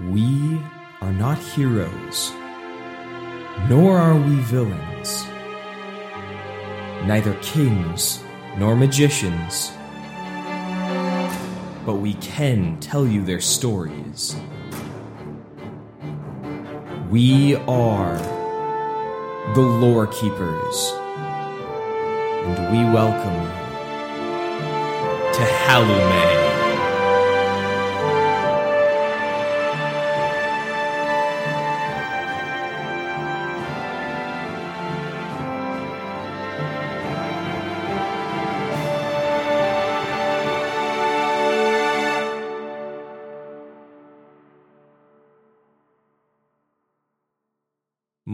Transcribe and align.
We 0.00 0.60
are 1.00 1.12
not 1.12 1.38
heroes, 1.38 2.30
nor 3.68 3.98
are 3.98 4.14
we 4.14 4.36
villains, 4.42 5.26
neither 7.04 7.34
kings 7.42 8.22
nor 8.58 8.76
magicians, 8.76 9.72
but 11.84 11.96
we 11.96 12.14
can 12.14 12.78
tell 12.78 13.08
you 13.08 13.24
their 13.24 13.40
stories. 13.40 14.36
We 17.10 17.56
are 17.56 18.18
the 19.56 19.62
Lore 19.62 20.06
Keepers, 20.06 20.92
and 22.46 22.70
we 22.70 22.84
welcome 22.94 23.34
you 23.34 23.50
to 25.32 25.42
Halume. 25.66 26.37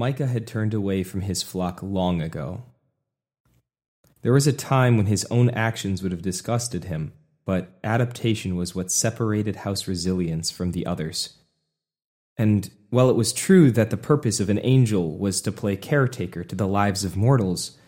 Micah 0.05 0.27
had 0.27 0.47
turned 0.47 0.75
away 0.75 1.03
from 1.03 1.23
his 1.23 1.43
flock 1.43 1.83
long 1.83 2.21
ago. 2.21 2.63
There 4.21 4.35
was 4.35 4.47
a 4.47 4.53
time 4.53 4.99
when 4.99 5.07
his 5.07 5.25
own 5.31 5.49
actions 5.49 6.03
would 6.03 6.13
have 6.13 6.21
disgusted 6.21 6.85
him, 6.85 7.15
but 7.47 7.79
adaptation 7.83 8.55
was 8.55 8.75
what 8.75 8.91
separated 8.91 9.57
House 9.57 9.89
Resilience 9.89 10.51
from 10.51 10.73
the 10.73 10.85
others. 10.85 11.39
And 12.37 12.71
while 12.91 13.09
it 13.09 13.17
was 13.17 13.33
true 13.33 13.71
that 13.71 13.89
the 13.89 13.97
purpose 13.97 14.41
of 14.41 14.51
an 14.51 14.61
angel 14.63 15.17
was 15.17 15.41
to 15.41 15.51
play 15.51 15.75
caretaker 15.75 16.45
to 16.45 16.55
the 16.55 16.69
lives 16.69 17.03
of 17.07 17.17
mortals, 17.17 17.79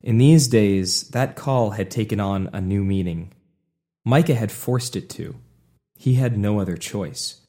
in 0.00 0.18
these 0.18 0.48
days 0.48 1.10
that 1.10 1.36
call 1.36 1.70
had 1.70 1.92
taken 1.92 2.18
on 2.18 2.50
a 2.52 2.60
new 2.60 2.82
meaning. 2.82 3.32
Micah 4.04 4.34
had 4.34 4.50
forced 4.50 4.96
it 4.96 5.08
to. 5.10 5.36
He 5.94 6.14
had 6.14 6.36
no 6.36 6.58
other 6.58 6.76
choice. 6.76 7.40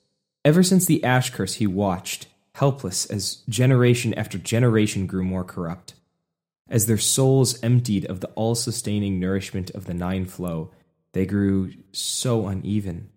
Ever 0.45 0.61
since 0.61 0.86
the 0.86 1.03
ash 1.03 1.31
curse 1.31 1.55
he 1.55 1.66
watched, 1.66 2.27
helpless 2.56 3.06
as 3.06 3.38
generation 3.50 4.14
after 4.14 4.38
generation 4.38 5.08
grew 5.08 5.23
more 5.23 5.44
corrupt. 5.44 5.96
As 6.70 6.86
their 6.86 6.98
souls 6.98 7.62
emptied 7.64 8.06
of 8.06 8.20
the 8.20 8.30
all 8.30 8.56
sustaining 8.56 9.20
nourishment 9.20 9.70
of 9.72 9.86
the 9.86 9.94
Nine 9.94 10.26
Flow, 10.26 10.72
they 11.14 11.26
grew 11.26 11.73
so 11.92 12.48
uneven. 12.48 13.10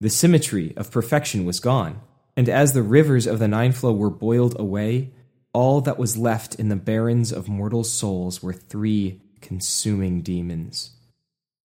The 0.00 0.10
symmetry 0.10 0.74
of 0.76 0.90
perfection 0.90 1.44
was 1.44 1.60
gone, 1.60 2.00
and 2.36 2.48
as 2.48 2.72
the 2.72 2.82
rivers 2.82 3.26
of 3.26 3.38
the 3.38 3.48
Nine 3.48 3.72
Flow 3.72 3.92
were 3.92 4.10
boiled 4.10 4.58
away, 4.58 5.12
all 5.52 5.80
that 5.82 5.98
was 5.98 6.16
left 6.16 6.54
in 6.56 6.68
the 6.68 6.76
barrens 6.76 7.30
of 7.30 7.48
mortal 7.48 7.84
souls 7.84 8.42
were 8.42 8.52
three 8.52 9.20
consuming 9.40 10.22
demons 10.22 10.92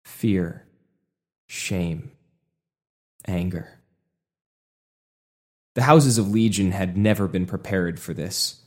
fear, 0.04 0.66
shame, 1.48 2.12
anger. 3.26 3.81
The 5.74 5.82
houses 5.82 6.18
of 6.18 6.30
Legion 6.30 6.72
had 6.72 6.96
never 6.96 7.26
been 7.26 7.46
prepared 7.46 7.98
for 7.98 8.12
this. 8.12 8.60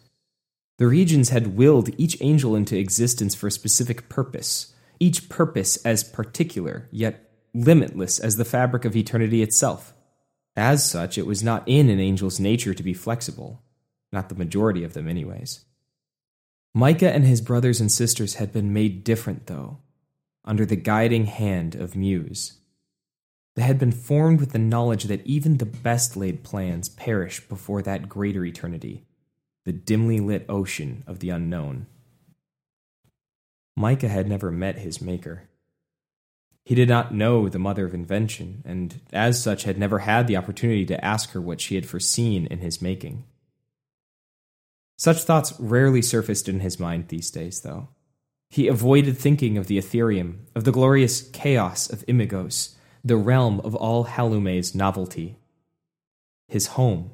The 0.78 0.88
regents 0.88 1.30
had 1.30 1.56
willed 1.56 1.90
each 1.98 2.18
angel 2.22 2.56
into 2.56 2.78
existence 2.78 3.36
for 3.36 3.48
a 3.48 3.52
specific 3.52 4.10
purpose, 4.10 4.74
each 5.00 5.30
purpose 5.30 5.78
as 5.86 6.04
particular, 6.04 6.90
yet 6.92 7.30
limitless 7.54 8.20
as 8.20 8.36
the 8.36 8.46
fabric 8.46 8.86
of 8.86 8.96
eternity 8.96 9.42
itself. 9.42 9.94
As 10.56 10.90
such, 10.90 11.18
it 11.18 11.26
was 11.26 11.44
not 11.44 11.64
in 11.68 11.90
an 11.90 12.00
angel's 12.00 12.40
nature 12.40 12.74
to 12.74 12.84
be 12.84 12.94
flexible, 12.94 13.62
not 14.12 14.30
the 14.30 14.36
majority 14.36 14.84
of 14.84 14.94
them, 14.94 15.08
anyways. 15.08 15.64
Micah 16.74 17.14
and 17.14 17.24
his 17.24 17.40
brothers 17.40 17.80
and 17.80 17.92
sisters 17.92 18.36
had 18.36 18.52
been 18.52 18.74
made 18.74 19.04
different, 19.04 19.48
though, 19.48 19.80
under 20.44 20.66
the 20.66 20.76
guiding 20.76 21.26
hand 21.26 21.76
of 21.76 21.96
Muse. 21.96 22.60
They 23.56 23.64
had 23.64 23.80
been 23.80 23.92
formed 23.92 24.40
with 24.42 24.52
the 24.52 24.60
knowledge 24.60 25.06
that 25.06 25.26
even 25.26 25.58
the 25.58 25.66
best 25.66 26.18
laid 26.18 26.44
plans 26.44 26.90
perish 26.90 27.48
before 27.48 27.82
that 27.84 28.10
greater 28.10 28.44
eternity, 28.44 29.06
the 29.64 29.72
dimly 29.72 30.20
lit 30.20 30.46
ocean 30.50 31.04
of 31.08 31.20
the 31.20 31.30
unknown. 31.30 31.88
Micah 33.78 34.10
had 34.10 34.28
never 34.28 34.52
met 34.52 34.78
his 34.78 35.02
maker. 35.02 35.44
He 36.66 36.76
did 36.76 36.90
not 36.90 37.14
know 37.14 37.48
the 37.48 37.60
mother 37.60 37.86
of 37.86 37.94
invention, 37.94 38.64
and 38.66 39.00
as 39.14 39.42
such 39.42 39.64
had 39.64 39.78
never 39.78 40.00
had 40.00 40.28
the 40.28 40.38
opportunity 40.38 40.86
to 40.88 41.06
ask 41.06 41.32
her 41.32 41.42
what 41.42 41.62
she 41.62 41.76
had 41.76 41.86
foreseen 41.86 42.48
in 42.48 42.60
his 42.60 42.82
making. 42.82 43.24
Such 44.98 45.24
thoughts 45.24 45.54
rarely 45.60 46.02
surfaced 46.02 46.50
in 46.50 46.62
his 46.62 46.80
mind 46.80 47.08
these 47.08 47.30
days, 47.30 47.62
though. 47.62 47.90
He 48.50 48.68
avoided 48.68 49.18
thinking 49.18 49.58
of 49.58 49.68
the 49.68 49.78
Ethereum, 49.78 50.40
of 50.56 50.64
the 50.64 50.72
glorious 50.72 51.22
chaos 51.30 51.90
of 51.90 52.06
Imagos, 52.08 52.75
the 53.06 53.16
realm 53.16 53.62
of 53.64 53.76
all 53.76 54.06
Halume's 54.06 54.74
novelty, 54.74 55.38
his 56.48 56.68
home. 56.68 57.12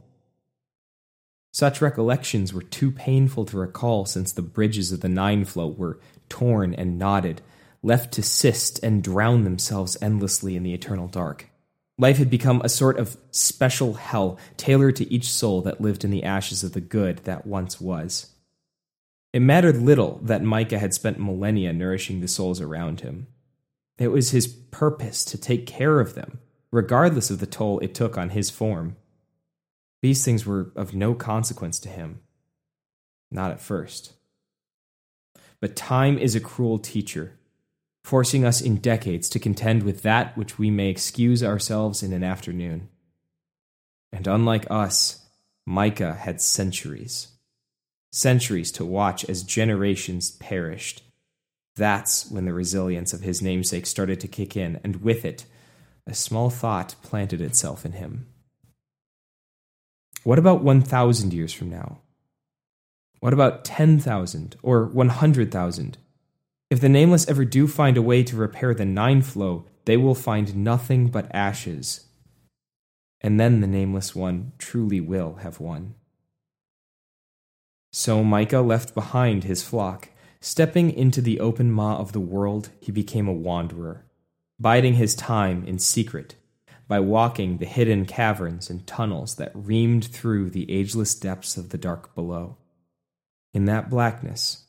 Such 1.52 1.82
recollections 1.82 2.54
were 2.54 2.62
too 2.62 2.92
painful 2.92 3.44
to 3.48 3.58
recall 3.58 4.06
since 4.06 4.32
the 4.32 4.42
bridges 4.42 4.94
of 4.94 5.02
the 5.02 5.10
Nine 5.10 5.44
Flow 5.44 5.68
were 5.68 6.00
torn 6.30 6.74
and 6.74 6.98
knotted, 6.98 7.42
left 7.84 8.14
to 8.14 8.24
cyst 8.24 8.82
and 8.82 9.04
drown 9.04 9.44
themselves 9.44 9.98
endlessly 10.02 10.56
in 10.56 10.64
the 10.64 10.74
eternal 10.74 11.10
dark. 11.10 11.50
Life 11.98 12.18
had 12.18 12.30
become 12.30 12.62
a 12.62 12.70
sort 12.70 12.98
of 12.98 13.18
special 13.32 13.96
hell 13.96 14.40
tailored 14.56 14.96
to 14.96 15.12
each 15.12 15.28
soul 15.28 15.60
that 15.64 15.82
lived 15.82 16.06
in 16.06 16.12
the 16.12 16.24
ashes 16.24 16.64
of 16.64 16.72
the 16.72 16.80
good 16.80 17.18
that 17.26 17.46
once 17.46 17.82
was. 17.82 18.28
It 19.34 19.42
mattered 19.42 19.78
little 19.78 20.22
that 20.24 20.42
Micah 20.42 20.80
had 20.80 20.94
spent 20.94 21.20
millennia 21.20 21.74
nourishing 21.74 22.22
the 22.22 22.30
souls 22.30 22.62
around 22.62 23.02
him. 23.02 23.28
It 24.02 24.08
was 24.08 24.32
his 24.32 24.48
purpose 24.48 25.24
to 25.26 25.38
take 25.38 25.68
care 25.68 26.00
of 26.00 26.16
them, 26.16 26.40
regardless 26.72 27.30
of 27.30 27.38
the 27.38 27.46
toll 27.46 27.78
it 27.82 27.94
took 27.94 28.18
on 28.18 28.30
his 28.30 28.50
form. 28.50 28.96
These 30.02 30.26
things 30.26 30.44
were 30.44 30.72
of 30.76 30.96
no 30.96 31.14
consequence 31.14 31.78
to 31.82 31.90
him. 31.90 32.22
Not 33.30 33.52
at 33.52 33.62
first. 33.62 34.14
But 35.60 35.76
time 35.76 36.18
is 36.18 36.34
a 36.34 36.40
cruel 36.40 36.80
teacher, 36.80 37.38
forcing 38.04 38.44
us 38.44 38.60
in 38.60 38.78
decades 38.78 39.30
to 39.30 39.40
contend 39.40 39.84
with 39.84 40.02
that 40.02 40.36
which 40.36 40.58
we 40.58 40.72
may 40.72 40.90
excuse 40.90 41.44
ourselves 41.44 42.02
in 42.02 42.12
an 42.12 42.24
afternoon. 42.24 42.90
And 44.12 44.26
unlike 44.26 44.66
us, 44.72 45.28
Micah 45.68 46.16
had 46.16 46.42
centuries. 46.42 47.28
Centuries 48.12 48.72
to 48.72 48.84
watch 48.84 49.24
as 49.26 49.44
generations 49.44 50.32
perished 50.32 51.04
that's 51.76 52.30
when 52.30 52.46
the 52.46 52.54
resilience 52.54 53.14
of 53.14 53.22
his 53.22 53.42
namesake 53.42 53.86
started 53.86 54.20
to 54.20 54.28
kick 54.28 54.58
in, 54.58 54.80
and 54.84 55.02
with 55.02 55.24
it, 55.26 55.46
a 56.06 56.14
small 56.14 56.50
thought 56.50 56.96
planted 57.02 57.42
itself 57.42 57.86
in 57.86 57.94
him. 57.94 58.28
What 60.24 60.40
about 60.40 60.64
1,000 60.64 61.34
years 61.34 61.54
from 61.54 61.70
now? 61.70 62.00
What 63.20 63.34
about 63.34 63.64
10,000 63.64 64.56
or 64.62 64.86
100,000? 64.86 65.98
If 66.70 66.80
the 66.80 66.90
Nameless 66.90 67.28
ever 67.28 67.46
do 67.46 67.68
find 67.68 67.98
a 67.98 68.02
way 68.02 68.24
to 68.24 68.36
repair 68.36 68.74
the 68.74 68.86
Nine 68.86 69.22
Flow, 69.22 69.66
they 69.86 69.98
will 69.98 70.16
find 70.16 70.56
nothing 70.56 71.08
but 71.08 71.34
ashes. 71.34 72.06
And 73.22 73.40
then 73.40 73.62
the 73.62 73.68
Nameless 73.68 74.16
One 74.16 74.54
truly 74.58 75.00
will 75.00 75.36
have 75.36 75.60
won. 75.60 75.96
So 77.92 78.24
Micah 78.24 78.62
left 78.62 78.96
behind 78.96 79.44
his 79.44 79.64
flock 79.64 80.10
Stepping 80.44 80.92
into 80.92 81.22
the 81.22 81.40
open 81.40 81.72
maw 81.72 81.98
of 81.98 82.14
the 82.14 82.20
world, 82.20 82.70
he 82.80 82.92
became 82.92 83.28
a 83.28 83.34
wanderer, 83.34 84.04
biding 84.60 84.96
his 84.96 85.14
time 85.14 85.64
in 85.66 85.78
secret 85.78 86.34
by 86.88 87.00
walking 87.00 87.58
the 87.58 87.66
hidden 87.66 88.06
caverns 88.08 88.68
and 88.68 88.86
tunnels 88.88 89.36
that 89.36 89.54
reamed 89.56 90.04
through 90.04 90.50
the 90.50 90.70
ageless 90.72 91.14
depths 91.14 91.58
of 91.58 91.70
the 91.70 91.78
dark 91.78 92.16
below. 92.16 92.58
In 93.54 93.66
that 93.66 93.92
blackness, 93.92 94.66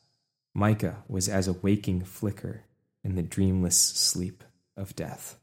Micah 0.55 1.03
was 1.09 1.27
as 1.27 1.49
a 1.49 1.55
waking 1.55 2.05
flicker 2.05 2.65
in 3.03 3.15
the 3.15 3.23
dreamless 3.23 3.79
sleep 3.79 4.45
of 4.77 4.95
death. 4.95 5.39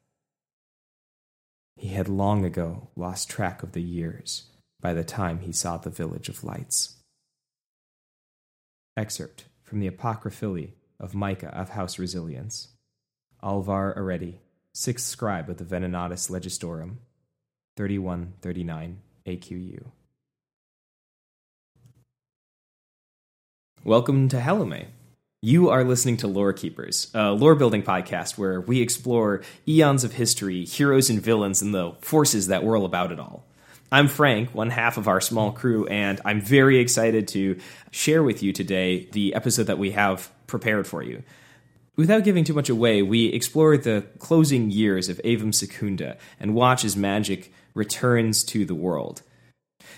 He 1.75 1.89
had 1.89 2.07
long 2.07 2.45
ago 2.45 2.89
lost 2.95 3.29
track 3.29 3.63
of 3.63 3.71
the 3.71 3.81
years 3.81 4.43
by 4.79 4.93
the 4.93 5.03
time 5.03 5.39
he 5.39 5.51
saw 5.51 5.77
the 5.77 5.89
Village 5.89 6.29
of 6.29 6.43
Lights. 6.43 6.97
Excerpt 8.95 9.45
from 9.69 9.79
the 9.79 9.87
Apocryphally 9.87 10.73
of 10.99 11.13
Micah 11.13 11.55
of 11.55 11.69
House 11.69 11.99
Resilience. 11.99 12.69
Alvar 13.43 13.93
Areti, 13.95 14.39
sixth 14.73 15.05
scribe 15.05 15.47
of 15.47 15.57
the 15.57 15.63
Venenatis 15.63 16.31
Legistorum, 16.31 16.95
3139 17.77 18.99
AQU. 19.27 19.91
Welcome 23.83 24.27
to 24.29 24.37
Halume. 24.37 24.87
You 25.43 25.69
are 25.69 25.83
listening 25.83 26.17
to 26.17 26.27
Lore 26.27 26.51
Keepers, 26.51 27.11
a 27.13 27.31
lore 27.31 27.53
building 27.53 27.83
podcast 27.83 28.39
where 28.39 28.59
we 28.59 28.81
explore 28.81 29.43
eons 29.67 30.03
of 30.03 30.13
history, 30.13 30.65
heroes 30.65 31.11
and 31.11 31.21
villains, 31.21 31.61
and 31.61 31.75
the 31.75 31.91
forces 32.01 32.47
that 32.47 32.63
whirl 32.63 32.85
about 32.85 33.11
it 33.11 33.19
all. 33.19 33.45
I'm 33.91 34.07
Frank, 34.07 34.53
one 34.53 34.69
half 34.69 34.97
of 34.97 35.07
our 35.07 35.19
small 35.19 35.51
crew, 35.51 35.87
and 35.87 36.21
I'm 36.23 36.41
very 36.41 36.77
excited 36.77 37.27
to 37.29 37.59
share 37.89 38.21
with 38.21 38.43
you 38.43 38.53
today 38.53 39.09
the 39.13 39.33
episode 39.33 39.63
that 39.63 39.79
we 39.79 39.91
have 39.91 40.31
prepared 40.45 40.85
for 40.85 41.01
you. 41.01 41.23
Without 41.95 42.23
giving 42.23 42.43
too 42.43 42.53
much 42.53 42.69
away, 42.69 43.01
we 43.01 43.25
explore 43.25 43.77
the 43.77 44.05
closing 44.19 44.69
years 44.69 45.09
of 45.09 45.19
Avum 45.25 45.53
Secunda 45.53 46.17
and 46.39 46.53
watch 46.53 46.85
as 46.85 46.95
magic 46.95 47.51
returns 47.73 48.43
to 48.43 48.63
the 48.63 48.75
world. 48.75 49.23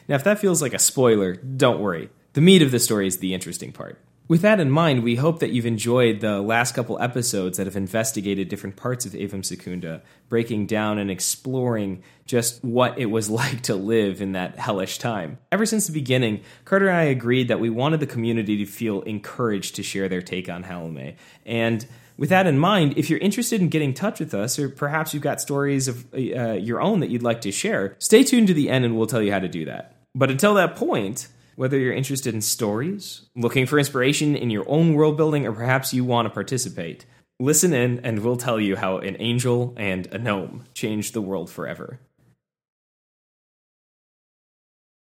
Now, 0.08 0.16
if 0.16 0.24
that 0.24 0.40
feels 0.40 0.62
like 0.62 0.74
a 0.74 0.80
spoiler, 0.80 1.36
don't 1.36 1.82
worry. 1.82 2.10
The 2.32 2.42
meat 2.42 2.62
of 2.62 2.72
the 2.72 2.80
story 2.80 3.08
is 3.08 3.18
the 3.18 3.34
interesting 3.34 3.74
part. 3.74 4.00
With 4.32 4.44
that 4.44 4.62
in 4.62 4.72
mind, 4.72 5.04
we 5.04 5.18
hope 5.18 5.40
that 5.40 5.52
you've 5.52 5.66
enjoyed 5.66 6.22
the 6.22 6.40
last 6.40 6.74
couple 6.74 6.98
episodes 7.02 7.58
that 7.58 7.68
have 7.68 7.76
investigated 7.76 8.48
different 8.48 8.78
parts 8.78 9.06
of 9.06 9.12
Avum 9.12 9.44
Secunda, 9.44 10.02
breaking 10.30 10.68
down 10.68 11.00
and 11.00 11.12
exploring 11.12 12.02
just 12.26 12.64
what 12.64 12.98
it 12.98 13.08
was 13.08 13.30
like 13.42 13.60
to 13.64 13.76
live 13.76 14.22
in 14.22 14.32
that 14.32 14.58
hellish 14.58 15.00
time. 15.00 15.38
Ever 15.52 15.66
since 15.66 15.86
the 15.86 15.92
beginning, 15.92 16.44
Carter 16.64 16.88
and 16.88 16.96
I 16.96 17.04
agreed 17.04 17.50
that 17.50 17.60
we 17.60 17.70
wanted 17.70 18.00
the 18.00 18.08
community 18.08 18.56
to 18.56 18.66
feel 18.66 19.02
encouraged 19.02 19.76
to 19.76 19.84
share 19.84 20.08
their 20.08 20.22
take 20.22 20.48
on 20.48 20.64
Halume. 20.64 21.18
And 21.46 21.86
with 22.16 22.30
that 22.30 22.48
in 22.48 22.58
mind, 22.58 22.94
if 22.98 23.10
you're 23.10 23.20
interested 23.20 23.60
in 23.60 23.68
getting 23.68 23.90
in 23.90 23.94
touch 23.94 24.22
with 24.22 24.34
us, 24.34 24.58
or 24.58 24.70
perhaps 24.70 25.14
you've 25.14 25.24
got 25.24 25.42
stories 25.42 25.90
of 25.90 26.06
uh, 26.14 26.54
your 26.54 26.80
own 26.80 27.02
that 27.02 27.10
you'd 27.10 27.22
like 27.22 27.42
to 27.42 27.52
share, 27.52 27.98
stay 28.00 28.24
tuned 28.24 28.48
to 28.48 28.54
the 28.54 28.70
end 28.70 28.86
and 28.86 28.96
we'll 28.96 29.08
tell 29.08 29.22
you 29.22 29.34
how 29.34 29.40
to 29.40 29.50
do 29.50 29.66
that. 29.66 29.98
But 30.16 30.32
until 30.32 30.54
that 30.54 30.78
point, 30.78 31.28
whether 31.56 31.78
you're 31.78 31.94
interested 31.94 32.34
in 32.34 32.42
stories, 32.42 33.30
looking 33.36 33.66
for 33.66 33.78
inspiration 33.78 34.36
in 34.36 34.50
your 34.50 34.66
own 34.70 34.94
world 34.94 35.18
building, 35.18 35.46
or 35.46 35.52
perhaps 35.54 35.94
you 35.94 36.04
want 36.04 36.26
to 36.28 36.30
participate, 36.30 37.06
listen 37.40 37.74
in 37.74 38.00
and 38.00 38.20
we'll 38.20 38.38
tell 38.38 38.60
you 38.60 38.76
how 38.76 38.98
an 39.00 39.18
angel 39.20 39.74
and 39.78 40.08
a 40.14 40.18
gnome 40.18 40.64
changed 40.74 41.14
the 41.14 41.22
world 41.22 41.50
forever. 41.50 42.00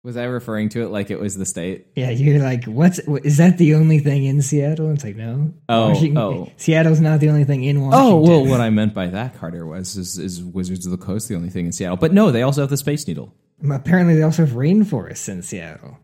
Was 0.04 0.16
I 0.16 0.24
referring 0.24 0.70
to 0.70 0.84
it 0.84 0.88
like 0.90 1.12
it 1.12 1.20
was 1.20 1.36
the 1.36 1.46
state? 1.46 1.88
Yeah, 1.96 2.12
you're 2.12 2.42
like, 2.42 2.64
what's 2.64 3.00
is 3.00 3.38
that 3.38 3.58
the 3.58 3.76
only 3.76 4.00
thing 4.00 4.24
in 4.24 4.42
Seattle? 4.42 4.90
It's 4.92 5.04
like, 5.04 5.18
no. 5.18 5.54
Oh, 5.68 5.90
Washington- 5.90 6.18
oh. 6.18 6.52
Seattle's 6.56 7.02
not 7.02 7.20
the 7.20 7.28
only 7.28 7.44
thing 7.44 7.66
in 7.66 7.82
Washington. 7.82 8.14
Oh 8.14 8.16
well, 8.22 8.46
what 8.46 8.62
I 8.62 8.70
meant 8.70 8.94
by 8.94 9.08
that, 9.08 9.38
Carter, 9.38 9.66
was 9.66 9.98
is, 9.98 10.18
is 10.18 10.42
Wizards 10.42 10.86
of 10.86 10.94
the 10.94 10.98
Coast 10.98 11.28
the 11.28 11.36
only 11.36 11.50
thing 11.50 11.66
in 11.66 11.72
Seattle? 11.74 11.98
But 11.98 12.14
no, 12.14 12.32
they 12.32 12.42
also 12.44 12.62
have 12.62 12.70
the 12.70 12.78
Space 12.78 13.06
Needle. 13.06 13.34
Apparently, 13.70 14.16
they 14.16 14.22
also 14.22 14.46
have 14.46 14.56
rainforests 14.56 15.28
in 15.28 15.42
Seattle. 15.42 15.98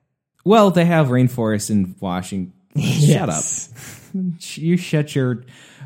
Well, 0.43 0.71
they 0.71 0.85
have 0.85 1.07
rainforests 1.07 1.69
in 1.69 1.95
Washington. 1.99 2.53
Shut 2.81 3.29
up. 3.29 3.43
You 4.55 4.77
shut 4.77 5.15
your 5.15 5.43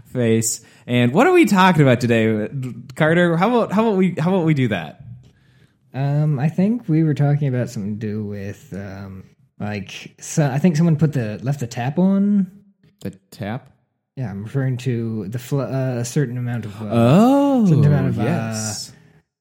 face. 0.07 0.59
And 0.85 1.13
what 1.13 1.27
are 1.27 1.31
we 1.31 1.45
talking 1.45 1.81
about 1.81 2.01
today, 2.01 2.49
Carter? 2.97 3.37
How 3.37 3.47
about 3.47 3.71
how 3.71 3.87
about 3.87 3.97
we 3.97 4.15
how 4.19 4.33
about 4.35 4.45
we 4.45 4.53
do 4.53 4.67
that? 4.67 5.01
Um, 5.93 6.37
I 6.37 6.49
think 6.49 6.89
we 6.89 7.03
were 7.05 7.13
talking 7.13 7.47
about 7.47 7.69
something 7.69 7.97
to 7.97 8.05
do 8.05 8.25
with 8.25 8.73
um, 8.73 9.29
like 9.61 10.13
so. 10.19 10.45
I 10.45 10.59
think 10.59 10.75
someone 10.75 10.97
put 10.97 11.13
the 11.13 11.39
left 11.41 11.61
the 11.61 11.67
tap 11.67 11.97
on. 11.97 12.51
The 12.99 13.11
tap. 13.31 13.71
Yeah, 14.17 14.29
I'm 14.29 14.43
referring 14.43 14.75
to 14.79 15.29
the 15.29 15.39
fl- 15.39 15.61
uh, 15.61 15.95
a 15.99 16.03
certain 16.05 16.37
amount 16.37 16.65
of 16.65 16.81
uh, 16.81 16.89
Oh, 16.91 17.65
Certain 17.65 17.85
amount 17.85 18.07
of, 18.09 18.17
yes. 18.17 18.91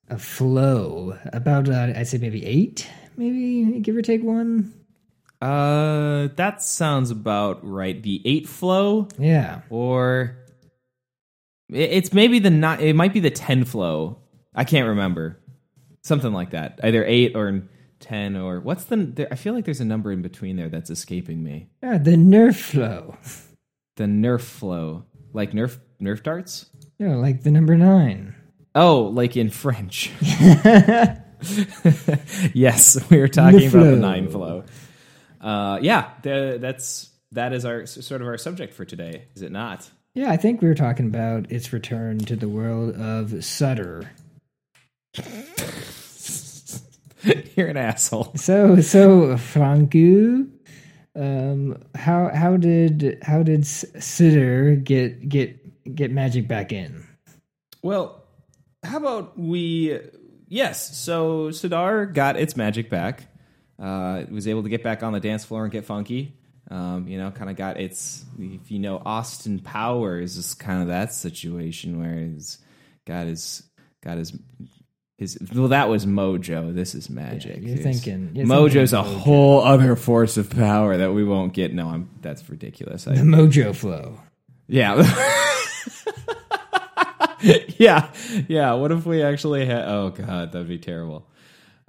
of 0.09 0.23
flow. 0.23 1.19
About 1.33 1.69
uh, 1.69 1.93
I'd 1.97 2.07
say 2.07 2.19
maybe 2.19 2.47
eight, 2.47 2.89
maybe 3.17 3.81
give 3.81 3.97
or 3.97 4.03
take 4.03 4.23
one. 4.23 4.73
Uh, 5.41 6.29
that 6.37 6.62
sounds 6.62 7.11
about 7.11 7.61
right. 7.62 8.03
The 8.03 8.23
eight 8.25 8.49
flow, 8.49 9.09
Yeah, 9.19 9.62
or 9.71 10.37
it's 11.69 12.12
maybe 12.12 12.38
the 12.38 12.50
not. 12.50 12.81
It 12.81 12.94
might 12.97 13.12
be 13.12 13.21
the 13.21 13.31
ten 13.31 13.65
flow. 13.65 14.19
I 14.55 14.65
can't 14.65 14.88
remember. 14.88 15.38
Something 16.03 16.33
like 16.33 16.50
that. 16.50 16.81
Either 16.83 17.05
eight 17.05 17.35
or 17.37 17.62
ten 18.00 18.37
or 18.37 18.61
what's 18.61 18.85
the? 18.85 18.97
There, 18.97 19.29
I 19.31 19.35
feel 19.35 19.53
like 19.55 19.65
there's 19.65 19.81
a 19.81 19.85
number 19.85 20.12
in 20.12 20.23
between 20.23 20.56
there 20.56 20.69
that's 20.69 20.91
escaping 20.91 21.43
me. 21.43 21.69
ah, 21.82 21.99
the 21.99 22.12
nerf 22.12 22.56
flow. 22.56 23.17
The 23.97 24.05
nerf 24.05 24.43
flow, 24.43 25.05
like 25.32 25.53
nerf 25.53 25.79
nerf 26.00 26.23
darts. 26.23 26.67
Yeah, 26.99 27.17
like 27.17 27.43
the 27.43 27.50
number 27.50 27.77
nine. 27.77 28.35
Oh, 28.75 29.05
like 29.05 29.37
in 29.37 29.50
French. 29.50 30.12
yes, 32.55 32.99
we 33.11 33.19
were 33.19 33.29
talking 33.29 33.67
about 33.69 33.85
the 33.85 33.97
nine 33.97 34.31
flow. 34.31 34.65
Uh, 35.41 35.79
yeah, 35.83 36.11
the, 36.23 36.59
that's 36.61 37.11
that 37.33 37.53
is 37.53 37.65
our 37.65 37.87
sort 37.87 38.23
of 38.23 38.29
our 38.29 38.38
subject 38.38 38.75
for 38.75 38.85
today, 38.85 39.25
is 39.35 39.43
it 39.43 39.53
not? 39.53 39.91
Yeah, 40.15 40.31
I 40.31 40.37
think 40.37 40.62
we 40.62 40.69
were 40.69 40.75
talking 40.75 41.06
about 41.06 41.50
its 41.53 41.73
return 41.73 42.19
to 42.21 42.37
the 42.37 42.49
world 42.49 42.94
of 42.97 43.44
Sutter. 43.44 44.11
You're 47.55 47.69
an 47.69 47.77
asshole. 47.77 48.33
So, 48.37 48.81
so 48.81 49.35
Franku, 49.37 50.49
um, 51.15 51.82
how 51.94 52.31
how 52.35 52.56
did 52.56 53.19
how 53.23 53.43
did 53.43 53.67
Sutter 53.67 54.77
get 54.77 55.29
get 55.29 55.94
get 55.94 56.11
magic 56.11 56.49
back 56.49 56.73
in? 56.73 57.06
Well, 57.82 58.23
how 58.82 58.99
about 58.99 59.39
we? 59.39 59.99
Yes, 60.49 60.97
so 60.97 61.49
Sidar 61.49 62.12
got 62.12 62.37
its 62.37 62.56
magic 62.56 62.89
back. 62.89 63.27
Uh, 63.78 64.25
was 64.31 64.49
able 64.49 64.62
to 64.62 64.69
get 64.69 64.82
back 64.82 65.02
on 65.02 65.12
the 65.12 65.20
dance 65.20 65.44
floor 65.44 65.64
and 65.64 65.73
get 65.73 65.84
funky. 65.84 66.34
Um, 66.70 67.06
you 67.06 67.19
know, 67.19 67.31
kind 67.31 67.50
of 67.50 67.56
got 67.56 67.78
its. 67.78 68.25
If 68.38 68.70
you 68.70 68.78
know, 68.78 69.00
Austin 69.05 69.58
Powers 69.61 70.37
is 70.37 70.55
kind 70.55 70.82
of 70.82 70.88
that 70.88 71.12
situation 71.14 72.00
where 72.00 72.17
he's 72.19 72.58
got 73.06 73.26
his 73.26 73.62
got 74.02 74.17
his 74.19 74.32
his. 75.19 75.38
Well, 75.55 75.69
that 75.69 75.88
was 75.88 76.06
Mojo. 76.06 76.75
This 76.75 76.94
is 76.94 77.08
magic. 77.08 77.58
you're 77.62 77.76
It's- 77.78 77.82
thinking- 77.82 78.31
you're 78.34 78.46
Mojo's 78.46 78.90
thinking 78.90 79.12
a 79.12 79.17
Mojo. 79.17 79.19
whole 79.20 79.61
other 79.62 79.94
force 79.94 80.37
of 80.37 80.50
power 80.50 80.96
that 80.96 81.12
we 81.12 81.22
won't 81.22 81.52
get. 81.52 81.72
No, 81.72 81.88
I'm. 81.88 82.08
That's 82.22 82.49
ridiculous. 82.49 83.06
I, 83.06 83.14
The 83.14 83.20
Mojo 83.22 83.75
flow. 83.75 84.19
yeah. 84.67 84.94
yeah. 87.79 88.11
Yeah. 88.49 88.72
What 88.72 88.90
if 88.93 89.06
we 89.06 89.22
actually 89.22 89.67
had 89.67 89.84
oh 89.87 90.11
god, 90.11 90.52
that'd 90.52 90.69
be 90.69 90.79
terrible. 90.79 91.26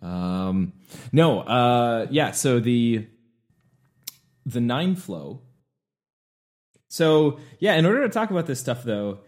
Um 0.02 0.74
no, 1.12 1.40
uh 1.42 2.08
yeah, 2.12 2.32
so 2.32 2.60
the 2.60 3.08
the 4.46 4.62
nine 4.62 4.96
flow. 4.96 5.42
So 6.90 7.40
yeah, 7.60 7.76
in 7.76 7.86
order 7.86 8.04
to 8.04 8.10
talk 8.10 8.32
about 8.32 8.46
this 8.46 8.60
stuff 8.60 8.84
though, 8.84 9.20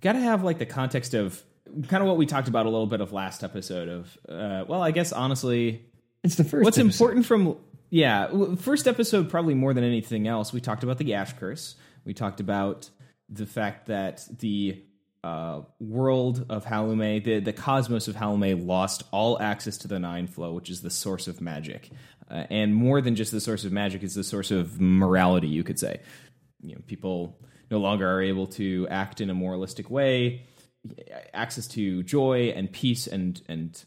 gotta 0.00 0.20
have 0.20 0.44
like 0.44 0.58
the 0.58 0.66
context 0.66 1.14
of 1.14 1.42
kind 1.88 2.02
of 2.02 2.08
what 2.08 2.16
we 2.16 2.26
talked 2.26 2.48
about 2.48 2.66
a 2.66 2.70
little 2.70 2.86
bit 2.86 3.00
of 3.00 3.12
last 3.12 3.42
episode 3.44 3.88
of 3.88 4.18
uh 4.28 4.64
well, 4.68 4.82
I 4.82 4.90
guess 4.90 5.12
honestly 5.12 5.84
It's 6.22 6.36
the 6.36 6.44
first. 6.44 6.64
What's 6.64 6.78
episode. 6.78 6.94
important 6.94 7.26
from 7.26 7.56
yeah, 7.90 8.28
first 8.56 8.88
episode 8.88 9.28
probably 9.28 9.54
more 9.54 9.74
than 9.74 9.84
anything 9.84 10.26
else, 10.26 10.52
we 10.52 10.60
talked 10.60 10.82
about 10.82 10.96
the 10.98 11.12
Ash 11.14 11.32
Curse. 11.34 11.74
We 12.04 12.14
talked 12.14 12.40
about 12.40 12.88
the 13.28 13.44
fact 13.46 13.86
that 13.86 14.26
the 14.38 14.82
uh, 15.24 15.62
world 15.78 16.46
of 16.48 16.64
Halume, 16.64 17.22
the 17.24 17.40
the 17.40 17.52
cosmos 17.52 18.08
of 18.08 18.16
Halume, 18.16 18.66
lost 18.66 19.04
all 19.12 19.40
access 19.40 19.78
to 19.78 19.88
the 19.88 19.98
Nine 19.98 20.26
Flow, 20.26 20.52
which 20.52 20.70
is 20.70 20.82
the 20.82 20.90
source 20.90 21.28
of 21.28 21.40
magic, 21.40 21.90
uh, 22.30 22.44
and 22.50 22.74
more 22.74 23.00
than 23.00 23.14
just 23.14 23.30
the 23.30 23.40
source 23.40 23.64
of 23.64 23.72
magic, 23.72 24.02
is 24.02 24.14
the 24.14 24.24
source 24.24 24.50
of 24.50 24.80
morality. 24.80 25.48
You 25.48 25.62
could 25.62 25.78
say, 25.78 26.00
you 26.60 26.74
know, 26.74 26.80
people 26.86 27.38
no 27.70 27.78
longer 27.78 28.08
are 28.08 28.22
able 28.22 28.46
to 28.48 28.86
act 28.90 29.20
in 29.20 29.30
a 29.30 29.34
moralistic 29.34 29.90
way. 29.90 30.46
Access 31.32 31.68
to 31.68 32.02
joy 32.02 32.52
and 32.56 32.70
peace 32.70 33.06
and 33.06 33.40
and 33.48 33.84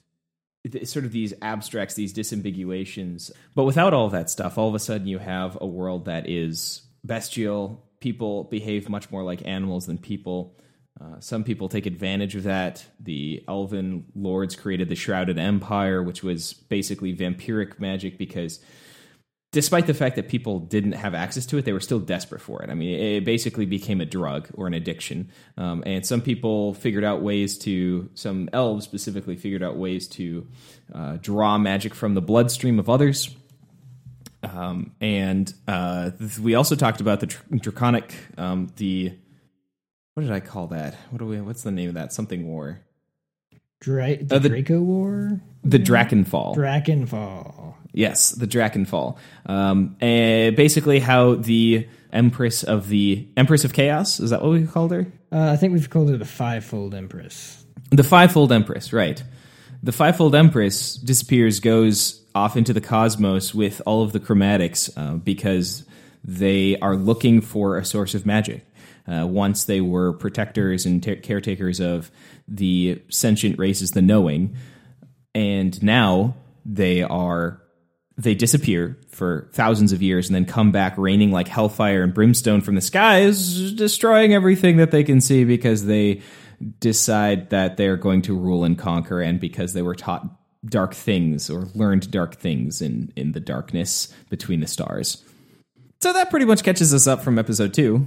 sort 0.83 1.05
of 1.05 1.11
these 1.11 1.33
abstracts, 1.41 1.95
these 1.95 2.13
disambiguations. 2.13 3.31
But 3.53 3.65
without 3.65 3.93
all 3.93 4.09
that 4.09 4.29
stuff, 4.29 4.57
all 4.57 4.69
of 4.69 4.75
a 4.75 4.79
sudden 4.79 5.07
you 5.07 5.19
have 5.19 5.57
a 5.59 5.67
world 5.67 6.05
that 6.05 6.29
is 6.29 6.81
bestial. 7.03 7.85
People 7.99 8.45
behave 8.45 8.89
much 8.89 9.11
more 9.11 9.23
like 9.23 9.45
animals 9.45 9.85
than 9.85 9.97
people. 9.97 10.57
Uh, 10.99 11.19
some 11.19 11.43
people 11.43 11.67
take 11.67 11.85
advantage 11.85 12.35
of 12.35 12.43
that. 12.43 12.85
The 12.99 13.43
elven 13.47 14.05
lords 14.15 14.55
created 14.55 14.89
the 14.89 14.95
Shrouded 14.95 15.37
Empire, 15.37 16.01
which 16.01 16.23
was 16.23 16.53
basically 16.53 17.15
vampiric 17.15 17.79
magic 17.79 18.17
because 18.17 18.59
despite 19.55 19.87
the 19.87 19.93
fact 19.93 20.17
that 20.17 20.27
people 20.27 20.59
didn't 20.59 20.91
have 20.91 21.13
access 21.13 21.45
to 21.45 21.57
it, 21.57 21.63
they 21.63 21.71
were 21.71 21.79
still 21.79 21.99
desperate 21.99 22.41
for 22.41 22.61
it. 22.61 22.69
I 22.69 22.73
mean, 22.73 22.99
it 22.99 23.23
basically 23.23 23.65
became 23.65 24.01
a 24.01 24.05
drug 24.05 24.49
or 24.53 24.67
an 24.67 24.73
addiction. 24.73 25.31
Um, 25.57 25.81
and 25.85 26.05
some 26.05 26.21
people 26.21 26.73
figured 26.73 27.05
out 27.05 27.21
ways 27.21 27.57
to, 27.59 28.09
some 28.15 28.49
elves 28.51 28.83
specifically 28.83 29.37
figured 29.37 29.63
out 29.63 29.77
ways 29.77 30.09
to 30.09 30.45
uh, 30.93 31.17
draw 31.21 31.57
magic 31.57 31.95
from 31.95 32.15
the 32.15 32.21
bloodstream 32.21 32.79
of 32.79 32.89
others. 32.89 33.33
Um, 34.43 34.91
and 34.99 35.53
uh, 35.69 36.11
we 36.41 36.55
also 36.55 36.75
talked 36.75 36.99
about 36.99 37.21
the 37.21 37.27
dr- 37.27 37.61
draconic, 37.61 38.13
um, 38.37 38.67
the 38.75 39.13
what 40.15 40.23
did 40.23 40.31
I 40.31 40.39
call 40.39 40.67
that? 40.67 40.95
What 41.11 41.19
do 41.19 41.25
we? 41.25 41.39
What's 41.41 41.63
the 41.63 41.71
name 41.71 41.89
of 41.89 41.95
that? 41.95 42.11
Something 42.13 42.47
war. 42.47 42.79
Dra- 43.81 44.17
the, 44.23 44.35
Uh, 44.35 44.39
the- 44.39 44.49
Draco 44.49 44.79
War, 44.81 45.41
The 45.63 45.77
Drakenfall. 45.77 46.55
Drakenfall. 46.55 47.73
Yes, 47.93 48.31
the 48.31 48.47
Drakenfall. 48.47 49.17
Um, 49.45 49.95
and 50.01 50.55
basically, 50.55 50.99
how 50.99 51.35
the 51.35 51.87
Empress 52.11 52.63
of 52.63 52.87
the 52.87 53.27
Empress 53.37 53.63
of 53.65 53.73
Chaos 53.73 54.19
is 54.19 54.29
that 54.31 54.41
what 54.41 54.51
we 54.51 54.65
called 54.65 54.91
her? 54.91 55.05
Uh, 55.31 55.51
I 55.51 55.57
think 55.57 55.73
we've 55.73 55.89
called 55.89 56.09
her 56.09 56.17
the 56.17 56.25
fivefold 56.25 56.95
empress. 56.95 57.63
The 57.91 58.03
Fivefold 58.03 58.51
Empress, 58.51 58.91
right? 58.93 59.21
the 59.83 59.91
Fivefold 59.91 60.33
Empress 60.33 60.95
disappears, 60.95 61.59
goes 61.59 62.23
off 62.33 62.57
into 62.57 62.73
the 62.73 62.81
cosmos 62.81 63.53
with 63.53 63.81
all 63.85 64.01
of 64.01 64.13
the 64.13 64.19
chromatics 64.19 64.89
uh, 64.97 65.15
because 65.17 65.85
they 66.23 66.75
are 66.79 66.95
looking 66.95 67.39
for 67.41 67.77
a 67.77 67.85
source 67.85 68.15
of 68.15 68.25
magic. 68.25 68.65
Uh, 69.07 69.25
once 69.27 69.65
they 69.65 69.81
were 69.81 70.13
protectors 70.13 70.85
and 70.85 71.03
ta 71.03 71.15
caretakers 71.21 71.79
of 71.79 72.09
the 72.47 73.01
sentient 73.09 73.59
races, 73.59 73.91
the 73.91 74.01
knowing, 74.01 74.55
and 75.33 75.81
now 75.83 76.35
they 76.65 77.03
are 77.03 77.61
they 78.17 78.33
disappear 78.33 78.97
for 79.09 79.49
thousands 79.51 79.91
of 79.91 80.01
years 80.01 80.27
and 80.27 80.35
then 80.35 80.45
come 80.45 80.71
back 80.71 80.97
raining 80.97 81.31
like 81.31 81.47
hellfire 81.47 82.01
and 82.01 82.13
brimstone 82.13 82.61
from 82.61 82.75
the 82.75 82.81
skies, 82.81 83.73
destroying 83.73 84.33
everything 84.33 84.77
that 84.77 84.91
they 84.91 85.03
can 85.03 85.19
see 85.19 85.43
because 85.43 85.85
they 85.85 86.21
decide 86.79 87.49
that 87.49 87.75
they're 87.75 87.97
going 87.97 88.21
to 88.21 88.37
rule 88.37 88.63
and 88.63 88.77
conquer 88.77 89.21
and 89.21 89.39
because 89.39 89.73
they 89.73 89.81
were 89.81 89.95
taught 89.95 90.25
dark 90.65 90.93
things 90.93 91.49
or 91.49 91.67
learned 91.75 92.09
dark 92.09 92.35
things 92.35 92.81
in 92.81 93.11
in 93.15 93.33
the 93.33 93.39
darkness 93.39 94.13
between 94.29 94.61
the 94.61 94.67
stars. 94.67 95.23
So 96.01 96.13
that 96.13 96.29
pretty 96.29 96.45
much 96.45 96.63
catches 96.63 96.93
us 96.93 97.07
up 97.07 97.23
from 97.23 97.37
episode 97.37 97.73
2. 97.73 98.05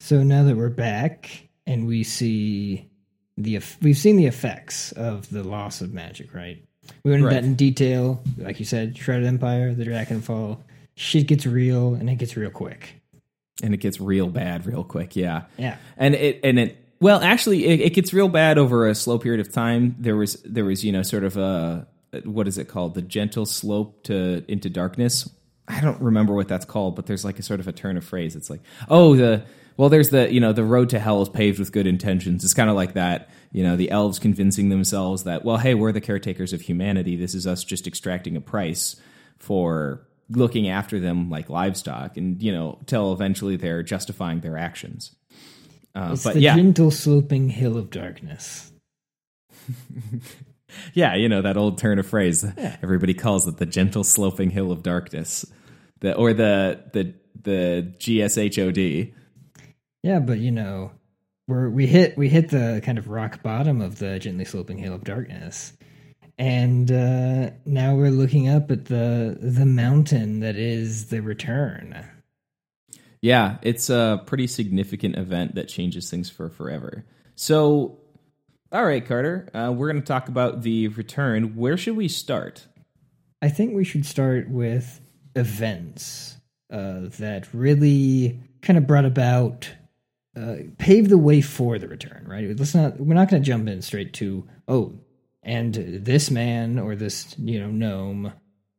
So 0.00 0.22
now 0.22 0.42
that 0.44 0.56
we're 0.56 0.70
back 0.70 1.48
and 1.66 1.86
we 1.86 2.02
see 2.04 2.88
the 3.36 3.60
we've 3.82 3.96
seen 3.96 4.16
the 4.16 4.26
effects 4.26 4.92
of 4.92 5.28
the 5.30 5.44
loss 5.44 5.80
of 5.80 5.92
magic, 5.92 6.34
right? 6.34 6.62
We 7.04 7.10
went 7.10 7.20
into 7.20 7.26
Right. 7.28 7.34
that 7.42 7.44
in 7.44 7.54
detail, 7.54 8.22
like 8.38 8.58
you 8.58 8.64
said, 8.64 8.96
Shrouded 8.96 9.26
Empire, 9.26 9.74
the 9.74 9.84
Dragonfall. 9.84 10.58
Shit 10.96 11.26
gets 11.28 11.46
real, 11.46 11.94
and 11.94 12.10
it 12.10 12.16
gets 12.16 12.36
real 12.36 12.50
quick. 12.50 12.94
And 13.62 13.72
it 13.74 13.78
gets 13.78 14.00
real 14.00 14.28
bad 14.28 14.66
real 14.66 14.82
quick, 14.84 15.14
yeah. 15.16 15.42
Yeah, 15.56 15.76
and 15.96 16.14
it 16.14 16.40
and 16.42 16.58
it 16.58 16.76
well 17.00 17.20
actually 17.20 17.66
it, 17.66 17.80
it 17.80 17.94
gets 17.94 18.12
real 18.12 18.28
bad 18.28 18.58
over 18.58 18.88
a 18.88 18.94
slow 18.94 19.18
period 19.18 19.40
of 19.46 19.52
time 19.52 19.96
there 19.98 20.16
was 20.16 20.34
there 20.44 20.64
was 20.64 20.84
you 20.84 20.92
know 20.92 21.02
sort 21.02 21.24
of 21.24 21.36
a 21.36 21.86
what 22.24 22.48
is 22.48 22.58
it 22.58 22.68
called 22.68 22.94
the 22.94 23.00
gentle 23.02 23.46
slope 23.46 24.02
to 24.02 24.44
into 24.48 24.68
darkness 24.68 25.30
i 25.68 25.80
don't 25.80 25.98
remember 26.02 26.34
what 26.34 26.46
that's 26.48 26.66
called 26.66 26.96
but 26.96 27.06
there's 27.06 27.24
like 27.24 27.38
a 27.38 27.42
sort 27.42 27.58
of 27.60 27.68
a 27.68 27.72
turn 27.72 27.96
of 27.96 28.04
phrase 28.04 28.36
it's 28.36 28.50
like 28.50 28.60
oh 28.90 29.14
the 29.16 29.42
well 29.80 29.88
there's 29.88 30.10
the 30.10 30.32
you 30.32 30.40
know 30.40 30.52
the 30.52 30.64
road 30.64 30.90
to 30.90 30.98
hell 30.98 31.22
is 31.22 31.28
paved 31.28 31.58
with 31.58 31.72
good 31.72 31.86
intentions 31.86 32.44
it's 32.44 32.54
kind 32.54 32.70
of 32.70 32.76
like 32.76 32.94
that 32.94 33.30
you 33.52 33.62
know 33.62 33.76
the 33.76 33.90
elves 33.90 34.18
convincing 34.18 34.68
themselves 34.68 35.24
that 35.24 35.44
well 35.44 35.56
hey 35.56 35.74
we're 35.74 35.92
the 35.92 36.00
caretakers 36.00 36.52
of 36.52 36.60
humanity 36.60 37.16
this 37.16 37.34
is 37.34 37.46
us 37.46 37.64
just 37.64 37.86
extracting 37.86 38.36
a 38.36 38.40
price 38.40 38.96
for 39.38 40.06
looking 40.28 40.68
after 40.68 41.00
them 41.00 41.30
like 41.30 41.48
livestock 41.48 42.16
and 42.16 42.42
you 42.42 42.52
know 42.52 42.78
till 42.86 43.12
eventually 43.12 43.56
they're 43.56 43.82
justifying 43.82 44.40
their 44.40 44.56
actions 44.56 45.16
uh, 45.94 46.10
it's 46.12 46.24
but 46.24 46.34
the 46.34 46.40
yeah, 46.40 46.54
gentle 46.54 46.90
sloping 46.90 47.48
hill 47.48 47.76
of 47.76 47.90
darkness. 47.90 48.70
yeah, 50.94 51.14
you 51.14 51.28
know 51.28 51.42
that 51.42 51.56
old 51.56 51.78
turn 51.78 51.98
of 51.98 52.06
phrase. 52.06 52.44
Everybody 52.82 53.14
calls 53.14 53.46
it 53.48 53.56
the 53.56 53.66
gentle 53.66 54.04
sloping 54.04 54.50
hill 54.50 54.70
of 54.70 54.82
darkness, 54.82 55.44
the 56.00 56.14
or 56.14 56.32
the 56.32 56.84
the 56.92 57.14
the 57.42 57.92
GSHOD. 57.98 59.14
Yeah, 60.02 60.20
but 60.20 60.38
you 60.38 60.50
know, 60.50 60.92
we're 61.46 61.68
we 61.68 61.86
hit 61.86 62.16
we 62.16 62.28
hit 62.28 62.50
the 62.50 62.80
kind 62.84 62.98
of 62.98 63.08
rock 63.08 63.42
bottom 63.42 63.80
of 63.80 63.98
the 63.98 64.18
gently 64.18 64.44
sloping 64.44 64.78
hill 64.78 64.94
of 64.94 65.04
darkness, 65.04 65.72
and 66.38 66.90
uh, 66.90 67.50
now 67.66 67.96
we're 67.96 68.10
looking 68.10 68.48
up 68.48 68.70
at 68.70 68.86
the 68.86 69.36
the 69.40 69.66
mountain 69.66 70.40
that 70.40 70.56
is 70.56 71.06
the 71.06 71.20
return. 71.20 72.04
Yeah, 73.22 73.58
it's 73.62 73.90
a 73.90 74.22
pretty 74.24 74.46
significant 74.46 75.16
event 75.16 75.56
that 75.56 75.68
changes 75.68 76.08
things 76.08 76.30
for 76.30 76.48
forever. 76.48 77.04
So, 77.34 77.98
all 78.72 78.84
right, 78.84 79.06
Carter, 79.06 79.48
uh, 79.52 79.72
we're 79.76 79.90
going 79.90 80.02
to 80.02 80.06
talk 80.06 80.28
about 80.28 80.62
the 80.62 80.88
return. 80.88 81.56
Where 81.56 81.76
should 81.76 81.96
we 81.96 82.08
start? 82.08 82.66
I 83.42 83.48
think 83.50 83.74
we 83.74 83.84
should 83.84 84.06
start 84.06 84.48
with 84.48 85.00
events 85.34 86.36
uh, 86.72 87.08
that 87.18 87.52
really 87.52 88.40
kind 88.62 88.78
of 88.78 88.86
brought 88.86 89.04
about, 89.04 89.68
uh, 90.36 90.56
paved 90.78 91.10
the 91.10 91.18
way 91.18 91.40
for 91.40 91.78
the 91.78 91.88
return. 91.88 92.24
Right? 92.28 92.56
Let's 92.58 92.74
not. 92.74 92.98
We're 93.00 93.14
not 93.14 93.28
going 93.28 93.42
to 93.42 93.46
jump 93.46 93.68
in 93.68 93.82
straight 93.82 94.12
to 94.14 94.46
oh, 94.68 94.94
and 95.42 95.74
this 95.74 96.30
man 96.30 96.78
or 96.78 96.96
this 96.96 97.34
you 97.38 97.60
know 97.60 97.70
gnome 97.70 98.32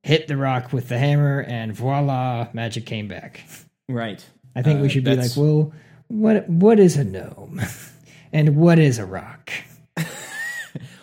hit 0.04 0.28
the 0.28 0.38
rock 0.38 0.74
with 0.74 0.90
the 0.90 0.98
hammer, 0.98 1.42
and 1.42 1.74
voila, 1.74 2.48
magic 2.54 2.86
came 2.86 3.08
back. 3.08 3.42
Right. 3.88 4.26
I 4.56 4.62
think 4.64 4.82
we 4.82 4.88
Uh, 4.88 4.90
should 4.90 5.04
be 5.04 5.16
like, 5.16 5.32
well, 5.38 5.74
what 6.08 6.50
what 6.50 6.80
is 6.80 6.98
a 6.98 7.04
gnome, 7.04 7.62
and 8.34 8.56
what 8.56 8.80
is 8.80 9.00
a 9.00 9.06
rock? 9.06 9.52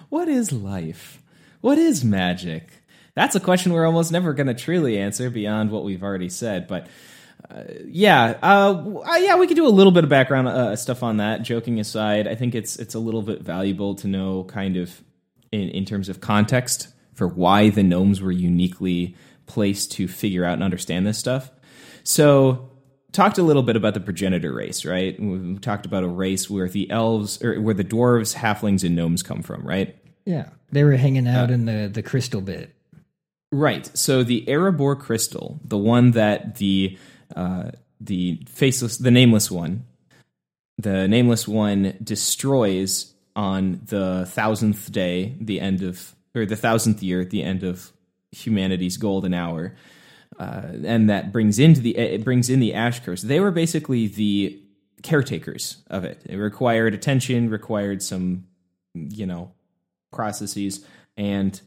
What 0.08 0.28
is 0.28 0.52
life? 0.52 1.22
What 1.60 1.76
is 1.76 2.02
magic? 2.02 2.70
That's 3.14 3.36
a 3.36 3.40
question 3.40 3.72
we're 3.74 3.84
almost 3.84 4.10
never 4.10 4.32
going 4.32 4.46
to 4.46 4.54
truly 4.54 4.96
answer 4.98 5.28
beyond 5.28 5.70
what 5.70 5.84
we've 5.84 6.02
already 6.02 6.30
said. 6.30 6.66
But 6.66 6.86
uh, 7.50 7.64
yeah, 7.86 8.38
uh, 8.42 9.00
uh, 9.06 9.16
yeah, 9.16 9.36
we 9.36 9.46
could 9.46 9.56
do 9.56 9.66
a 9.66 9.70
little 9.70 9.92
bit 9.92 10.04
of 10.04 10.10
background 10.10 10.48
uh, 10.48 10.76
stuff 10.76 11.02
on 11.02 11.16
that. 11.16 11.42
Joking 11.42 11.80
aside, 11.80 12.28
I 12.28 12.34
think 12.34 12.54
it's 12.54 12.76
it's 12.76 12.94
a 12.94 12.98
little 12.98 13.22
bit 13.22 13.40
valuable 13.42 13.94
to 13.96 14.06
know, 14.06 14.44
kind 14.44 14.76
of, 14.76 15.02
in 15.50 15.70
in 15.70 15.84
terms 15.84 16.08
of 16.08 16.20
context 16.20 16.88
for 17.14 17.26
why 17.26 17.70
the 17.70 17.82
gnomes 17.82 18.20
were 18.20 18.32
uniquely 18.32 19.16
placed 19.46 19.92
to 19.92 20.06
figure 20.06 20.44
out 20.44 20.54
and 20.54 20.62
understand 20.62 21.06
this 21.06 21.18
stuff. 21.18 21.50
So 22.04 22.70
talked 23.12 23.38
a 23.38 23.42
little 23.42 23.62
bit 23.62 23.76
about 23.76 23.94
the 23.94 24.00
progenitor 24.00 24.52
race, 24.52 24.84
right? 24.84 25.18
We 25.18 25.58
talked 25.58 25.86
about 25.86 26.04
a 26.04 26.08
race 26.08 26.50
where 26.50 26.68
the 26.68 26.90
elves 26.90 27.42
or 27.42 27.60
where 27.60 27.74
the 27.74 27.84
dwarves, 27.84 28.34
halflings, 28.34 28.84
and 28.84 28.94
gnomes 28.94 29.22
come 29.22 29.42
from, 29.42 29.66
right? 29.66 29.96
Yeah, 30.26 30.50
they 30.70 30.84
were 30.84 30.96
hanging 30.96 31.26
out 31.26 31.50
in 31.50 31.64
the 31.64 31.88
the 31.92 32.02
crystal 32.02 32.42
bit. 32.42 32.74
Right. 33.50 33.90
So 33.96 34.22
the 34.22 34.44
Erebor 34.46 34.98
crystal, 34.98 35.58
the 35.64 35.78
one 35.78 36.10
that 36.10 36.56
the 36.56 36.98
uh, 37.34 37.70
the 38.00 38.42
faceless, 38.46 38.98
the 38.98 39.10
nameless 39.10 39.50
one, 39.50 39.84
the 40.78 41.08
nameless 41.08 41.48
one 41.48 41.96
destroys 42.02 43.12
on 43.34 43.80
the 43.86 44.26
thousandth 44.26 44.90
day, 44.92 45.36
the 45.40 45.60
end 45.60 45.82
of 45.82 46.14
or 46.34 46.46
the 46.46 46.56
thousandth 46.56 47.02
year, 47.02 47.24
the 47.24 47.42
end 47.42 47.64
of 47.64 47.92
humanity's 48.30 48.96
golden 48.96 49.34
hour, 49.34 49.74
uh, 50.38 50.62
and 50.84 51.10
that 51.10 51.32
brings 51.32 51.58
into 51.58 51.80
the 51.80 51.96
it 51.96 52.24
brings 52.24 52.48
in 52.50 52.60
the 52.60 52.74
ash 52.74 53.00
curse. 53.00 53.22
They 53.22 53.40
were 53.40 53.50
basically 53.50 54.06
the 54.06 54.60
caretakers 55.02 55.78
of 55.88 56.04
it. 56.04 56.22
It 56.26 56.36
required 56.36 56.94
attention, 56.94 57.50
required 57.50 58.02
some, 58.02 58.46
you 58.94 59.26
know, 59.26 59.52
processes, 60.12 60.84
and 61.16 61.60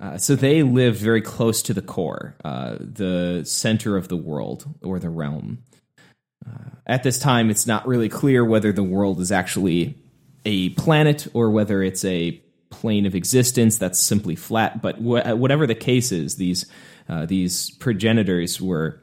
uh, 0.00 0.18
so 0.18 0.34
they 0.34 0.62
live 0.62 0.96
very 0.96 1.22
close 1.22 1.62
to 1.62 1.74
the 1.74 1.82
core, 1.82 2.34
uh, 2.44 2.76
the 2.80 3.42
center 3.44 3.96
of 3.96 4.08
the 4.08 4.16
world 4.16 4.66
or 4.82 4.98
the 4.98 5.08
realm. 5.08 5.62
Uh, 6.46 6.70
at 6.86 7.02
this 7.02 7.18
time, 7.18 7.48
it's 7.48 7.66
not 7.66 7.86
really 7.86 8.08
clear 8.08 8.44
whether 8.44 8.72
the 8.72 8.82
world 8.82 9.20
is 9.20 9.30
actually 9.32 9.96
a 10.44 10.70
planet 10.70 11.26
or 11.32 11.50
whether 11.50 11.82
it's 11.82 12.04
a 12.04 12.32
plane 12.70 13.06
of 13.06 13.14
existence 13.14 13.78
that's 13.78 14.00
simply 14.00 14.34
flat. 14.34 14.82
But 14.82 14.96
wh- 14.96 15.38
whatever 15.38 15.66
the 15.66 15.74
case 15.74 16.12
is, 16.12 16.36
these 16.36 16.66
uh, 17.08 17.26
these 17.26 17.70
progenitors 17.70 18.60
were 18.60 19.02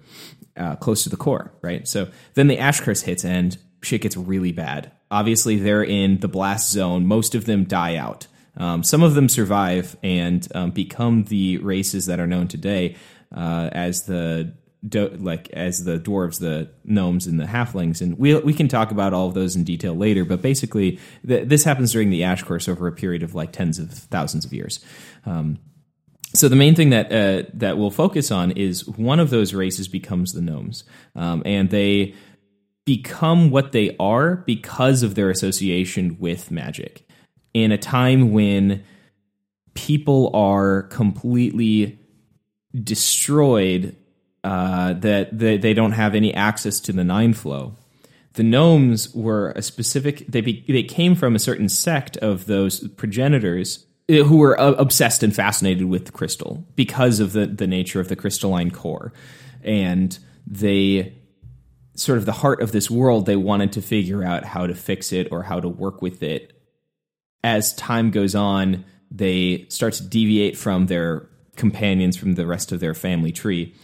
uh, 0.57 0.75
close 0.75 1.03
to 1.03 1.09
the 1.09 1.17
core, 1.17 1.53
right? 1.61 1.87
So 1.87 2.09
then 2.33 2.47
the 2.47 2.59
ash 2.59 2.81
curse 2.81 3.01
hits 3.01 3.23
and 3.23 3.57
shit 3.81 4.01
gets 4.01 4.17
really 4.17 4.51
bad. 4.51 4.91
Obviously, 5.09 5.57
they're 5.57 5.83
in 5.83 6.19
the 6.19 6.27
blast 6.27 6.71
zone. 6.71 7.05
Most 7.05 7.35
of 7.35 7.45
them 7.45 7.63
die 7.63 7.95
out. 7.95 8.27
Um, 8.57 8.83
some 8.83 9.03
of 9.03 9.13
them 9.13 9.29
survive 9.29 9.95
and 10.03 10.47
um, 10.53 10.71
become 10.71 11.23
the 11.25 11.57
races 11.59 12.05
that 12.07 12.19
are 12.19 12.27
known 12.27 12.47
today 12.47 12.95
uh, 13.35 13.69
as 13.71 14.03
the 14.03 14.53
like 14.83 15.49
as 15.51 15.83
the 15.83 15.99
dwarves, 15.99 16.39
the 16.39 16.69
gnomes, 16.83 17.27
and 17.27 17.39
the 17.39 17.45
halflings. 17.45 18.01
And 18.01 18.17
we 18.17 18.35
we 18.35 18.53
can 18.53 18.67
talk 18.67 18.91
about 18.91 19.13
all 19.13 19.27
of 19.27 19.33
those 19.33 19.55
in 19.55 19.63
detail 19.63 19.95
later. 19.95 20.25
But 20.25 20.41
basically, 20.41 20.99
th- 21.25 21.47
this 21.47 21.63
happens 21.63 21.91
during 21.91 22.09
the 22.09 22.23
Ash 22.23 22.43
Curse 22.43 22.67
over 22.67 22.87
a 22.87 22.91
period 22.91 23.23
of 23.23 23.35
like 23.35 23.51
tens 23.51 23.79
of 23.79 23.91
thousands 23.91 24.43
of 24.43 24.53
years. 24.53 24.83
Um, 25.25 25.59
so 26.33 26.47
the 26.47 26.55
main 26.55 26.75
thing 26.75 26.89
that 26.91 27.11
uh, 27.11 27.49
that 27.53 27.77
we'll 27.77 27.91
focus 27.91 28.31
on 28.31 28.51
is 28.51 28.87
one 28.87 29.19
of 29.19 29.29
those 29.29 29.53
races 29.53 29.87
becomes 29.87 30.33
the 30.33 30.41
gnomes, 30.41 30.83
um, 31.15 31.43
and 31.45 31.69
they 31.69 32.15
become 32.83 33.51
what 33.51 33.73
they 33.73 33.95
are 33.99 34.37
because 34.37 35.03
of 35.03 35.13
their 35.13 35.29
association 35.29 36.17
with 36.19 36.49
magic 36.49 37.07
in 37.53 37.71
a 37.71 37.77
time 37.77 38.31
when 38.31 38.83
people 39.73 40.31
are 40.33 40.83
completely 40.83 41.99
destroyed 42.73 43.95
uh, 44.43 44.93
that 44.93 45.37
they, 45.37 45.57
they 45.57 45.73
don't 45.73 45.91
have 45.91 46.15
any 46.15 46.33
access 46.33 46.79
to 46.81 46.93
the 46.93 47.03
nine 47.03 47.33
flow. 47.33 47.75
The 48.33 48.43
gnomes 48.43 49.13
were 49.13 49.51
a 49.51 49.61
specific 49.61 50.25
they 50.27 50.41
be, 50.41 50.63
they 50.67 50.83
came 50.83 51.15
from 51.15 51.35
a 51.35 51.39
certain 51.39 51.67
sect 51.67 52.17
of 52.17 52.45
those 52.45 52.87
progenitors 52.89 53.85
uh, 54.09 54.23
who 54.23 54.37
were 54.37 54.59
uh, 54.59 54.71
obsessed 54.73 55.21
and 55.21 55.35
fascinated 55.35 55.85
with 55.85 56.05
the 56.05 56.11
crystal 56.11 56.65
because 56.75 57.19
of 57.19 57.33
the 57.33 57.45
the 57.45 57.67
nature 57.67 57.99
of 57.99 58.07
the 58.07 58.15
crystalline 58.15 58.71
core. 58.71 59.11
And 59.63 60.17
they 60.47 61.13
sort 61.95 62.17
of 62.17 62.25
the 62.25 62.31
heart 62.31 62.61
of 62.61 62.71
this 62.71 62.89
world 62.89 63.25
they 63.25 63.35
wanted 63.35 63.73
to 63.73 63.81
figure 63.81 64.23
out 64.23 64.45
how 64.45 64.65
to 64.65 64.73
fix 64.73 65.11
it 65.11 65.27
or 65.31 65.43
how 65.43 65.59
to 65.59 65.67
work 65.67 66.01
with 66.01 66.23
it 66.23 66.60
as 67.43 67.73
time 67.73 68.11
goes 68.11 68.35
on 68.35 68.85
they 69.09 69.65
start 69.69 69.93
to 69.93 70.03
deviate 70.03 70.57
from 70.57 70.85
their 70.85 71.27
companions 71.57 72.15
from 72.15 72.35
the 72.35 72.47
rest 72.47 72.71
of 72.71 72.79
their 72.79 72.93
family 72.93 73.31
tree 73.31 73.75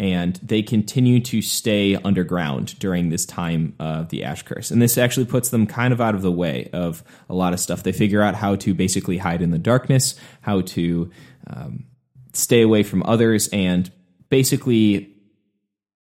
and 0.00 0.36
they 0.36 0.62
continue 0.62 1.20
to 1.20 1.42
stay 1.42 1.94
underground 1.94 2.78
during 2.78 3.10
this 3.10 3.26
time 3.26 3.74
of 3.78 4.08
the 4.08 4.24
ash 4.24 4.42
curse. 4.44 4.70
And 4.70 4.80
this 4.80 4.96
actually 4.96 5.26
puts 5.26 5.50
them 5.50 5.66
kind 5.66 5.92
of 5.92 6.00
out 6.00 6.14
of 6.14 6.22
the 6.22 6.32
way 6.32 6.70
of 6.72 7.04
a 7.28 7.34
lot 7.34 7.52
of 7.52 7.60
stuff. 7.60 7.82
They 7.82 7.92
figure 7.92 8.22
out 8.22 8.34
how 8.34 8.56
to 8.56 8.72
basically 8.72 9.18
hide 9.18 9.42
in 9.42 9.50
the 9.50 9.58
darkness 9.58 10.14
how 10.40 10.62
to 10.62 11.10
um, 11.48 11.84
stay 12.32 12.62
away 12.62 12.82
from 12.82 13.02
others 13.02 13.50
and 13.52 13.92
basically 14.30 15.14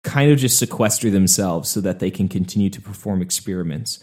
kind 0.05 0.31
of 0.31 0.39
just 0.39 0.57
sequester 0.57 1.11
themselves 1.11 1.69
so 1.69 1.81
that 1.81 1.99
they 1.99 2.13
can 2.13 2.29
continue 2.29 2.71
to 2.71 2.81
perform 2.81 3.21
experiments 3.21 3.99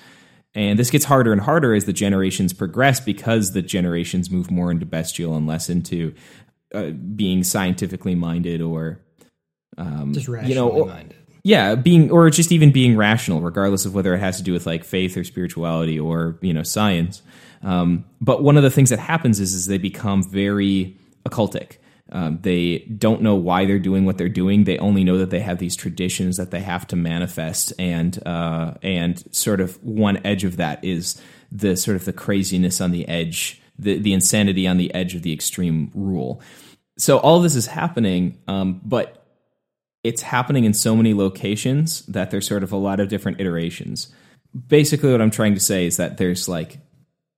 and 0.55 0.79
this 0.79 0.89
gets 0.89 1.05
harder 1.05 1.31
and 1.31 1.41
harder 1.41 1.73
as 1.73 1.85
the 1.85 1.93
generations 1.93 2.53
progress 2.53 2.99
because 2.99 3.51
the 3.51 3.61
generations 3.61 4.31
move 4.31 4.49
more 4.49 4.71
into 4.71 4.85
bestial 4.85 5.35
and 5.35 5.47
less 5.47 5.69
into 5.69 6.13
uh, 6.73 6.89
being 6.89 7.43
scientifically 7.43 8.15
minded 8.15 8.61
or 8.61 8.99
um, 9.77 10.13
just 10.13 10.27
rationally 10.27 10.53
you 10.53 10.59
know, 10.59 10.69
or, 10.69 10.85
minded. 10.87 11.15
Yeah, 11.43 11.75
being 11.75 12.11
or 12.11 12.29
just 12.29 12.51
even 12.51 12.71
being 12.71 12.97
rational, 12.97 13.41
regardless 13.41 13.85
of 13.85 13.93
whether 13.93 14.13
it 14.13 14.19
has 14.19 14.37
to 14.37 14.43
do 14.43 14.51
with 14.51 14.65
like 14.65 14.83
faith 14.83 15.15
or 15.15 15.23
spirituality 15.23 15.99
or 15.99 16.37
you 16.41 16.53
know 16.53 16.63
science. 16.63 17.21
Um, 17.63 18.05
but 18.19 18.43
one 18.43 18.57
of 18.57 18.63
the 18.63 18.69
things 18.69 18.89
that 18.89 18.99
happens 18.99 19.39
is 19.39 19.53
is 19.53 19.67
they 19.67 19.77
become 19.77 20.23
very 20.23 20.97
occultic. 21.25 21.77
Um, 22.11 22.39
they 22.41 22.79
don't 22.97 23.21
know 23.21 23.35
why 23.35 23.65
they're 23.65 23.79
doing 23.79 24.05
what 24.05 24.17
they're 24.17 24.29
doing. 24.29 24.63
They 24.63 24.77
only 24.77 25.03
know 25.03 25.17
that 25.17 25.29
they 25.29 25.41
have 25.41 25.59
these 25.59 25.75
traditions 25.75 26.37
that 26.37 26.51
they 26.51 26.61
have 26.61 26.87
to 26.87 26.95
manifest, 26.95 27.73
and 27.77 28.17
uh, 28.25 28.75
and 28.81 29.23
sort 29.35 29.59
of 29.59 29.81
one 29.83 30.19
edge 30.25 30.43
of 30.43 30.57
that 30.57 30.83
is 30.83 31.21
the 31.51 31.75
sort 31.75 31.97
of 31.97 32.05
the 32.05 32.13
craziness 32.13 32.79
on 32.79 32.91
the 32.91 33.07
edge, 33.07 33.61
the 33.77 33.97
the 33.97 34.13
insanity 34.13 34.67
on 34.67 34.77
the 34.77 34.93
edge 34.93 35.15
of 35.15 35.21
the 35.21 35.33
extreme 35.33 35.91
rule. 35.93 36.41
So 36.97 37.17
all 37.19 37.41
this 37.41 37.55
is 37.55 37.67
happening, 37.67 38.39
um, 38.47 38.81
but 38.83 39.25
it's 40.03 40.21
happening 40.21 40.63
in 40.63 40.73
so 40.73 40.95
many 40.95 41.13
locations 41.13 42.05
that 42.05 42.31
there's 42.31 42.47
sort 42.47 42.63
of 42.63 42.71
a 42.71 42.77
lot 42.77 42.99
of 42.99 43.09
different 43.09 43.41
iterations. 43.41 44.07
Basically, 44.67 45.11
what 45.11 45.21
I'm 45.21 45.31
trying 45.31 45.53
to 45.53 45.59
say 45.59 45.85
is 45.85 45.97
that 45.97 46.17
there's 46.17 46.47
like 46.47 46.79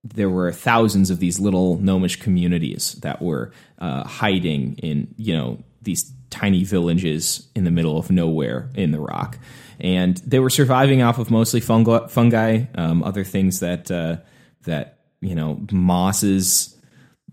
there 0.02 0.30
were 0.30 0.52
thousands 0.52 1.10
of 1.10 1.18
these 1.18 1.38
little 1.38 1.78
gnomish 1.78 2.16
communities 2.16 2.92
that 3.02 3.20
were 3.20 3.52
uh, 3.78 4.04
hiding 4.04 4.76
in 4.78 5.14
you 5.16 5.36
know 5.36 5.62
these 5.82 6.12
tiny 6.30 6.64
villages 6.64 7.48
in 7.54 7.64
the 7.64 7.70
middle 7.70 7.98
of 7.98 8.10
nowhere 8.10 8.70
in 8.74 8.92
the 8.92 9.00
rock, 9.00 9.38
and 9.78 10.16
they 10.18 10.38
were 10.38 10.50
surviving 10.50 11.02
off 11.02 11.18
of 11.18 11.30
mostly 11.30 11.60
fungi, 11.60 12.06
fungi 12.08 12.64
um, 12.74 13.02
other 13.02 13.24
things 13.24 13.60
that 13.60 13.90
uh, 13.90 14.16
that 14.64 15.00
you 15.20 15.34
know 15.34 15.60
mosses. 15.70 16.76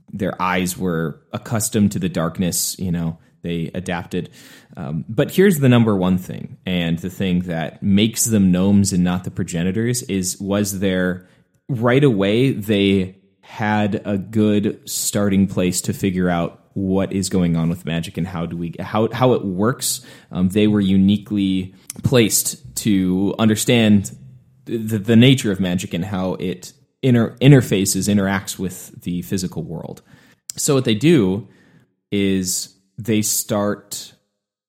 Their 0.10 0.42
eyes 0.42 0.78
were 0.78 1.22
accustomed 1.34 1.92
to 1.92 2.00
the 2.00 2.10
darkness, 2.10 2.80
you 2.80 2.92
know. 2.92 3.20
They 3.44 3.72
adapted. 3.74 4.30
Um, 4.76 5.06
but 5.08 5.32
here's 5.32 5.60
the 5.60 5.70
number 5.70 5.96
one 5.96 6.18
thing, 6.18 6.58
and 6.66 6.98
the 7.00 7.10
thing 7.10 7.42
that 7.42 7.84
makes 7.84 8.26
them 8.26 8.52
gnomes 8.52 8.94
and 8.94 9.04
not 9.04 9.24
the 9.24 9.32
progenitors 9.32 10.04
is 10.04 10.40
was 10.40 10.80
their 10.80 11.28
right 11.70 12.04
away 12.04 12.52
they 12.52 13.18
had 13.42 14.02
a 14.06 14.18
good 14.18 14.88
starting 14.90 15.48
place 15.48 15.82
to 15.82 15.94
figure 15.94 16.30
out 16.30 16.68
what 16.74 17.12
is 17.12 17.30
going 17.30 17.56
on 17.56 17.70
with 17.70 17.86
magic 17.86 18.18
and 18.18 18.28
how 18.28 18.46
do 18.46 18.56
we 18.56 18.74
how 18.80 19.10
how 19.12 19.34
it 19.34 19.44
works. 19.44 20.06
Um, 20.32 20.50
they 20.50 20.68
were 20.68 20.82
uniquely 20.82 21.74
placed 22.04 22.76
to 22.84 23.34
understand 23.40 24.16
the, 24.66 25.00
the 25.00 25.16
nature 25.16 25.52
of 25.52 25.60
magic 25.60 25.94
and 25.94 26.06
how 26.06 26.34
it 26.36 26.74
inter- 27.02 27.36
interfaces 27.38 28.14
interacts 28.14 28.60
with 28.60 29.02
the 29.02 29.22
physical 29.24 29.64
world. 29.64 30.02
So 30.56 30.76
what 30.76 30.86
they 30.86 30.94
do 30.94 31.48
is 32.12 32.76
they 32.98 33.22
start 33.22 34.14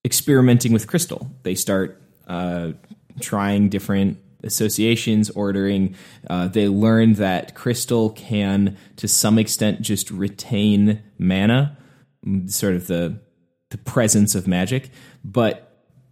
experimenting 0.04 0.72
with 0.72 0.86
crystal. 0.86 1.30
They 1.42 1.54
start 1.54 2.02
uh, 2.26 2.72
trying 3.20 3.68
different 3.68 4.18
associations 4.44 5.30
ordering 5.30 5.94
uh, 6.30 6.46
they 6.48 6.68
learned 6.68 7.16
that 7.16 7.54
crystal 7.54 8.10
can 8.10 8.76
to 8.96 9.08
some 9.08 9.38
extent 9.38 9.80
just 9.80 10.10
retain 10.10 11.02
mana 11.18 11.76
sort 12.46 12.74
of 12.74 12.86
the 12.86 13.20
the 13.70 13.78
presence 13.78 14.34
of 14.34 14.46
magic. 14.46 14.90
But 15.24 15.64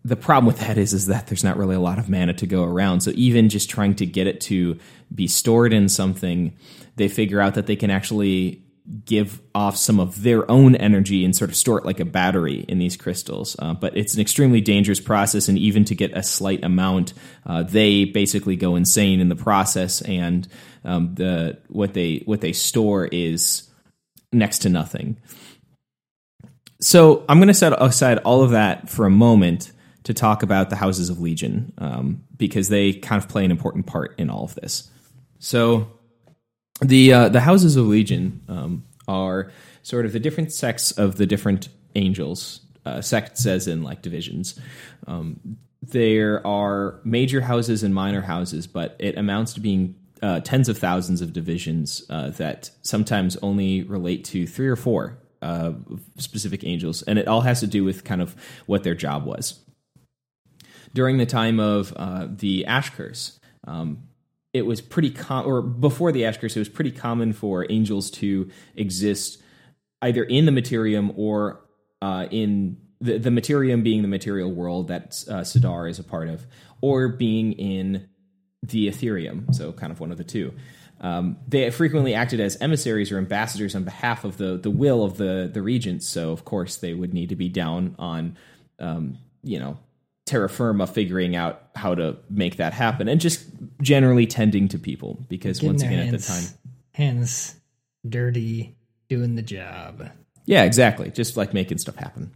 the 0.05 0.17
problem 0.17 0.47
with 0.47 0.61
that 0.61 0.79
is 0.79 0.93
is 0.93 1.07
that 1.07 1.27
there's 1.27 1.45
not 1.45 1.57
really 1.57 1.75
a 1.75 1.81
lot 1.81 1.99
of 1.99 2.09
mana 2.09 2.35
to 2.35 2.47
go 2.47 2.65
around. 2.65 3.01
So 3.01 3.13
even 3.15 3.49
just 3.49 3.71
trying 3.71 3.95
to 3.97 4.07
get 4.07 4.27
it 4.27 4.41
to 4.43 4.79
be 5.15 5.27
stored 5.27 5.73
in 5.73 5.89
something 5.89 6.57
they 6.97 7.09
figure 7.09 7.41
out 7.41 7.55
that 7.55 7.67
they 7.67 7.77
can 7.77 7.91
actually 7.91 8.66
give 9.05 9.41
off 9.55 9.77
some 9.77 9.99
of 9.99 10.23
their 10.23 10.49
own 10.51 10.77
energy 10.77 11.25
and 11.25 11.35
sort 11.35 11.51
of 11.51 11.57
store 11.57 11.79
it 11.79 11.85
like 11.85 12.01
a 12.01 12.05
battery 12.05 12.65
in 12.69 12.79
these 12.79 12.97
crystals. 12.97 13.57
Uh, 13.59 13.75
but 13.75 13.97
it's 13.97 14.15
an 14.15 14.21
extremely 14.21 14.61
dangerous 14.61 15.01
process, 15.01 15.49
and 15.49 15.59
even 15.59 15.85
to 15.85 15.95
get 15.95 16.17
a 16.17 16.23
slight 16.23 16.65
amount, 16.65 17.13
uh, 17.45 17.63
they 17.63 18.05
basically 18.05 18.57
go 18.57 18.77
insane 18.77 19.21
in 19.21 19.29
the 19.29 19.37
process. 19.37 20.03
And 20.03 20.47
um, 20.85 21.15
the 21.15 21.59
what 21.69 21.95
they 21.95 22.23
what 22.27 22.41
they 22.41 22.53
store 22.53 23.07
is 23.07 23.69
next 24.33 24.61
to 24.61 24.69
nothing. 24.69 25.17
So 26.81 27.25
I'm 27.29 27.39
going 27.39 27.49
to 27.49 27.55
set 27.55 27.73
aside 27.81 28.19
all 28.19 28.43
of 28.43 28.51
that 28.51 28.91
for 28.91 29.07
a 29.07 29.11
moment 29.11 29.73
to 30.05 30.15
talk 30.15 30.43
about 30.43 30.71
the 30.71 30.77
houses 30.77 31.11
of 31.11 31.21
Legion 31.21 31.73
um, 31.79 32.25
because 32.37 32.69
they 32.69 32.93
kind 32.93 33.21
of 33.21 33.29
play 33.29 33.45
an 33.45 33.51
important 33.51 33.87
part 33.87 34.15
in 34.19 34.31
all 34.31 34.45
of 34.45 34.55
this. 34.55 34.89
So 35.39 35.96
the 36.81 37.13
uh, 37.13 37.29
the 37.29 37.41
houses 37.41 37.77
of 37.77 37.87
legion 37.87 38.43
um, 38.49 38.85
are 39.09 39.51
sort 39.83 40.07
of 40.07 40.13
the 40.13 40.21
different 40.21 40.53
sects 40.53 40.91
of 40.93 41.17
the 41.17 41.27
different 41.27 41.69
angels. 41.95 42.61
Uh, 42.85 43.01
sects 43.01 43.45
as 43.47 43.67
in 43.67 43.83
like 43.83 44.01
divisions. 44.01 44.57
Um, 45.09 45.59
there 45.83 46.47
are 46.47 47.01
major 47.03 47.41
houses 47.41 47.83
and 47.83 47.93
minor 47.93 48.21
houses, 48.21 48.69
but 48.69 48.95
it 49.01 49.19
amounts 49.19 49.55
to 49.55 49.61
being 49.61 49.97
uh, 50.23 50.39
tens 50.41 50.69
of 50.69 50.79
thousands 50.79 51.21
of 51.21 51.33
divisions 51.33 52.05
uh, 52.11 52.31
that 52.31 52.71
sometimes 52.83 53.37
only 53.39 53.83
relate 53.83 54.25
to 54.27 54.47
three 54.47 54.69
or 54.69 54.77
four 54.77 55.19
uh, 55.43 55.73
specific 56.19 56.65
angels, 56.65 57.03
and 57.03 57.19
it 57.19 57.29
all 57.29 57.43
has 57.43 57.61
to 57.61 57.67
do 57.67 57.85
with 57.85 58.05
kind 58.05 58.23
of 58.23 58.35
what 58.67 58.83
their 58.83 58.95
job 58.95 59.25
was. 59.25 59.61
During 60.95 61.19
the 61.19 61.27
time 61.27 61.61
of 61.61 61.93
uh, 61.97 62.29
the 62.31 62.67
Ash 62.67 62.91
Curse, 62.91 63.39
um, 63.67 64.05
it 64.57 64.67
was 64.67 64.81
pretty 64.81 65.11
com- 65.11 65.47
or 65.47 65.63
before 65.63 66.13
the 66.13 66.25
Ash 66.25 66.39
Curse, 66.39 66.57
it 66.57 66.59
was 66.59 66.69
pretty 66.69 66.91
common 66.91 67.33
for 67.33 67.67
angels 67.71 68.11
to 68.13 68.51
exist 68.75 69.43
either 70.03 70.25
in 70.25 70.47
the 70.47 70.53
materium 70.53 71.13
or 71.17 71.65
uh, 72.03 72.27
in 72.31 72.77
the, 73.01 73.19
the 73.19 73.31
materium 73.31 73.83
being 73.83 74.03
the 74.03 74.09
material 74.09 74.53
world 74.53 74.89
that 74.89 75.25
uh, 75.29 75.41
Sidar 75.41 75.89
is 75.89 75.99
a 75.99 76.05
part 76.05 76.29
of, 76.29 76.47
or 76.81 77.09
being 77.09 77.53
in 77.53 78.09
the 78.63 78.89
Ethereum, 78.89 79.55
so 79.55 79.73
kind 79.73 79.93
of 79.93 80.01
one 80.01 80.11
of 80.11 80.19
the 80.19 80.25
two. 80.25 80.53
Um, 81.01 81.37
they 81.47 81.71
frequently 81.71 82.15
acted 82.15 82.41
as 82.41 82.57
emissaries 82.57 83.13
or 83.13 83.19
ambassadors 83.19 83.75
on 83.75 83.85
behalf 83.85 84.25
of 84.25 84.39
the 84.39 84.57
the 84.57 84.71
will 84.71 85.05
of 85.05 85.19
the 85.19 85.51
the 85.53 85.61
regents. 85.61 86.09
So 86.09 86.33
of 86.33 86.45
course 86.45 86.77
they 86.77 86.95
would 86.95 87.13
need 87.13 87.29
to 87.29 87.37
be 87.37 87.51
down 87.51 87.95
on, 87.99 88.37
um, 88.79 89.19
you 89.43 89.59
know, 89.59 89.79
terra 90.27 90.49
firma 90.49 90.87
figuring 90.87 91.37
out 91.37 91.63
how 91.77 91.95
to 91.95 92.17
make 92.29 92.57
that 92.57 92.73
happen 92.73 93.09
and 93.09 93.21
just 93.21 93.47
generally 93.81 94.27
tending 94.27 94.67
to 94.69 94.79
people 94.79 95.25
because 95.29 95.61
Getting 95.61 95.69
once 95.69 95.83
again 95.83 95.99
hands, 95.99 96.15
at 96.15 96.21
the 96.21 96.27
time 96.27 96.59
hands 96.93 97.55
dirty 98.07 98.77
doing 99.09 99.37
the 99.37 99.43
job. 99.43 100.11
Yeah 100.45 100.65
exactly. 100.65 101.11
Just 101.11 101.37
like 101.37 101.55
making 101.55 101.79
stuff 101.79 101.97
happen. 101.97 102.33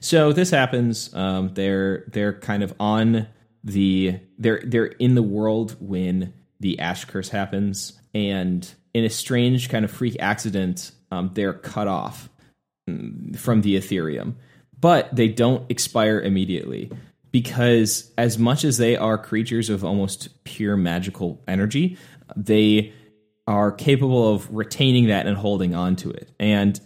So 0.00 0.32
this 0.32 0.50
happens 0.50 1.14
um, 1.14 1.52
they're 1.54 2.04
they're 2.08 2.32
kind 2.32 2.62
of 2.62 2.74
on 2.80 3.26
the 3.62 4.18
they're 4.38 4.62
they're 4.64 4.86
in 4.86 5.14
the 5.14 5.22
world 5.22 5.76
when 5.80 6.32
the 6.60 6.78
ash 6.78 7.04
curse 7.04 7.28
happens 7.28 7.98
and 8.14 8.70
in 8.94 9.04
a 9.04 9.10
strange 9.10 9.68
kind 9.68 9.84
of 9.84 9.90
freak 9.90 10.16
accident 10.18 10.92
um, 11.10 11.30
they're 11.34 11.52
cut 11.52 11.88
off 11.88 12.30
mm, 12.88 13.36
from 13.36 13.60
the 13.60 13.76
ethereum. 13.76 14.34
But 14.78 15.14
they 15.14 15.28
don't 15.28 15.70
expire 15.70 16.20
immediately 16.20 16.90
because 17.34 18.12
as 18.16 18.38
much 18.38 18.62
as 18.62 18.78
they 18.78 18.96
are 18.96 19.18
creatures 19.18 19.68
of 19.68 19.84
almost 19.84 20.44
pure 20.44 20.76
magical 20.76 21.42
energy, 21.48 21.98
they 22.36 22.92
are 23.48 23.72
capable 23.72 24.32
of 24.32 24.48
retaining 24.54 25.08
that 25.08 25.26
and 25.26 25.36
holding 25.36 25.74
on 25.74 25.96
to 25.96 26.10
it. 26.12 26.30
And 26.38 26.80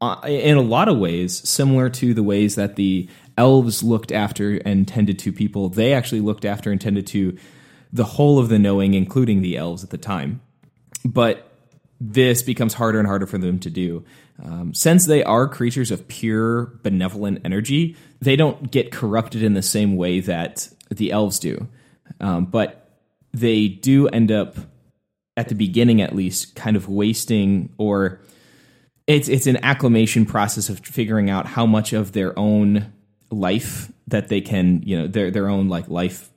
uh, 0.00 0.16
in 0.24 0.56
a 0.56 0.62
lot 0.62 0.88
of 0.88 0.98
ways, 0.98 1.48
similar 1.48 1.90
to 1.90 2.12
the 2.12 2.24
ways 2.24 2.56
that 2.56 2.74
the 2.74 3.08
elves 3.38 3.84
looked 3.84 4.10
after 4.10 4.56
and 4.64 4.88
tended 4.88 5.20
to 5.20 5.32
people, 5.32 5.68
they 5.68 5.92
actually 5.92 6.22
looked 6.22 6.44
after 6.44 6.72
and 6.72 6.80
tended 6.80 7.06
to 7.06 7.38
the 7.92 8.02
whole 8.02 8.40
of 8.40 8.48
the 8.48 8.58
knowing, 8.58 8.94
including 8.94 9.42
the 9.42 9.56
elves 9.56 9.84
at 9.84 9.90
the 9.90 9.96
time. 9.96 10.40
But 11.04 11.48
this 12.00 12.42
becomes 12.42 12.74
harder 12.74 12.98
and 12.98 13.06
harder 13.06 13.28
for 13.28 13.38
them 13.38 13.60
to 13.60 13.70
do. 13.70 14.04
Um, 14.42 14.74
since 14.74 15.06
they 15.06 15.22
are 15.22 15.48
creatures 15.48 15.90
of 15.90 16.08
pure 16.08 16.78
benevolent 16.82 17.42
energy, 17.44 17.96
they 18.20 18.36
don't 18.36 18.70
get 18.70 18.90
corrupted 18.90 19.42
in 19.42 19.54
the 19.54 19.62
same 19.62 19.96
way 19.96 20.20
that 20.20 20.68
the 20.90 21.12
elves 21.12 21.38
do. 21.38 21.68
Um, 22.20 22.46
but 22.46 22.90
they 23.32 23.68
do 23.68 24.08
end 24.08 24.32
up, 24.32 24.56
at 25.36 25.48
the 25.48 25.54
beginning 25.54 26.00
at 26.00 26.14
least, 26.14 26.54
kind 26.54 26.76
of 26.76 26.88
wasting 26.88 27.72
or 27.78 28.20
it's 29.06 29.28
it's 29.28 29.46
an 29.46 29.58
acclimation 29.62 30.24
process 30.24 30.68
of 30.68 30.80
figuring 30.80 31.28
out 31.30 31.46
how 31.46 31.66
much 31.66 31.92
of 31.92 32.12
their 32.12 32.38
own 32.38 32.92
life 33.30 33.92
that 34.06 34.28
they 34.28 34.40
can 34.40 34.82
you 34.84 34.98
know 34.98 35.06
their 35.06 35.30
their 35.30 35.48
own 35.48 35.68
like 35.68 35.88
life 35.88 36.30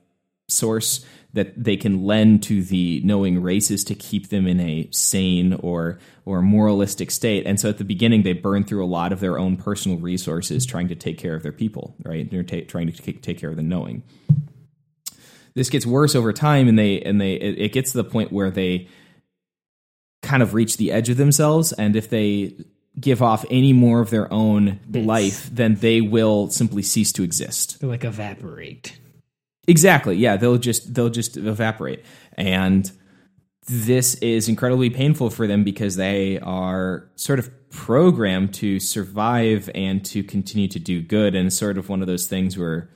source 0.48 1.04
that 1.38 1.52
they 1.56 1.76
can 1.76 2.04
lend 2.04 2.42
to 2.42 2.64
the 2.64 3.00
knowing 3.04 3.40
races 3.40 3.84
to 3.84 3.94
keep 3.94 4.28
them 4.28 4.48
in 4.48 4.58
a 4.58 4.88
sane 4.90 5.52
or 5.62 6.00
or 6.24 6.42
moralistic 6.42 7.12
state. 7.12 7.46
And 7.46 7.60
so 7.60 7.68
at 7.68 7.78
the 7.78 7.84
beginning, 7.84 8.24
they 8.24 8.32
burn 8.32 8.64
through 8.64 8.84
a 8.84 8.86
lot 8.86 9.12
of 9.12 9.20
their 9.20 9.38
own 9.38 9.56
personal 9.56 9.98
resources 9.98 10.66
trying 10.66 10.88
to 10.88 10.96
take 10.96 11.16
care 11.16 11.36
of 11.36 11.44
their 11.44 11.52
people, 11.52 11.94
right? 12.04 12.28
They're 12.28 12.42
ta- 12.42 12.66
trying 12.66 12.90
to 12.90 12.92
take, 12.92 13.22
take 13.22 13.38
care 13.38 13.50
of 13.50 13.56
the 13.56 13.62
knowing. 13.62 14.02
This 15.54 15.70
gets 15.70 15.86
worse 15.86 16.16
over 16.16 16.32
time, 16.32 16.66
and 16.66 16.76
they 16.76 17.00
and 17.02 17.20
they 17.20 17.34
it, 17.34 17.58
it 17.60 17.72
gets 17.72 17.92
to 17.92 17.98
the 17.98 18.04
point 18.04 18.32
where 18.32 18.50
they 18.50 18.88
kind 20.22 20.42
of 20.42 20.54
reach 20.54 20.76
the 20.76 20.90
edge 20.90 21.08
of 21.08 21.18
themselves, 21.18 21.72
and 21.72 21.94
if 21.94 22.10
they 22.10 22.56
give 22.98 23.22
off 23.22 23.44
any 23.48 23.72
more 23.72 24.00
of 24.00 24.10
their 24.10 24.32
own 24.32 24.80
Bits. 24.90 25.06
life, 25.06 25.50
then 25.52 25.76
they 25.76 26.00
will 26.00 26.50
simply 26.50 26.82
cease 26.82 27.12
to 27.12 27.22
exist. 27.22 27.80
They 27.80 27.86
like 27.86 28.02
evaporate. 28.02 28.98
Exactly. 29.68 30.16
Yeah, 30.16 30.36
they'll 30.36 30.58
just 30.58 30.94
they'll 30.94 31.10
just 31.10 31.36
evaporate. 31.36 32.02
And 32.36 32.90
this 33.68 34.14
is 34.16 34.48
incredibly 34.48 34.88
painful 34.88 35.28
for 35.28 35.46
them 35.46 35.62
because 35.62 35.96
they 35.96 36.38
are 36.40 37.06
sort 37.16 37.38
of 37.38 37.50
programmed 37.70 38.54
to 38.54 38.80
survive 38.80 39.68
and 39.74 40.02
to 40.06 40.24
continue 40.24 40.68
to 40.68 40.78
do 40.78 41.02
good 41.02 41.34
and 41.34 41.52
sort 41.52 41.76
of 41.76 41.90
one 41.90 42.00
of 42.00 42.06
those 42.06 42.26
things 42.26 42.56
where 42.56 42.88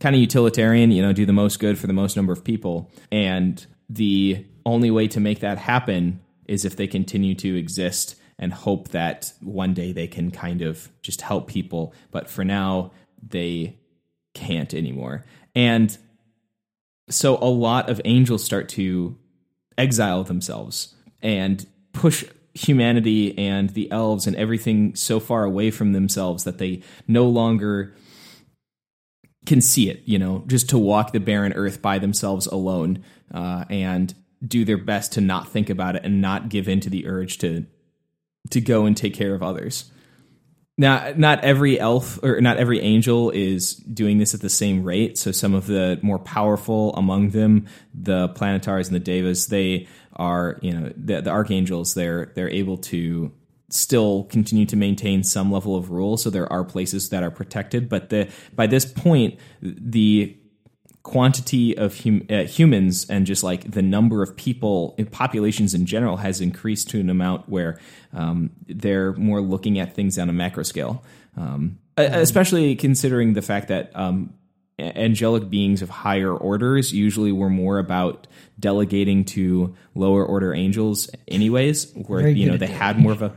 kind 0.00 0.16
of 0.16 0.20
utilitarian, 0.20 0.90
you 0.90 1.02
know, 1.02 1.12
do 1.12 1.24
the 1.24 1.32
most 1.32 1.60
good 1.60 1.78
for 1.78 1.86
the 1.86 1.92
most 1.92 2.16
number 2.16 2.32
of 2.32 2.42
people. 2.42 2.90
And 3.12 3.64
the 3.88 4.44
only 4.66 4.90
way 4.90 5.06
to 5.08 5.20
make 5.20 5.38
that 5.38 5.56
happen 5.56 6.20
is 6.46 6.64
if 6.64 6.74
they 6.74 6.88
continue 6.88 7.36
to 7.36 7.56
exist 7.56 8.16
and 8.40 8.52
hope 8.52 8.88
that 8.88 9.32
one 9.40 9.72
day 9.72 9.92
they 9.92 10.08
can 10.08 10.32
kind 10.32 10.62
of 10.62 10.88
just 11.00 11.20
help 11.20 11.46
people. 11.46 11.94
But 12.10 12.28
for 12.28 12.44
now, 12.44 12.90
they 13.22 13.78
can't 14.34 14.74
anymore. 14.74 15.24
And 15.54 15.96
so 17.08 17.36
a 17.36 17.48
lot 17.48 17.88
of 17.88 18.00
angels 18.04 18.44
start 18.44 18.68
to 18.70 19.16
exile 19.76 20.24
themselves 20.24 20.94
and 21.22 21.66
push 21.92 22.24
humanity 22.54 23.36
and 23.38 23.70
the 23.70 23.90
elves 23.90 24.26
and 24.26 24.34
everything 24.36 24.94
so 24.94 25.20
far 25.20 25.44
away 25.44 25.70
from 25.70 25.92
themselves 25.92 26.44
that 26.44 26.58
they 26.58 26.82
no 27.06 27.28
longer 27.28 27.94
can 29.46 29.60
see 29.60 29.88
it 29.88 30.02
you 30.04 30.18
know 30.18 30.42
just 30.46 30.68
to 30.68 30.78
walk 30.78 31.12
the 31.12 31.20
barren 31.20 31.52
earth 31.52 31.80
by 31.80 31.98
themselves 31.98 32.46
alone 32.46 33.02
uh, 33.32 33.64
and 33.70 34.14
do 34.46 34.64
their 34.64 34.78
best 34.78 35.12
to 35.12 35.20
not 35.20 35.48
think 35.48 35.70
about 35.70 35.96
it 35.96 36.04
and 36.04 36.20
not 36.20 36.48
give 36.48 36.68
in 36.68 36.80
to 36.80 36.90
the 36.90 37.06
urge 37.06 37.38
to 37.38 37.64
to 38.50 38.60
go 38.60 38.86
and 38.86 38.96
take 38.96 39.14
care 39.14 39.34
of 39.34 39.42
others 39.42 39.90
now, 40.78 41.12
not 41.16 41.42
every 41.44 41.78
elf 41.78 42.22
or 42.22 42.40
not 42.40 42.56
every 42.56 42.80
angel 42.80 43.30
is 43.30 43.74
doing 43.74 44.18
this 44.18 44.32
at 44.32 44.40
the 44.40 44.48
same 44.48 44.84
rate. 44.84 45.18
So 45.18 45.32
some 45.32 45.52
of 45.52 45.66
the 45.66 45.98
more 46.02 46.20
powerful 46.20 46.94
among 46.94 47.30
them, 47.30 47.66
the 47.92 48.28
planetars 48.28 48.86
and 48.86 48.94
the 48.94 49.00
devas, 49.00 49.48
they 49.48 49.88
are, 50.14 50.58
you 50.62 50.72
know, 50.72 50.92
the, 50.96 51.20
the 51.20 51.30
archangels. 51.30 51.94
They're 51.94 52.32
they're 52.36 52.48
able 52.48 52.78
to 52.78 53.32
still 53.70 54.24
continue 54.24 54.66
to 54.66 54.76
maintain 54.76 55.24
some 55.24 55.50
level 55.50 55.74
of 55.74 55.90
rule. 55.90 56.16
So 56.16 56.30
there 56.30 56.50
are 56.50 56.62
places 56.62 57.08
that 57.10 57.24
are 57.24 57.30
protected, 57.30 57.88
but 57.88 58.10
the 58.10 58.28
by 58.54 58.68
this 58.68 58.84
point, 58.84 59.40
the 59.60 60.38
quantity 61.08 61.76
of 61.76 61.98
hum, 62.00 62.22
uh, 62.30 62.44
humans 62.44 63.08
and 63.08 63.26
just 63.26 63.42
like 63.42 63.70
the 63.70 63.82
number 63.82 64.22
of 64.22 64.36
people 64.36 64.96
populations 65.10 65.74
in 65.74 65.86
general 65.86 66.18
has 66.18 66.40
increased 66.40 66.90
to 66.90 67.00
an 67.00 67.10
amount 67.10 67.48
where 67.48 67.78
um, 68.12 68.50
they're 68.66 69.12
more 69.14 69.40
looking 69.40 69.78
at 69.78 69.94
things 69.94 70.18
on 70.18 70.28
a 70.28 70.32
macro 70.32 70.62
scale. 70.62 71.02
Um, 71.36 71.78
especially 71.96 72.76
considering 72.76 73.32
the 73.32 73.42
fact 73.42 73.68
that 73.68 73.90
um, 73.94 74.34
angelic 74.78 75.50
beings 75.50 75.82
of 75.82 75.90
higher 75.90 76.32
orders 76.32 76.92
usually 76.92 77.32
were 77.32 77.50
more 77.50 77.78
about 77.78 78.26
delegating 78.60 79.24
to 79.24 79.74
lower 79.94 80.24
order 80.24 80.54
angels 80.54 81.10
anyways 81.26 81.92
where 81.94 82.20
Very 82.20 82.34
you 82.34 82.50
know 82.50 82.56
they 82.56 82.66
had 82.66 82.98
more 82.98 83.12
of 83.12 83.22
a 83.22 83.34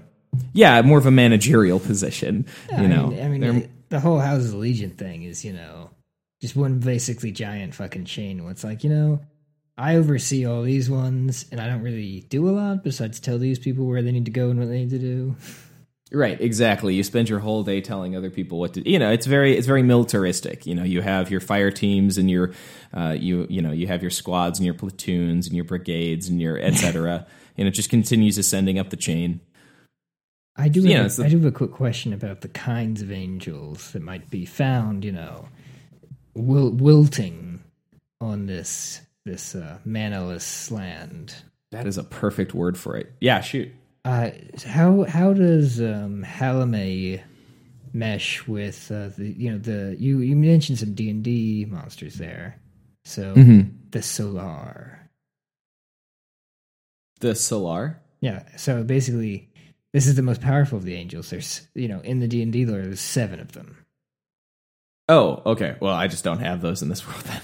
yeah 0.54 0.82
more 0.82 1.00
of 1.00 1.06
a 1.06 1.12
managerial 1.12 1.80
position 1.80 2.46
you 2.72 2.88
know. 2.88 3.08
I 3.08 3.28
mean, 3.28 3.44
I 3.44 3.52
mean 3.52 3.70
the 3.92 4.00
whole 4.00 4.20
House 4.20 4.46
of 4.46 4.56
Legion 4.56 4.92
thing 4.92 5.24
is, 5.24 5.46
you 5.46 5.54
know, 5.54 5.92
just 6.42 6.56
one 6.56 6.80
basically 6.80 7.32
giant 7.32 7.76
fucking 7.76 8.06
chain. 8.06 8.44
Where 8.44 8.52
it's 8.52 8.64
like, 8.64 8.84
you 8.84 8.90
know, 8.90 9.22
I 9.78 9.96
oversee 9.96 10.46
all 10.46 10.64
these 10.64 10.90
ones, 10.90 11.46
and 11.52 11.62
I 11.62 11.68
don't 11.68 11.82
really 11.82 12.22
do 12.30 12.50
a 12.50 12.52
lot 12.52 12.84
besides 12.84 13.20
tell 13.20 13.38
these 13.38 13.60
people 13.60 13.86
where 13.86 14.02
they 14.02 14.12
need 14.12 14.26
to 14.26 14.32
go 14.32 14.50
and 14.50 14.60
what 14.60 14.68
they 14.70 14.80
need 14.80 14.90
to 14.90 15.00
do. 15.00 15.36
Right, 16.14 16.40
exactly. 16.42 16.94
You 16.94 17.04
spend 17.04 17.30
your 17.30 17.40
whole 17.40 17.64
day 17.64 17.80
telling 17.80 18.18
other 18.18 18.30
people 18.30 18.60
what 18.60 18.74
to. 18.74 18.90
You 18.90 19.00
know, 19.00 19.12
it's 19.12 19.26
very 19.26 19.56
it's 19.56 19.68
very 19.68 19.82
militaristic. 19.82 20.66
You 20.66 20.76
know, 20.76 20.84
you 20.84 21.02
have 21.02 21.32
your 21.32 21.40
fire 21.40 21.72
teams 21.72 22.18
and 22.18 22.30
your 22.30 22.52
uh, 22.94 23.16
you 23.18 23.48
you 23.50 23.62
know 23.62 23.72
you 23.72 23.88
have 23.88 24.02
your 24.02 24.12
squads 24.12 24.60
and 24.60 24.66
your 24.66 24.74
platoons 24.74 25.48
and 25.48 25.56
your 25.56 25.64
brigades 25.64 26.28
and 26.28 26.42
your 26.42 26.60
etc. 26.60 27.26
and 27.58 27.68
it 27.68 27.72
just 27.72 27.90
continues 27.90 28.38
ascending 28.38 28.78
up 28.78 28.90
the 28.90 28.98
chain. 28.98 29.40
I 30.58 30.68
do. 30.68 30.82
Yeah, 30.82 31.04
have, 31.04 31.14
a, 31.14 31.16
the- 31.16 31.26
I 31.26 31.30
do 31.30 31.38
have 31.38 31.46
a 31.46 31.52
quick 31.52 31.72
question 31.72 32.12
about 32.12 32.42
the 32.42 32.50
kinds 32.50 33.02
of 33.02 33.10
angels 33.10 33.92
that 33.94 34.02
might 34.02 34.30
be 34.30 34.46
found. 34.46 35.06
You 35.06 35.14
know, 35.14 35.48
wil- 36.36 36.72
wilting 36.72 37.64
on 38.20 38.46
this 38.46 39.02
this 39.26 39.56
uh, 39.56 39.78
manaless 39.86 40.72
land. 40.72 41.36
That 41.72 41.88
is 41.88 41.98
a 41.98 42.04
perfect 42.04 42.54
word 42.54 42.78
for 42.78 42.98
it. 42.98 43.14
Yeah, 43.20 43.42
shoot. 43.42 43.72
Uh, 44.04 44.32
how 44.66 45.04
how 45.04 45.34
does 45.34 45.80
um, 45.80 46.26
Halume 46.28 47.22
mesh 47.94 48.48
with 48.48 48.92
uh, 48.92 49.10
the 49.18 49.34
you 49.38 49.52
know 49.52 49.58
the 49.58 49.96
you 50.00 50.20
you 50.20 50.36
mentioned 50.36 50.80
some 50.80 50.94
D 50.94 51.10
and 51.10 51.24
D 51.24 51.66
monsters 51.70 52.16
there, 52.16 52.58
so 53.06 53.34
the 53.92 54.02
Solar. 54.02 55.10
The 57.20 57.36
Solar. 57.36 58.02
Yeah, 58.22 58.44
so 58.58 58.84
basically, 58.84 59.50
this 59.94 60.08
is 60.08 60.16
the 60.16 60.22
most 60.22 60.42
powerful 60.42 60.78
of 60.78 60.84
the 60.84 60.96
angels. 60.96 61.30
There's 61.30 61.68
you 61.76 61.88
know 61.88 62.00
in 62.02 62.20
the 62.20 62.28
D 62.28 62.42
and 62.42 62.52
D 62.52 62.66
lore, 62.66 62.82
there's 62.82 63.00
seven 63.00 63.40
of 63.40 63.52
them. 63.52 63.81
Oh, 65.10 65.42
okay. 65.46 65.76
Well, 65.80 65.94
I 65.94 66.08
just 66.08 66.24
don't 66.24 66.40
have 66.40 66.62
those 66.62 66.82
in 66.82 66.90
this 66.90 67.06
world. 67.08 67.22
Then 67.22 67.42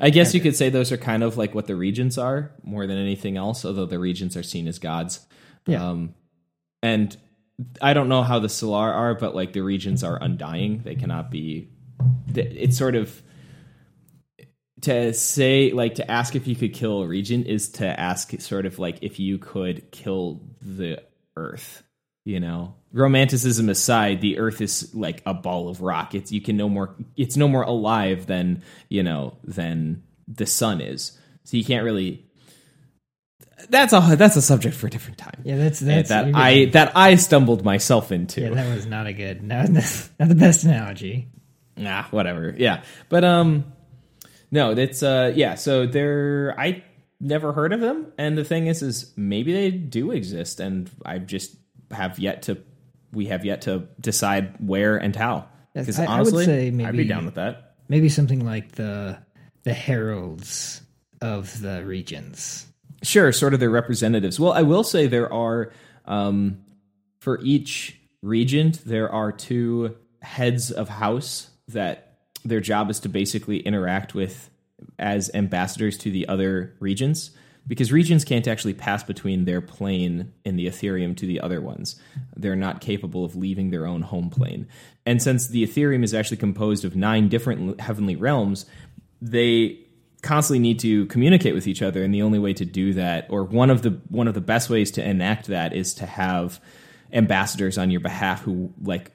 I 0.00 0.10
guess 0.10 0.34
you 0.34 0.40
could 0.40 0.56
say 0.56 0.70
those 0.70 0.90
are 0.92 0.96
kind 0.96 1.22
of 1.22 1.36
like 1.36 1.54
what 1.54 1.66
the 1.66 1.76
regents 1.76 2.18
are 2.18 2.52
more 2.62 2.86
than 2.86 2.98
anything 2.98 3.36
else. 3.36 3.64
Although 3.64 3.86
the 3.86 3.98
regents 3.98 4.36
are 4.36 4.42
seen 4.42 4.66
as 4.66 4.78
gods. 4.78 5.24
Yeah. 5.66 5.88
Um, 5.88 6.14
and 6.82 7.16
I 7.80 7.94
don't 7.94 8.08
know 8.08 8.22
how 8.22 8.40
the 8.40 8.48
Solar 8.48 8.92
are, 8.92 9.14
but 9.14 9.34
like 9.34 9.52
the 9.52 9.62
regents 9.62 10.02
are 10.02 10.18
undying. 10.20 10.82
They 10.82 10.96
cannot 10.96 11.30
be. 11.30 11.70
It's 12.34 12.76
sort 12.76 12.96
of 12.96 13.22
to 14.82 15.14
say 15.14 15.70
like 15.72 15.94
to 15.94 16.10
ask 16.10 16.34
if 16.34 16.46
you 16.46 16.56
could 16.56 16.74
kill 16.74 17.02
a 17.02 17.06
regent 17.06 17.46
is 17.46 17.70
to 17.70 17.98
ask 17.98 18.38
sort 18.40 18.66
of 18.66 18.78
like 18.78 18.98
if 19.02 19.18
you 19.18 19.38
could 19.38 19.90
kill 19.92 20.42
the 20.60 21.02
Earth. 21.36 21.83
You 22.26 22.40
know, 22.40 22.74
romanticism 22.92 23.68
aside, 23.68 24.20
the 24.22 24.38
Earth 24.38 24.62
is 24.62 24.94
like 24.94 25.22
a 25.26 25.34
ball 25.34 25.68
of 25.68 25.82
rock. 25.82 26.14
It's 26.14 26.32
you 26.32 26.40
can 26.40 26.56
no 26.56 26.68
more. 26.70 26.94
It's 27.16 27.36
no 27.36 27.48
more 27.48 27.62
alive 27.62 28.26
than 28.26 28.62
you 28.88 29.02
know 29.02 29.36
than 29.44 30.02
the 30.26 30.46
sun 30.46 30.80
is. 30.80 31.18
So 31.44 31.56
you 31.58 31.64
can't 31.64 31.84
really. 31.84 32.24
That's 33.68 33.92
a 33.92 34.16
that's 34.16 34.36
a 34.36 34.42
subject 34.42 34.74
for 34.74 34.86
a 34.86 34.90
different 34.90 35.18
time. 35.18 35.42
Yeah, 35.44 35.56
that's 35.56 35.82
Uh, 35.82 35.86
that's 35.86 36.08
that 36.08 36.34
I 36.34 36.54
getting- 36.54 36.70
that 36.72 36.92
I 36.96 37.14
stumbled 37.16 37.64
myself 37.64 38.10
into. 38.10 38.40
yeah 38.40 38.50
that 38.50 38.74
was 38.74 38.86
not 38.86 39.06
a 39.06 39.12
good 39.12 39.42
not, 39.52 39.68
not 39.70 40.28
the 40.28 40.34
best 40.34 40.64
analogy. 40.64 41.28
Nah, 41.76 42.04
whatever. 42.04 42.54
Yeah, 42.56 42.84
but 43.10 43.24
um, 43.24 43.64
no, 44.50 44.74
that's 44.74 45.02
uh, 45.02 45.32
yeah. 45.34 45.56
So 45.56 45.86
they're 45.86 46.54
I 46.58 46.84
never 47.20 47.52
heard 47.52 47.72
of 47.74 47.80
them, 47.80 48.12
and 48.16 48.36
the 48.38 48.44
thing 48.44 48.66
is, 48.66 48.80
is 48.82 49.12
maybe 49.16 49.52
they 49.52 49.70
do 49.70 50.10
exist, 50.10 50.58
and 50.60 50.90
I 51.04 51.18
just 51.18 51.54
have 51.94 52.18
yet 52.18 52.42
to. 52.42 52.58
We 53.12 53.26
have 53.26 53.44
yet 53.44 53.62
to 53.62 53.86
decide 54.00 54.54
where 54.58 54.96
and 54.96 55.14
how. 55.14 55.46
Because 55.74 55.98
I- 55.98 56.04
I 56.04 56.06
would 56.06 56.34
honestly, 56.34 56.44
say 56.44 56.84
I'd 56.84 56.96
be 56.96 57.04
down 57.04 57.24
with 57.24 57.34
that. 57.36 57.74
Maybe 57.88 58.08
something 58.08 58.44
like 58.44 58.72
the 58.72 59.18
the 59.62 59.72
heralds 59.72 60.82
of 61.22 61.60
the 61.60 61.84
regents. 61.84 62.66
Sure, 63.02 63.32
sort 63.32 63.54
of 63.54 63.60
their 63.60 63.70
representatives. 63.70 64.38
Well, 64.40 64.52
I 64.52 64.62
will 64.62 64.84
say 64.84 65.06
there 65.06 65.32
are 65.32 65.72
um, 66.06 66.58
for 67.20 67.40
each 67.42 67.98
regent 68.22 68.84
there 68.84 69.10
are 69.10 69.30
two 69.32 69.96
heads 70.22 70.70
of 70.70 70.88
house 70.88 71.50
that 71.68 72.18
their 72.44 72.60
job 72.60 72.90
is 72.90 73.00
to 73.00 73.08
basically 73.08 73.58
interact 73.58 74.14
with 74.14 74.50
as 74.98 75.30
ambassadors 75.34 75.96
to 75.98 76.10
the 76.10 76.26
other 76.28 76.74
regents 76.80 77.30
because 77.66 77.92
regents 77.92 78.24
can't 78.24 78.46
actually 78.46 78.74
pass 78.74 79.02
between 79.02 79.44
their 79.44 79.60
plane 79.60 80.32
in 80.44 80.56
the 80.56 80.66
Ethereum 80.66 81.16
to 81.16 81.26
the 81.26 81.40
other 81.40 81.60
ones. 81.60 82.00
They're 82.36 82.56
not 82.56 82.80
capable 82.80 83.24
of 83.24 83.36
leaving 83.36 83.70
their 83.70 83.86
own 83.86 84.02
home 84.02 84.30
plane. 84.30 84.68
And 85.06 85.22
since 85.22 85.48
the 85.48 85.66
Ethereum 85.66 86.04
is 86.04 86.12
actually 86.12 86.36
composed 86.36 86.84
of 86.84 86.94
nine 86.94 87.28
different 87.28 87.80
heavenly 87.80 88.16
realms, 88.16 88.66
they 89.22 89.78
constantly 90.22 90.58
need 90.58 90.78
to 90.80 91.06
communicate 91.06 91.54
with 91.54 91.66
each 91.66 91.82
other 91.82 92.02
and 92.02 92.14
the 92.14 92.22
only 92.22 92.38
way 92.38 92.54
to 92.54 92.64
do 92.64 92.94
that 92.94 93.26
or 93.28 93.44
one 93.44 93.68
of 93.68 93.82
the 93.82 93.90
one 94.08 94.26
of 94.26 94.32
the 94.32 94.40
best 94.40 94.70
ways 94.70 94.90
to 94.90 95.06
enact 95.06 95.48
that 95.48 95.74
is 95.74 95.92
to 95.92 96.06
have 96.06 96.60
ambassadors 97.12 97.76
on 97.76 97.90
your 97.90 98.00
behalf 98.00 98.40
who 98.40 98.72
like 98.80 99.12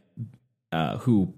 uh, 0.72 0.98
who 0.98 1.34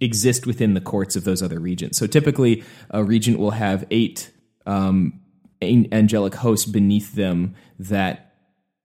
exist 0.00 0.46
within 0.46 0.74
the 0.74 0.80
courts 0.80 1.16
of 1.16 1.24
those 1.24 1.42
other 1.42 1.58
regents. 1.58 1.98
So 1.98 2.06
typically, 2.06 2.64
a 2.90 3.02
regent 3.02 3.38
will 3.38 3.50
have 3.50 3.86
eight 3.90 4.30
um, 4.66 5.20
angelic 5.62 6.34
hosts 6.34 6.66
beneath 6.66 7.14
them 7.14 7.54
that 7.78 8.34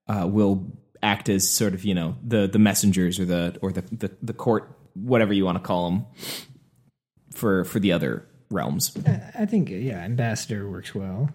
uh, 0.07 0.27
will 0.27 0.77
act 1.03 1.29
as 1.29 1.49
sort 1.49 1.73
of 1.73 1.83
you 1.83 1.93
know 1.93 2.15
the 2.23 2.47
the 2.47 2.59
messengers 2.59 3.19
or 3.19 3.25
the 3.25 3.57
or 3.61 3.71
the 3.71 3.81
the, 3.91 4.11
the 4.21 4.33
court 4.33 4.77
whatever 4.93 5.33
you 5.33 5.45
want 5.45 5.57
to 5.57 5.63
call 5.63 5.89
them 5.89 6.05
for 7.33 7.63
for 7.65 7.79
the 7.79 7.91
other 7.91 8.27
realms. 8.49 8.95
I 9.35 9.45
think 9.45 9.69
yeah, 9.69 9.99
ambassador 9.99 10.69
works 10.69 10.93
well. 10.93 11.29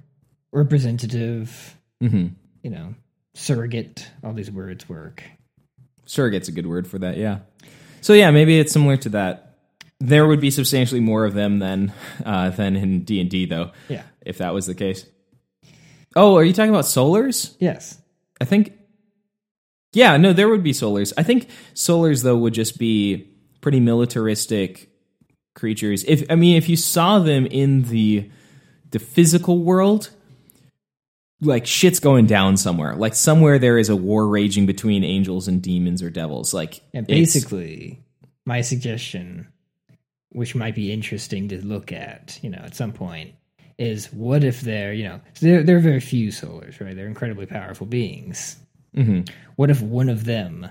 Representative, 0.52 1.76
mm-hmm. 2.02 2.28
you 2.62 2.70
know, 2.70 2.94
surrogate. 3.34 4.08
All 4.22 4.32
these 4.32 4.50
words 4.50 4.88
work. 4.88 5.22
Surrogate's 6.06 6.48
a 6.48 6.52
good 6.52 6.66
word 6.66 6.86
for 6.86 6.98
that. 7.00 7.16
Yeah. 7.16 7.40
So 8.00 8.12
yeah, 8.12 8.30
maybe 8.30 8.58
it's 8.60 8.72
similar 8.72 8.96
to 8.98 9.08
that. 9.10 9.58
There 9.98 10.26
would 10.26 10.40
be 10.40 10.50
substantially 10.50 11.00
more 11.00 11.24
of 11.24 11.34
them 11.34 11.58
than 11.58 11.92
uh, 12.24 12.50
than 12.50 12.76
in 12.76 13.04
D 13.04 13.20
and 13.20 13.30
D, 13.30 13.46
though. 13.46 13.72
Yeah, 13.88 14.02
if 14.20 14.38
that 14.38 14.54
was 14.54 14.66
the 14.66 14.74
case. 14.74 15.06
Oh, 16.16 16.36
are 16.36 16.44
you 16.44 16.54
talking 16.54 16.70
about 16.70 16.86
solars? 16.86 17.54
Yes. 17.60 18.00
I 18.40 18.46
think. 18.46 18.72
Yeah, 19.92 20.16
no, 20.16 20.32
there 20.32 20.48
would 20.48 20.62
be 20.62 20.72
solars. 20.72 21.12
I 21.16 21.22
think 21.22 21.48
solars 21.74 22.22
though 22.22 22.36
would 22.36 22.54
just 22.54 22.78
be 22.78 23.30
pretty 23.60 23.80
militaristic 23.80 24.90
creatures. 25.54 26.04
If 26.04 26.24
I 26.30 26.34
mean, 26.34 26.56
if 26.56 26.68
you 26.68 26.76
saw 26.76 27.18
them 27.18 27.46
in 27.46 27.82
the 27.82 28.30
the 28.90 28.98
physical 28.98 29.62
world, 29.62 30.10
like 31.40 31.66
shit's 31.66 32.00
going 32.00 32.26
down 32.26 32.56
somewhere. 32.56 32.94
Like 32.94 33.14
somewhere 33.14 33.58
there 33.58 33.78
is 33.78 33.88
a 33.88 33.96
war 33.96 34.26
raging 34.26 34.66
between 34.66 35.04
angels 35.04 35.48
and 35.48 35.62
demons 35.62 36.02
or 36.02 36.10
devils. 36.10 36.54
Like 36.54 36.80
yeah, 36.92 37.02
basically, 37.02 38.00
my 38.44 38.62
suggestion, 38.62 39.48
which 40.30 40.54
might 40.54 40.74
be 40.74 40.92
interesting 40.92 41.48
to 41.48 41.64
look 41.64 41.92
at, 41.92 42.38
you 42.42 42.50
know, 42.50 42.62
at 42.62 42.74
some 42.74 42.92
point, 42.92 43.34
is 43.78 44.12
what 44.12 44.44
if 44.44 44.60
they're, 44.60 44.92
you 44.92 45.04
know, 45.04 45.20
there 45.40 45.62
there 45.62 45.76
are 45.76 45.80
very 45.80 46.00
few 46.00 46.28
solars, 46.28 46.80
right? 46.80 46.94
They're 46.96 47.06
incredibly 47.06 47.46
powerful 47.46 47.86
beings. 47.86 48.56
Mm-hmm. 48.96 49.32
What 49.56 49.70
if 49.70 49.82
one 49.82 50.08
of 50.08 50.24
them 50.24 50.68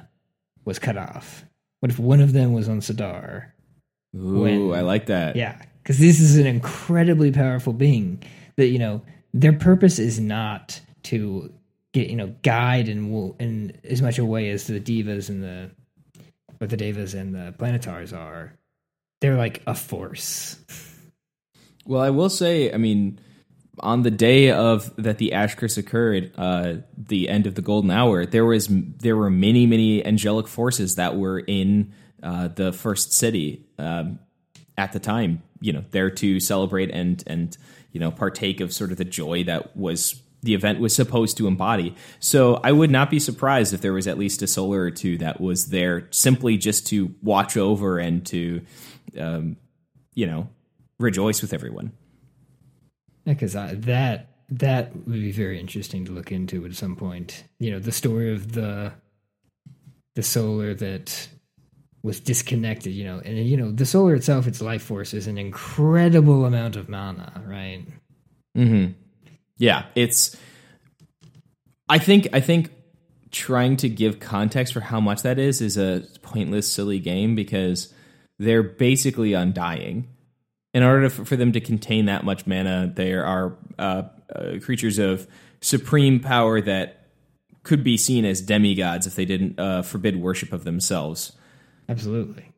was 0.66 0.80
cut 0.80 0.98
off? 0.98 1.46
What 1.80 1.92
if 1.92 2.00
one 2.00 2.22
of 2.22 2.34
them 2.34 2.54
was 2.54 2.68
on 2.68 2.80
Sadar? 2.80 3.52
Ooh, 4.16 4.40
when, 4.40 4.74
I 4.74 4.82
like 4.82 5.08
that. 5.08 5.36
Yeah, 5.36 5.62
because 5.84 6.00
this 6.00 6.20
is 6.20 6.38
an 6.38 6.48
incredibly 6.48 7.32
powerful 7.32 7.74
being 7.74 8.24
that 8.56 8.68
you 8.68 8.80
know 8.80 9.02
their 9.34 9.54
purpose 9.54 10.00
is 10.00 10.20
not 10.20 10.80
to 11.04 11.54
get 11.94 12.10
you 12.10 12.16
know 12.16 12.34
guide 12.42 12.90
and 12.90 13.36
in 13.40 13.78
as 13.84 14.02
much 14.02 14.18
a 14.18 14.26
way 14.26 14.50
as 14.50 14.68
the 14.68 14.80
divas 14.80 15.30
and 15.30 15.44
the 15.44 15.70
or 16.60 16.68
the 16.68 16.78
devas 16.78 17.14
and 17.14 17.36
the 17.36 17.54
planetars 17.58 18.14
are. 18.14 18.58
They're 19.22 19.38
like 19.38 19.62
a 19.68 19.76
force. 19.76 20.58
Well, 21.86 22.02
I 22.02 22.10
will 22.10 22.30
say, 22.30 22.74
I 22.74 22.78
mean, 22.78 23.20
on 23.80 24.02
the 24.02 24.12
day 24.12 24.52
of 24.52 24.94
that 24.98 25.18
the 25.18 25.34
Ash 25.34 25.56
Curse 25.56 25.78
occurred, 25.78 26.32
uh, 26.38 26.76
the 26.98 27.30
end 27.30 27.48
of 27.48 27.56
the 27.56 27.62
Golden 27.62 27.92
Hour, 27.92 28.26
there 28.26 28.46
was 28.46 28.68
there 28.70 29.16
were 29.16 29.30
many 29.30 29.66
many 29.66 30.06
angelic 30.06 30.48
forces 30.48 30.96
that 30.96 31.16
were 31.16 31.40
in 31.40 31.94
uh, 32.24 32.48
the 32.50 32.74
first 32.74 33.14
city 33.14 33.66
um, 33.78 34.20
at 34.78 34.94
the 34.94 35.00
time. 35.00 35.44
You 35.60 35.74
know, 35.74 35.84
there 35.92 36.10
to 36.10 36.40
celebrate 36.40 36.92
and 36.92 37.24
and 37.28 37.58
you 37.92 38.00
know 38.00 38.12
partake 38.12 38.62
of 38.62 38.74
sort 38.74 38.92
of 38.92 38.98
the 38.98 39.06
joy 39.06 39.44
that 39.44 39.76
was 39.76 40.22
the 40.46 40.54
event 40.54 40.80
was 40.80 40.96
supposed 40.96 41.38
to 41.38 41.48
embody. 41.48 41.96
So 42.20 42.60
I 42.64 42.72
would 42.72 42.92
not 42.92 43.10
be 43.10 43.20
surprised 43.20 43.74
if 43.74 43.82
there 43.82 43.94
was 43.94 44.08
at 44.08 44.18
least 44.18 44.44
a 44.44 44.48
solar 44.48 44.82
or 44.82 44.92
two 44.92 45.18
that 45.18 45.42
was 45.42 45.68
there 45.68 46.08
simply 46.12 46.58
just 46.58 46.88
to 46.88 47.16
watch 47.24 47.58
over 47.58 47.98
and 47.98 48.24
to, 48.28 48.62
um, 49.20 49.58
you 50.14 50.28
know, 50.28 50.50
rejoice 51.00 51.42
with 51.42 51.54
everyone. 51.54 51.92
Because 53.26 53.54
that 53.54 54.28
that 54.50 54.96
would 54.96 55.14
be 55.14 55.32
very 55.32 55.60
interesting 55.60 56.06
to 56.06 56.12
look 56.12 56.32
into 56.32 56.66
at 56.66 56.76
some 56.76 56.96
point. 56.96 57.44
You 57.60 57.72
know, 57.72 57.80
the 57.80 57.92
story 57.92 58.34
of 58.34 58.52
the 58.52 58.94
the 60.16 60.24
solar 60.24 60.74
that 60.76 61.28
was 62.04 62.20
disconnected. 62.20 62.94
You 62.94 63.06
know, 63.06 63.22
and 63.24 63.38
you 63.38 63.58
know 63.58 63.72
the 63.72 63.86
solar 63.86 64.16
itself, 64.16 64.48
its 64.48 64.62
life 64.62 64.84
force 64.84 65.14
is 65.14 65.28
an 65.28 65.38
incredible 65.38 66.46
amount 66.46 66.76
of 66.76 66.90
mana, 66.90 67.44
right? 67.46 67.86
Hmm. 68.56 68.88
Yeah, 69.58 69.86
it's. 69.96 70.38
I 71.90 72.00
think 72.00 72.30
I 72.34 72.40
think 72.40 72.72
trying 73.32 73.78
to 73.78 73.90
give 73.90 74.20
context 74.20 74.74
for 74.74 74.80
how 74.80 75.00
much 75.00 75.24
that 75.24 75.38
is 75.40 75.62
is 75.62 75.78
a 75.78 76.04
pointless, 76.22 76.72
silly 76.72 77.00
game 77.00 77.36
because 77.36 77.94
they're 78.40 78.64
basically 78.64 79.34
undying 79.34 80.08
in 80.76 80.84
order 80.84 81.10
to, 81.10 81.24
for 81.24 81.38
them 81.38 81.54
to 81.54 81.62
contain 81.62 82.08
that 82.08 82.26
much 82.26 82.46
mana, 82.46 82.92
there 82.94 83.26
are 83.26 83.56
uh, 83.80 84.04
uh, 84.36 84.60
creatures 84.62 85.00
of 85.00 85.26
supreme 85.62 86.20
power 86.20 86.60
that 86.60 87.08
could 87.64 87.82
be 87.82 87.96
seen 87.96 88.26
as 88.26 88.42
demigods 88.42 89.08
if 89.08 89.16
they 89.16 89.24
didn't 89.24 89.58
uh, 89.58 89.84
forbid 89.84 90.18
worship 90.18 90.52
of 90.52 90.66
themselves. 90.66 91.32
Absolutely. 91.88 92.52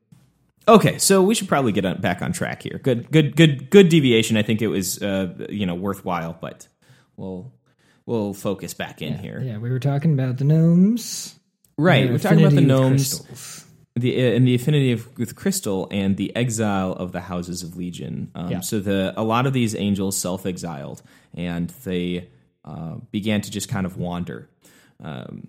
Okay, 0.68 0.98
so 0.98 1.22
we 1.22 1.36
should 1.36 1.48
probably 1.48 1.72
get 1.72 1.86
on, 1.86 2.02
back 2.02 2.24
on 2.24 2.34
track 2.34 2.64
here. 2.64 2.80
Good, 2.82 3.12
good, 3.12 3.36
good, 3.36 3.70
good 3.70 3.88
deviation. 3.88 4.36
I 4.36 4.42
think 4.42 4.64
it 4.64 4.68
was 4.68 5.02
uh, 5.02 5.36
you 5.50 5.68
know 5.68 5.76
worthwhile, 5.76 6.36
but 6.42 6.68
we'll 7.18 7.54
we'll 8.08 8.34
focus 8.34 8.74
back 8.74 9.04
in 9.04 9.14
yeah, 9.14 9.22
here. 9.22 9.42
Yeah, 9.46 9.58
we 9.60 9.70
were 9.70 9.80
talking 9.80 10.14
about 10.14 10.38
the 10.38 10.44
gnomes. 10.44 11.40
Right, 11.78 12.10
we're 12.10 12.18
talking 12.18 12.40
about 12.40 12.54
the 12.54 12.62
gnomes. 12.62 13.20
Crystals 13.20 13.67
the 13.98 14.36
in 14.36 14.46
the 14.46 14.56
affinity 14.56 14.92
of, 14.92 15.18
with 15.18 15.36
crystal 15.36 15.88
and 15.92 16.18
the 16.18 16.36
exile 16.36 16.94
of 16.94 17.12
the 17.12 17.22
houses 17.22 17.64
of 17.64 17.76
legion. 17.76 18.32
Um, 18.36 18.52
yeah. 18.52 18.60
So 18.62 18.80
the 18.80 19.14
a 19.18 19.24
lot 19.24 19.46
of 19.46 19.54
these 19.54 19.76
angels 19.76 20.18
self 20.18 20.46
exiled 20.46 21.02
and 21.34 21.70
they 21.84 22.30
uh, 22.66 22.96
began 23.12 23.42
to 23.42 23.52
just 23.52 23.70
kind 23.70 23.86
of 23.86 23.98
wander. 23.98 24.50
Um, 25.04 25.48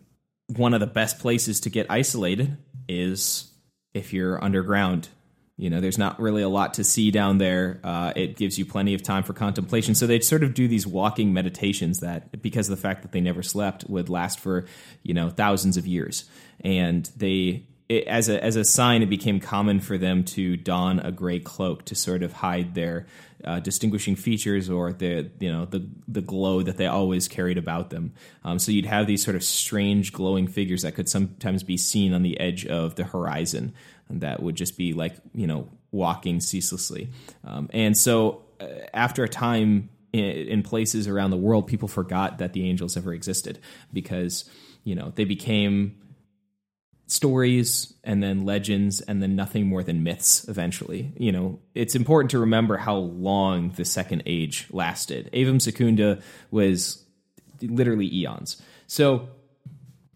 one 0.57 0.75
of 0.75 0.81
the 0.81 0.87
best 0.87 1.19
places 1.19 1.61
to 1.61 1.71
get 1.71 1.87
isolated 1.91 2.57
is 2.89 3.51
if 3.95 4.13
you're 4.13 4.43
underground. 4.43 5.09
You 5.57 5.71
know, 5.71 5.81
there's 5.81 5.99
not 5.99 6.21
really 6.21 6.43
a 6.43 6.49
lot 6.49 6.75
to 6.75 6.85
see 6.85 7.11
down 7.11 7.39
there. 7.39 7.81
Uh, 7.83 8.13
it 8.15 8.37
gives 8.37 8.61
you 8.61 8.65
plenty 8.65 8.95
of 8.95 9.03
time 9.03 9.25
for 9.25 9.33
contemplation. 9.33 9.97
So 9.97 10.07
they'd 10.07 10.23
sort 10.23 10.45
of 10.45 10.55
do 10.55 10.69
these 10.69 10.87
walking 10.87 11.33
meditations 11.33 11.99
that, 11.99 12.41
because 12.41 12.71
of 12.71 12.77
the 12.77 12.81
fact 12.81 13.03
that 13.03 13.11
they 13.11 13.21
never 13.21 13.43
slept, 13.43 13.85
would 13.89 14.09
last 14.09 14.39
for 14.39 14.67
you 15.03 15.15
know 15.15 15.31
thousands 15.31 15.77
of 15.77 15.85
years. 15.85 16.31
And 16.61 17.11
they 17.17 17.67
it, 17.89 18.07
as 18.07 18.29
a 18.29 18.43
as 18.43 18.57
a 18.57 18.65
sign, 18.65 19.03
it 19.03 19.07
became 19.11 19.41
common 19.41 19.81
for 19.81 19.97
them 19.97 20.25
to 20.25 20.57
don 20.57 21.01
a 21.01 21.11
gray 21.11 21.41
cloak 21.41 21.85
to 21.87 21.95
sort 21.95 22.23
of 22.23 22.33
hide 22.33 22.75
their 22.75 23.07
uh, 23.45 23.61
distinguishing 23.61 24.17
features 24.17 24.69
or 24.69 24.93
the 24.93 25.31
you 25.39 25.51
know 25.51 25.65
the 25.65 25.89
the 26.07 26.21
glow 26.21 26.63
that 26.63 26.77
they 26.77 26.87
always 26.87 27.29
carried 27.29 27.57
about 27.57 27.91
them. 27.91 28.13
Um, 28.45 28.59
so 28.59 28.73
you'd 28.73 28.87
have 28.87 29.07
these 29.07 29.25
sort 29.25 29.37
of 29.37 29.43
strange 29.43 30.13
glowing 30.13 30.47
figures 30.47 30.83
that 30.83 30.95
could 30.95 31.09
sometimes 31.09 31.63
be 31.63 31.77
seen 31.77 32.13
on 32.13 32.23
the 32.23 32.39
edge 32.39 32.67
of 32.67 32.97
the 32.97 33.05
horizon, 33.05 33.75
that 34.11 34.43
would 34.43 34.55
just 34.55 34.77
be 34.77 34.93
like 34.93 35.15
you 35.35 35.47
know 35.47 35.71
walking 35.91 36.41
ceaselessly. 36.41 37.09
Um, 37.45 37.71
and 37.73 37.97
so 37.97 38.43
uh, 38.61 38.67
after 38.93 39.25
a 39.25 39.29
time 39.29 39.89
in, 40.13 40.25
in 40.25 40.63
places 40.63 41.09
around 41.09 41.31
the 41.31 41.39
world, 41.39 41.67
people 41.67 41.89
forgot 41.89 42.39
that 42.39 42.53
the 42.53 42.69
angels 42.69 42.99
ever 42.99 43.15
existed 43.15 43.59
because 43.95 44.45
you 44.85 44.95
know 44.95 45.13
they 45.15 45.25
became 45.25 45.97
stories 47.09 47.95
and 48.05 48.23
then 48.23 48.45
legends 48.45 49.01
and 49.01 49.23
then 49.23 49.35
nothing 49.35 49.67
more 49.67 49.83
than 49.83 50.03
myths 50.03 50.47
eventually. 50.47 51.13
You 51.17 51.33
know, 51.33 51.59
it's 51.75 51.95
important 51.95 52.31
to 52.33 52.39
remember 52.39 52.77
how 52.77 52.97
long 52.97 53.71
the 53.71 53.85
second 53.85 54.23
age 54.27 54.67
lasted. 54.71 55.31
Avum 55.33 55.61
Secunda 55.61 56.21
was 56.51 57.05
literally 57.63 58.15
eons. 58.15 58.63
So 58.87 59.29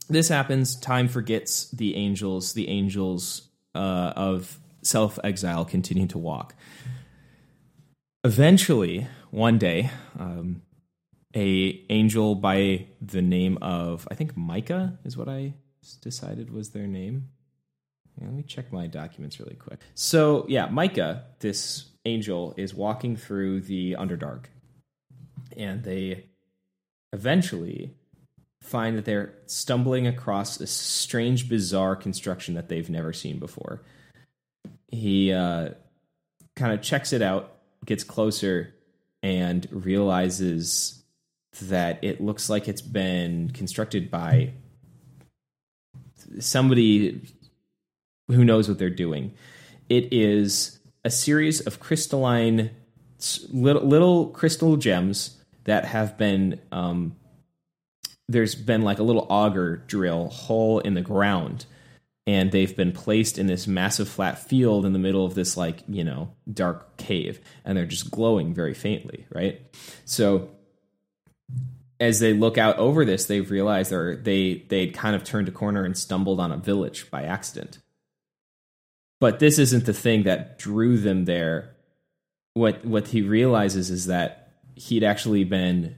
this 0.09 0.29
happens, 0.29 0.77
time 0.77 1.09
forgets 1.09 1.71
the 1.71 1.97
angels, 1.97 2.53
the 2.53 2.69
angels 2.69 3.49
uh, 3.75 4.13
of 4.15 4.59
self 4.83 5.19
exile 5.25 5.65
continue 5.65 6.07
to 6.09 6.19
walk. 6.19 6.55
Eventually, 8.23 9.09
one 9.31 9.57
day, 9.57 9.91
um, 10.19 10.63
a 11.35 11.85
angel 11.89 12.35
by 12.35 12.87
the 13.01 13.23
name 13.23 13.59
of 13.63 14.07
I 14.11 14.15
think 14.15 14.37
Micah 14.37 14.99
is 15.05 15.17
what 15.17 15.31
I 15.31 15.55
decided 16.01 16.53
was 16.53 16.71
their 16.71 16.87
name. 16.87 17.29
Let 18.21 18.33
me 18.33 18.43
check 18.43 18.73
my 18.73 18.87
documents 18.87 19.41
really 19.41 19.57
quick. 19.57 19.81
So, 19.95 20.45
yeah, 20.49 20.67
Micah, 20.67 21.25
this 21.41 21.87
angel, 22.05 22.55
is 22.57 22.75
walking 22.75 23.17
through 23.17 23.63
the 23.63 23.97
Underdark. 23.99 24.45
And 25.57 25.83
they 25.83 26.27
eventually 27.13 27.95
find 28.61 28.97
that 28.97 29.05
they're 29.05 29.35
stumbling 29.47 30.07
across 30.07 30.61
a 30.61 30.67
strange, 30.67 31.49
bizarre 31.49 31.97
construction 31.97 32.55
that 32.55 32.69
they've 32.69 32.89
never 32.89 33.13
seen 33.13 33.39
before. 33.39 33.83
He 34.89 35.33
uh, 35.33 35.71
kind 36.55 36.73
of 36.73 36.83
checks 36.83 37.13
it 37.13 37.23
out, 37.23 37.57
gets 37.85 38.05
closer, 38.05 38.75
and 39.23 39.67
realizes 39.71 41.03
that 41.63 42.03
it 42.03 42.21
looks 42.21 42.49
like 42.49 42.69
it's 42.69 42.83
been 42.83 43.51
constructed 43.51 44.11
by 44.11 44.53
somebody 46.41 47.21
who 48.29 48.45
knows 48.45 48.69
what 48.69 48.79
they're 48.79 48.91
doing. 48.91 49.35
It 49.89 50.13
is 50.13 50.79
a 51.05 51.11
series 51.11 51.61
of 51.61 51.81
crystalline, 51.81 52.71
little, 53.51 53.83
little 53.83 54.29
crystal 54.29 54.77
gems 54.77 55.39
that 55.65 55.85
have 55.85 56.17
been. 56.17 56.61
Um, 56.71 57.17
there's 58.29 58.55
been 58.55 58.83
like 58.83 58.99
a 58.99 59.03
little 59.03 59.27
auger 59.29 59.77
drill 59.87 60.29
hole 60.29 60.79
in 60.79 60.95
the 60.95 61.03
ground 61.03 61.67
and 62.27 62.53
they've 62.53 62.77
been 62.77 62.93
placed 62.93 63.39
in 63.39 63.47
this 63.47 63.67
massive 63.67 64.09
flat 64.09 64.39
field 64.39 64.87
in 64.87 64.93
the 64.93 64.99
middle 64.99 65.25
of 65.27 65.35
this 65.35 65.57
like 65.57 65.83
you 65.89 66.05
know 66.05 66.33
dark 66.53 66.97
cave 66.97 67.41
and 67.65 67.77
they're 67.77 67.87
just 67.87 68.11
glowing 68.11 68.55
very 68.55 68.75
faintly 68.75 69.27
right 69.35 69.61
so 70.05 70.49
as 72.03 72.19
they 72.19 72.33
look 72.33 72.59
out 72.59 72.77
over 72.79 73.05
this 73.05 73.27
they've 73.27 73.51
realized 73.51 73.93
they're 73.93 74.17
they 74.17 74.65
they'd 74.69 74.93
kind 74.93 75.15
of 75.15 75.23
turned 75.23 75.49
a 75.49 75.53
corner 75.53 75.85
and 75.85 75.97
stumbled 75.97 76.41
on 76.41 76.51
a 76.51 76.57
village 76.57 77.09
by 77.11 77.23
accident. 77.23 77.79
But 79.21 79.39
this 79.39 79.59
isn't 79.61 79.87
the 79.87 79.93
thing 79.93 80.25
that 80.25 80.59
drew 80.59 80.99
them 80.99 81.27
there. 81.27 81.77
What 82.55 82.85
what 82.85 83.09
he 83.09 83.23
realizes 83.23 83.89
is 83.89 84.07
that 84.07 84.53
he'd 84.75 85.05
actually 85.05 85.45
been 85.45 85.97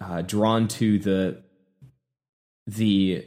uh, 0.00 0.22
drawn 0.22 0.68
to 0.68 0.98
the 1.00 1.42
the 2.68 3.26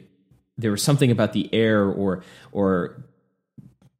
there 0.56 0.70
was 0.70 0.82
something 0.82 1.10
about 1.10 1.34
the 1.34 1.52
air 1.52 1.84
or 1.84 2.24
or 2.50 3.04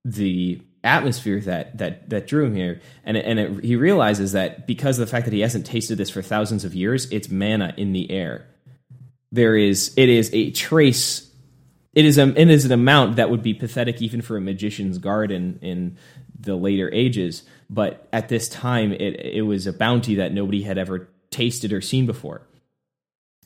the 0.07 0.63
atmosphere 0.85 1.41
that 1.41 1.79
that 1.79 2.11
that 2.11 2.27
drew 2.27 2.45
him 2.45 2.55
here. 2.55 2.81
And 3.05 3.17
and 3.17 3.39
it, 3.39 3.65
he 3.65 3.77
realizes 3.77 4.33
that 4.33 4.67
because 4.67 4.99
of 4.99 5.07
the 5.07 5.11
fact 5.11 5.25
that 5.25 5.33
he 5.33 5.41
hasn't 5.41 5.67
tasted 5.67 5.97
this 5.97 6.11
for 6.11 6.23
thousands 6.23 6.65
of 6.65 6.75
years 6.75 7.07
it's 7.11 7.29
mana 7.31 7.75
in 7.77 7.93
the 7.93 8.11
air. 8.11 8.47
There 9.33 9.57
is 9.57 9.95
it 9.97 10.09
is 10.09 10.31
a 10.33 10.51
trace 10.51 11.31
it 11.93 12.05
is 12.05 12.19
a, 12.19 12.29
it 12.41 12.51
is 12.51 12.65
an 12.65 12.73
amount 12.73 13.17
that 13.17 13.31
would 13.31 13.43
be 13.43 13.55
pathetic 13.55 14.03
even 14.03 14.21
for 14.21 14.37
a 14.37 14.41
magician's 14.41 14.99
garden 14.99 15.59
in 15.63 15.97
the 16.39 16.57
later 16.57 16.93
ages. 16.93 17.45
But 17.71 18.09
at 18.13 18.29
this 18.29 18.49
time 18.49 18.93
it 18.93 19.21
it 19.21 19.43
was 19.43 19.67
a 19.67 19.73
bounty 19.73 20.17
that 20.17 20.33
nobody 20.33 20.63
had 20.63 20.79
ever 20.79 21.09
tasted 21.31 21.73
or 21.73 21.81
seen 21.81 22.07
before. 22.07 22.47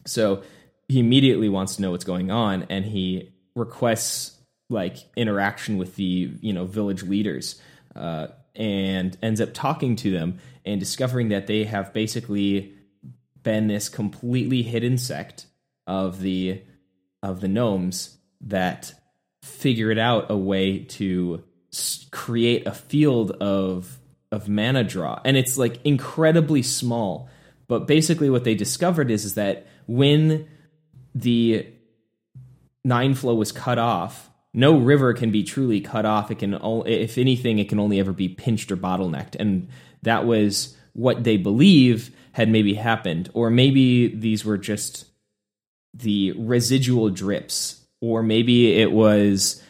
So 0.07 0.43
he 0.89 1.01
immediately 1.01 1.49
wants 1.49 1.77
to 1.77 1.83
know 1.83 1.91
what's 1.91 2.05
going 2.05 2.31
on 2.31 2.67
and 2.71 2.85
he 2.85 3.33
requests 3.55 4.38
like 4.71 4.97
interaction 5.17 5.79
with 5.79 5.97
the 5.97 6.33
you 6.41 6.53
know 6.53 6.65
village 6.65 7.03
leaders 7.03 7.61
uh, 7.97 8.29
and 8.55 9.17
ends 9.23 9.41
up 9.41 9.55
talking 9.55 9.97
to 9.97 10.11
them 10.11 10.39
and 10.65 10.81
discovering 10.81 11.29
that 11.29 11.47
they 11.47 11.65
have 11.65 11.93
basically 11.93 12.73
been 13.43 13.69
this 13.69 13.89
completely 13.89 14.63
hidden 14.63 14.99
sect 14.99 15.47
of 15.87 16.21
the 16.21 16.61
of 17.23 17.41
the 17.41 17.49
gnomes 17.49 18.17
that 18.41 18.93
figured 19.43 19.99
out 19.99 20.31
a 20.31 20.37
way 20.37 20.81
to 20.81 21.43
create 22.11 22.67
a 22.67 22.73
field 22.73 23.33
of 23.33 23.99
of 24.31 24.49
mana 24.49 24.85
draw. 24.85 25.21
And 25.25 25.37
it's 25.37 25.57
like 25.57 25.85
incredibly 25.85 26.63
small. 26.63 27.29
But 27.67 27.87
basically 27.87 28.31
what 28.31 28.45
they 28.45 28.55
discovered 28.55 29.11
is 29.11 29.25
is 29.25 29.35
that 29.35 29.67
when 29.87 30.49
the 31.15 31.67
nine 32.85 33.15
flow 33.15 33.35
was 33.35 33.53
cut 33.53 33.79
off, 33.79 34.28
no 34.55 34.77
river 34.77 35.13
can 35.15 35.31
be 35.31 35.45
truly 35.45 35.81
cut 35.81 36.05
off. 36.05 36.31
It 36.31 36.39
can, 36.39 36.59
if 36.87 37.19
anything, 37.19 37.59
it 37.59 37.69
can 37.69 37.79
only 37.79 38.01
ever 38.01 38.13
be 38.13 38.29
pinched 38.29 38.73
or 38.73 38.77
bottlenecked, 38.77 39.37
and 39.39 39.69
that 40.03 40.27
was 40.27 40.77
what 40.93 41.25
they 41.25 41.37
believe 41.37 42.15
had 42.33 42.49
maybe 42.49 42.75
happened, 42.75 43.31
or 43.35 43.51
maybe 43.51 44.09
these 44.09 44.45
were 44.45 44.59
just 44.59 45.07
the 45.95 46.33
residual 46.33 47.11
drips, 47.11 47.85
or 48.01 48.23
maybe 48.23 48.75
it 48.81 48.93
was 48.93 49.63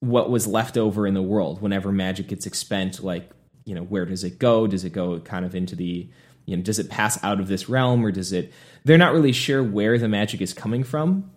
what 0.00 0.30
was 0.30 0.46
left 0.46 0.76
over 0.76 1.06
in 1.06 1.14
the 1.14 1.22
world 1.22 1.60
whenever 1.60 1.92
magic 1.92 2.28
gets 2.28 2.46
expent. 2.46 3.02
Like, 3.02 3.30
you 3.64 3.74
know, 3.74 3.82
where 3.82 4.06
does 4.06 4.24
it 4.24 4.38
go? 4.38 4.66
Does 4.66 4.84
it 4.84 4.92
go 4.92 5.20
kind 5.20 5.44
of 5.44 5.54
into 5.54 5.76
the 5.76 6.10
you 6.46 6.56
know, 6.56 6.62
does 6.62 6.78
it 6.78 6.90
pass 6.90 7.22
out 7.22 7.38
of 7.38 7.46
this 7.46 7.68
realm 7.68 8.04
or 8.04 8.10
does 8.10 8.32
it? 8.32 8.52
They're 8.84 8.98
not 8.98 9.12
really 9.12 9.32
sure 9.32 9.62
where 9.62 9.98
the 9.98 10.08
magic 10.08 10.40
is 10.40 10.52
coming 10.52 10.82
from. 10.82 11.30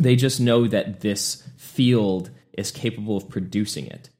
They 0.00 0.16
just 0.16 0.40
know 0.40 0.66
that 0.66 1.00
this 1.00 1.46
field 1.56 2.30
is 2.52 2.70
capable 2.70 3.16
of 3.16 3.28
producing 3.28 3.86
it. 3.86 4.10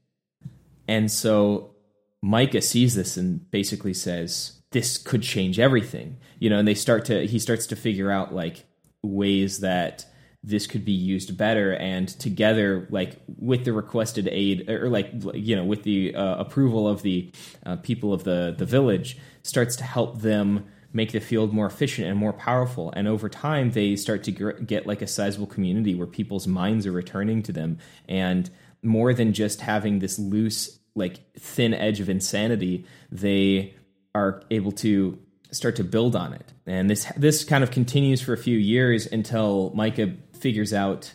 And 0.87 1.11
so 1.11 1.75
Micah 2.23 2.63
sees 2.63 2.95
this 2.95 3.17
and 3.17 3.51
basically 3.51 3.95
says, 3.95 4.61
this 4.73 4.99
could 4.99 5.23
change 5.23 5.59
everything. 5.59 6.19
You 6.39 6.51
know, 6.51 6.59
and 6.59 6.69
they 6.69 6.75
start 6.75 7.07
to, 7.07 7.27
he 7.27 7.39
starts 7.39 7.67
to 7.69 7.77
figure 7.77 8.11
out 8.11 8.35
like 8.35 8.67
ways 9.03 9.61
that 9.61 10.05
this 10.43 10.67
could 10.67 10.85
be 10.85 10.93
used 10.93 11.37
better 11.37 11.75
and 11.75 12.09
together 12.09 12.87
like 12.91 13.21
with 13.39 13.65
the 13.65 13.73
requested 13.73 14.27
aid 14.31 14.71
or 14.71 14.89
like 14.89 15.13
you 15.35 15.55
know 15.55 15.65
with 15.65 15.83
the 15.83 16.15
uh, 16.15 16.37
approval 16.37 16.89
of 16.89 17.03
the 17.03 17.31
uh, 17.67 17.77
people 17.77 18.15
of 18.15 18.25
the 18.25 18.55
the 18.57 18.65
village 18.65 19.19
starts 19.43 19.77
to 19.77 19.85
help 19.85 20.21
them 20.21 20.65
make 20.93 21.13
the 21.13 21.21
field 21.21 21.53
more 21.53 21.67
efficient 21.67 22.09
and 22.09 22.19
more 22.19 22.33
powerful. 22.33 22.93
And 22.97 23.07
over 23.07 23.29
time 23.29 23.71
they 23.71 23.97
start 23.97 24.25
to 24.25 24.33
get 24.33 24.87
like 24.87 25.03
a 25.03 25.07
sizable 25.07 25.47
community 25.47 25.95
where 25.95 26.07
people's 26.07 26.47
minds 26.47 26.87
are 26.87 26.93
returning 26.93 27.43
to 27.45 27.53
them. 27.53 27.79
And 28.09 28.51
more 28.83 29.15
than 29.15 29.33
just 29.33 29.61
having 29.61 29.99
this 29.99 30.19
loose 30.19 30.79
like 30.95 31.21
thin 31.39 31.73
edge 31.73 32.01
of 32.01 32.09
insanity 32.09 32.85
they 33.13 33.75
are 34.15 34.43
able 34.51 34.73
to 34.73 35.19
start 35.53 35.77
to 35.77 35.85
build 35.85 36.17
on 36.17 36.33
it. 36.33 36.53
And 36.67 36.89
this 36.89 37.07
this 37.17 37.45
kind 37.45 37.63
of 37.63 37.71
continues 37.71 38.21
for 38.21 38.33
a 38.33 38.39
few 38.39 38.59
years 38.59 39.07
until 39.07 39.73
Micah 39.75 40.15
figures 40.39 40.73
out 40.73 41.13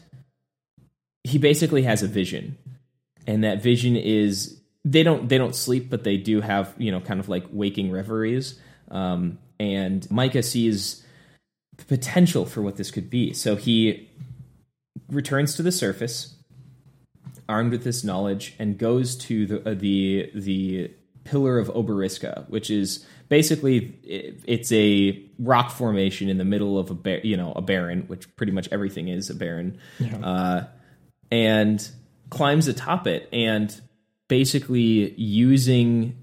he 1.24 1.38
basically 1.38 1.84
has 1.84 2.04
a 2.04 2.08
vision. 2.08 2.58
And 3.28 3.44
that 3.44 3.64
vision 3.64 3.96
is 3.96 4.62
they 4.84 5.04
don't 5.04 5.28
they 5.28 5.38
don't 5.38 5.56
sleep 5.56 5.90
but 5.90 6.04
they 6.04 6.18
do 6.18 6.42
have 6.42 6.74
you 6.78 6.92
know 6.92 7.02
kind 7.02 7.20
of 7.20 7.28
like 7.28 7.46
waking 7.52 7.92
reveries. 7.92 8.60
Um, 8.90 9.40
and 9.60 10.10
micah 10.12 10.44
sees 10.44 11.04
the 11.78 11.86
potential 11.86 12.46
for 12.46 12.62
what 12.62 12.78
this 12.78 12.92
could 12.92 13.10
be 13.10 13.34
so 13.34 13.56
he 13.56 14.10
returns 15.10 15.56
to 15.56 15.64
the 15.64 15.72
surface 15.72 16.36
armed 17.48 17.72
with 17.72 17.84
this 17.84 18.04
knowledge 18.04 18.56
and 18.60 18.78
goes 18.78 19.16
to 19.16 19.46
the 19.46 19.70
uh, 19.70 19.74
the 19.74 20.32
the 20.34 20.92
pillar 21.24 21.58
of 21.58 21.70
oberiska 21.72 22.46
which 22.50 22.70
is 22.70 23.06
basically 23.30 23.98
it's 24.04 24.72
a 24.72 25.22
rock 25.40 25.72
formation 25.72 26.30
in 26.30 26.38
the 26.38 26.46
middle 26.46 26.78
of 26.78 26.92
a 26.92 26.94
bar- 26.94 27.22
you 27.24 27.38
know 27.38 27.52
a 27.56 27.62
barren, 27.62 28.04
which 28.08 28.34
pretty 28.36 28.52
much 28.52 28.68
everything 28.72 29.08
is 29.08 29.30
a 29.30 29.36
barren, 29.36 29.80
yeah. 30.00 30.18
uh, 30.18 30.68
and 31.32 31.90
climbs 32.30 32.68
atop 32.68 33.08
it 33.08 33.30
and 33.32 33.80
basically 34.28 35.14
using 35.14 36.18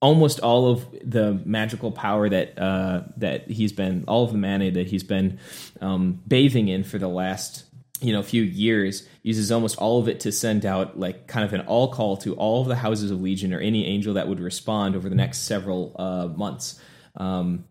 almost 0.00 0.40
all 0.40 0.70
of 0.70 0.86
the 1.02 1.40
magical 1.44 1.90
power 1.90 2.28
that 2.28 2.58
uh, 2.58 3.02
that 3.16 3.50
he's 3.50 3.72
been 3.72 4.04
all 4.06 4.24
of 4.24 4.32
the 4.32 4.38
mana 4.38 4.70
that 4.70 4.86
he's 4.86 5.02
been 5.02 5.38
um, 5.80 6.20
bathing 6.26 6.68
in 6.68 6.84
for 6.84 6.98
the 6.98 7.08
last 7.08 7.64
you 8.00 8.12
know 8.12 8.22
few 8.22 8.42
years 8.42 9.08
uses 9.22 9.50
almost 9.50 9.76
all 9.78 9.98
of 9.98 10.08
it 10.08 10.20
to 10.20 10.32
send 10.32 10.64
out 10.64 10.98
like 10.98 11.26
kind 11.26 11.44
of 11.44 11.52
an 11.52 11.62
all 11.62 11.92
call 11.92 12.16
to 12.16 12.34
all 12.34 12.62
of 12.62 12.68
the 12.68 12.76
houses 12.76 13.10
of 13.10 13.20
legion 13.20 13.52
or 13.52 13.60
any 13.60 13.86
angel 13.86 14.14
that 14.14 14.28
would 14.28 14.40
respond 14.40 14.94
over 14.94 15.08
the 15.08 15.14
next 15.14 15.38
several 15.38 15.94
uh, 15.98 16.28
months. 16.28 16.80
Um, 17.16 17.64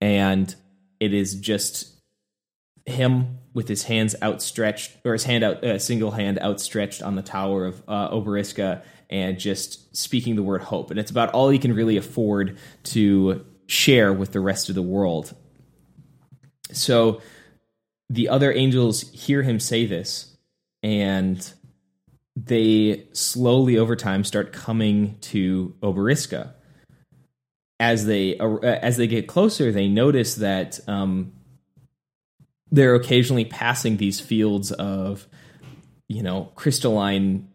and 0.00 0.52
it 0.98 1.14
is 1.14 1.34
just 1.34 1.92
him 2.86 3.38
with 3.54 3.68
his 3.68 3.84
hands 3.84 4.16
outstretched 4.20 4.96
or 5.04 5.12
his 5.12 5.24
hand 5.24 5.44
out 5.44 5.62
a 5.62 5.76
uh, 5.76 5.78
single 5.78 6.10
hand 6.10 6.38
outstretched 6.40 7.02
on 7.02 7.14
the 7.14 7.22
tower 7.22 7.66
of 7.66 7.82
uh, 7.86 8.08
oberiska 8.10 8.82
and 9.12 9.38
just 9.38 9.94
speaking 9.96 10.34
the 10.34 10.42
word 10.42 10.62
hope 10.62 10.90
and 10.90 10.98
it's 10.98 11.10
about 11.10 11.30
all 11.30 11.48
he 11.48 11.58
can 11.58 11.74
really 11.74 11.96
afford 11.96 12.58
to 12.82 13.44
share 13.66 14.12
with 14.12 14.32
the 14.32 14.40
rest 14.40 14.68
of 14.68 14.74
the 14.74 14.82
world 14.82 15.34
so 16.72 17.20
the 18.08 18.28
other 18.28 18.52
angels 18.52 19.10
hear 19.12 19.42
him 19.42 19.60
say 19.60 19.86
this 19.86 20.36
and 20.82 21.52
they 22.36 23.06
slowly 23.12 23.78
over 23.78 23.96
time 23.96 24.24
start 24.24 24.52
coming 24.52 25.18
to 25.20 25.74
Oberiska. 25.82 26.54
As 27.78 28.06
they 28.06 28.38
as 28.38 28.96
they 28.96 29.08
get 29.08 29.26
closer, 29.26 29.72
they 29.72 29.88
notice 29.88 30.36
that 30.36 30.78
um, 30.88 31.32
they're 32.70 32.94
occasionally 32.94 33.44
passing 33.44 33.96
these 33.96 34.20
fields 34.20 34.70
of 34.70 35.26
you 36.08 36.22
know 36.22 36.52
crystalline 36.54 37.48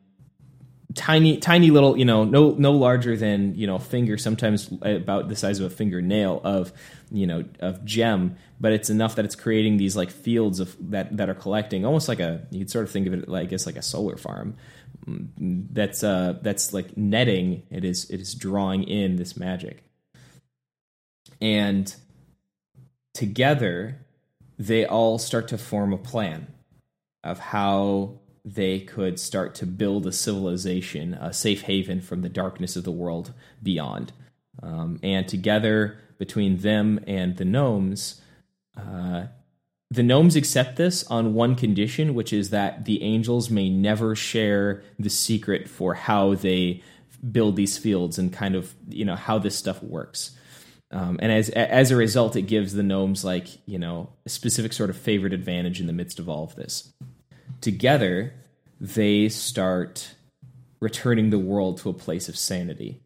tiny 0.98 1.38
tiny 1.38 1.72
little 1.72 1.98
you 1.98 2.06
know 2.06 2.24
no 2.24 2.52
no 2.52 2.72
larger 2.74 3.16
than 3.16 3.56
you 3.56 3.68
know 3.68 3.78
finger 3.78 4.18
sometimes 4.18 4.70
about 4.82 5.30
the 5.30 5.36
size 5.36 5.60
of 5.60 5.72
a 5.72 5.76
fingernail 5.76 6.42
of 6.44 6.74
you 7.12 7.26
know 7.26 7.46
of 7.60 7.86
gem 7.86 8.36
but 8.60 8.74
it's 8.74 8.90
enough 8.90 9.16
that 9.16 9.26
it's 9.26 9.36
creating 9.36 9.78
these 9.78 9.96
like 9.96 10.10
fields 10.10 10.60
of 10.60 10.76
that 10.92 11.16
that 11.16 11.30
are 11.30 11.36
collecting 11.36 11.86
almost 11.86 12.08
like 12.08 12.20
a 12.20 12.46
you 12.52 12.60
could 12.60 12.70
sort 12.72 12.84
of 12.84 12.92
think 12.92 13.08
of 13.08 13.14
it 13.14 13.30
like 13.30 13.48
I 13.48 13.50
guess 13.50 13.66
like 13.66 13.78
a 13.78 13.82
solar 13.82 14.18
farm. 14.18 14.58
That's 15.08 16.04
uh 16.04 16.38
that's 16.42 16.74
like 16.74 16.98
netting. 16.98 17.64
It 17.70 17.86
is 17.86 18.10
it 18.10 18.20
is 18.20 18.36
drawing 18.36 18.84
in 18.84 19.16
this 19.16 19.38
magic. 19.38 19.84
And 21.40 21.94
together 23.14 24.06
they 24.60 24.86
all 24.86 25.18
start 25.18 25.50
to 25.50 25.58
form 25.58 25.94
a 25.94 25.98
plan 25.98 26.48
of 27.24 27.40
how 27.40 28.20
they 28.48 28.80
could 28.80 29.20
start 29.20 29.54
to 29.56 29.66
build 29.66 30.08
a 30.08 30.12
civilization, 30.12 31.16
a 31.16 31.34
safe 31.34 31.64
haven 31.64 32.00
from 32.00 32.22
the 32.22 32.30
darkness 32.30 32.78
of 32.78 32.86
the 32.86 32.92
world 32.92 33.34
beyond. 33.62 34.14
Um, 34.64 35.00
and 35.04 35.28
together, 35.28 35.98
between 36.18 36.60
them 36.60 37.02
and 37.06 37.36
the 37.36 37.44
gnomes, 37.44 38.22
uh, 38.78 39.26
the 39.92 40.04
gnomes 40.04 40.38
accept 40.38 40.78
this 40.78 41.06
on 41.08 41.34
one 41.34 41.56
condition, 41.56 42.14
which 42.14 42.32
is 42.32 42.50
that 42.52 42.86
the 42.86 43.04
angels 43.04 43.50
may 43.50 43.70
never 43.70 44.16
share 44.16 44.82
the 44.98 45.10
secret 45.10 45.68
for 45.68 45.94
how 45.94 46.36
they 46.36 46.82
build 47.32 47.58
these 47.58 47.78
fields 47.78 48.18
and 48.18 48.32
kind 48.32 48.56
of 48.56 48.74
you 48.90 49.04
know 49.04 49.16
how 49.16 49.38
this 49.38 49.58
stuff 49.58 49.84
works. 49.84 50.32
Um, 50.92 51.20
and 51.22 51.34
as 51.34 51.50
as 51.50 51.92
a 51.92 51.98
result, 51.98 52.38
it 52.38 52.44
gives 52.44 52.74
the 52.74 52.84
gnomes 52.84 53.26
like 53.26 53.48
you 53.66 53.78
know 53.78 54.10
a 54.26 54.30
specific 54.30 54.72
sort 54.72 54.90
of 54.90 54.98
favored 54.98 55.34
advantage 55.34 55.82
in 55.82 55.88
the 55.88 55.94
midst 55.94 56.18
of 56.18 56.30
all 56.30 56.46
of 56.46 56.56
this. 56.56 56.94
Together, 57.62 58.34
they 58.80 59.30
start 59.30 60.16
returning 60.80 61.30
the 61.30 61.40
world 61.40 61.80
to 61.80 61.90
a 61.90 61.94
place 61.94 62.30
of 62.30 62.38
sanity. 62.38 63.02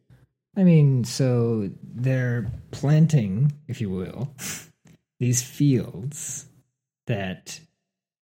I 0.57 0.63
mean, 0.63 1.05
so 1.05 1.69
they're 1.81 2.51
planting, 2.71 3.53
if 3.67 3.79
you 3.79 3.89
will, 3.89 4.33
these 5.19 5.41
fields 5.41 6.45
that 7.07 7.59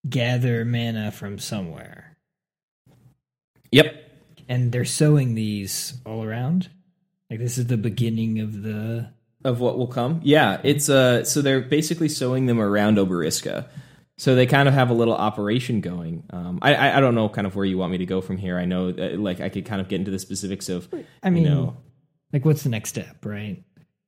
gather 0.08 0.64
mana 0.64 1.12
from 1.12 1.40
somewhere. 1.40 2.18
Yep. 3.72 3.96
And 4.48 4.72
they're 4.72 4.86
sowing 4.86 5.36
these 5.36 5.94
all 6.06 6.24
around. 6.24 6.70
Like 7.30 7.40
this 7.40 7.58
is 7.58 7.68
the 7.68 7.78
beginning 7.78 8.40
of 8.40 8.64
the 8.64 9.10
Of 9.44 9.60
what 9.60 9.78
will 9.78 9.88
come. 9.88 10.22
Yeah, 10.24 10.60
it's 10.64 10.90
uh 10.90 11.24
so 11.24 11.42
they're 11.42 11.62
basically 11.62 12.10
sowing 12.10 12.48
them 12.48 12.60
around 12.60 12.98
Oberiska. 12.98 13.70
So 14.20 14.36
they 14.36 14.46
kind 14.48 14.68
of 14.68 14.74
have 14.74 14.90
a 14.90 14.94
little 14.94 15.14
operation 15.14 15.80
going. 15.80 16.26
Um, 16.32 16.60
I, 16.62 16.98
I 16.98 17.00
don't 17.00 17.16
know 17.16 17.30
kind 17.30 17.48
of 17.48 17.56
where 17.56 17.64
you 17.64 17.78
want 17.78 17.94
me 17.94 18.00
to 18.00 18.06
go 18.06 18.20
from 18.20 18.36
here. 18.36 18.58
I 18.58 18.66
know 18.66 18.92
that, 18.92 19.18
like 19.18 19.40
I 19.40 19.48
could 19.48 19.64
kind 19.66 19.80
of 19.80 19.88
get 19.88 19.96
into 19.96 20.12
the 20.12 20.20
specifics 20.20 20.68
of 20.68 20.90
I 21.24 21.30
mean 21.30 21.44
you 21.44 21.50
know 21.50 21.78
like 22.34 22.44
what's 22.44 22.64
the 22.64 22.70
next 22.70 22.90
step, 22.90 23.26
right? 23.26 23.64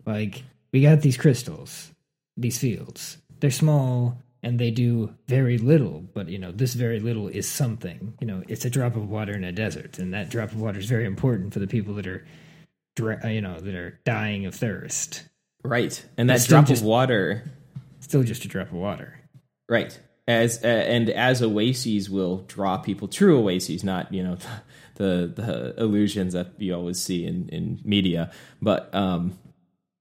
Like 0.06 0.44
we 0.74 0.82
got 0.82 1.00
these 1.00 1.16
crystals, 1.16 1.92
these 2.36 2.58
fields. 2.58 3.20
They're 3.40 3.52
small 3.52 4.22
and 4.44 4.60
they 4.60 4.70
do 4.70 5.16
very 5.30 5.58
little, 5.58 6.02
but 6.02 6.28
you 6.28 6.40
know, 6.40 6.52
this 6.52 6.74
very 6.74 7.00
little 7.00 7.30
is 7.30 7.48
something. 7.48 8.14
You 8.20 8.28
know, 8.28 8.44
it's 8.50 8.66
a 8.66 8.70
drop 8.70 8.98
of 8.98 9.08
water 9.10 9.34
in 9.34 9.46
a 9.46 9.54
desert, 9.54 9.98
and 9.98 10.14
that 10.14 10.30
drop 10.30 10.52
of 10.52 10.60
water 10.60 10.80
is 10.80 10.88
very 10.88 11.06
important 11.06 11.54
for 11.54 11.60
the 11.60 11.68
people 11.68 11.94
that 11.96 12.08
are 12.08 12.26
uh, 13.00 13.30
you 13.30 13.40
know, 13.40 13.58
that 13.58 13.76
are 13.76 13.98
dying 14.04 14.46
of 14.46 14.56
thirst. 14.56 15.24
right, 15.64 16.06
and 16.18 16.30
that 16.30 16.46
drop 16.46 16.66
just- 16.66 16.82
of 16.82 16.88
water 16.88 17.50
Still 18.02 18.24
just 18.24 18.44
a 18.44 18.48
drop 18.50 18.68
of 18.68 18.74
water. 18.74 19.21
Right. 19.72 19.98
As 20.28 20.64
uh, 20.64 20.68
and 20.68 21.10
as 21.10 21.42
oases 21.42 22.10
will 22.10 22.44
draw 22.48 22.78
people, 22.78 23.08
true 23.08 23.40
oases, 23.50 23.84
not 23.86 24.14
you 24.14 24.22
know 24.22 24.36
the 24.96 25.32
the 25.34 25.74
illusions 25.82 26.34
that 26.34 26.52
you 26.60 26.76
always 26.76 27.00
see 27.02 27.26
in 27.26 27.48
in 27.50 27.80
media. 27.86 28.32
But 28.62 28.94
um, 28.94 29.40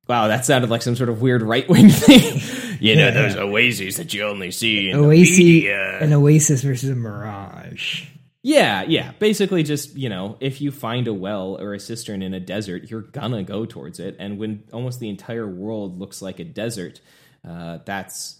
wow, 0.08 0.26
that 0.28 0.44
sounded 0.44 0.70
like 0.70 0.82
some 0.82 0.96
sort 0.96 1.08
of 1.08 1.22
weird 1.22 1.42
right 1.42 1.68
wing 1.68 1.88
thing. 2.04 2.40
you 2.80 2.96
know, 2.96 3.06
Yeah. 3.08 3.10
those 3.12 3.36
oases 3.36 3.96
that 3.96 4.12
you 4.12 4.24
only 4.24 4.50
see 4.50 4.90
in 4.90 4.96
Oasis, 4.96 5.36
the 5.38 5.44
media. 5.44 5.98
an 6.00 6.12
oasis 6.12 6.62
versus 6.62 6.90
a 6.90 6.94
mirage. 6.96 8.06
Yeah, 8.42 8.82
yeah. 8.88 9.12
Basically, 9.18 9.62
just 9.62 9.94
you 9.96 10.08
know, 10.08 10.36
if 10.40 10.60
you 10.60 10.70
find 10.72 11.06
a 11.06 11.14
well 11.14 11.56
or 11.60 11.74
a 11.74 11.80
cistern 11.80 12.22
in 12.22 12.34
a 12.34 12.40
desert, 12.40 12.90
you're 12.90 13.02
gonna 13.02 13.42
go 13.44 13.66
towards 13.66 14.00
it. 14.00 14.16
And 14.18 14.38
when 14.38 14.64
almost 14.72 14.98
the 14.98 15.08
entire 15.08 15.46
world 15.46 15.98
looks 16.00 16.20
like 16.20 16.40
a 16.40 16.44
desert, 16.44 17.00
uh, 17.48 17.78
that's 17.84 18.36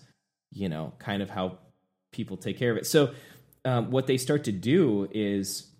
you 0.53 0.68
know 0.68 0.92
kind 0.98 1.22
of 1.22 1.30
how 1.30 1.59
people 2.12 2.36
take 2.36 2.59
care 2.59 2.70
of 2.70 2.76
it. 2.76 2.86
So, 2.86 3.14
um, 3.64 3.90
what 3.90 4.07
they 4.07 4.16
start 4.16 4.44
to 4.44 4.53
do 4.53 5.09
is 5.12 5.70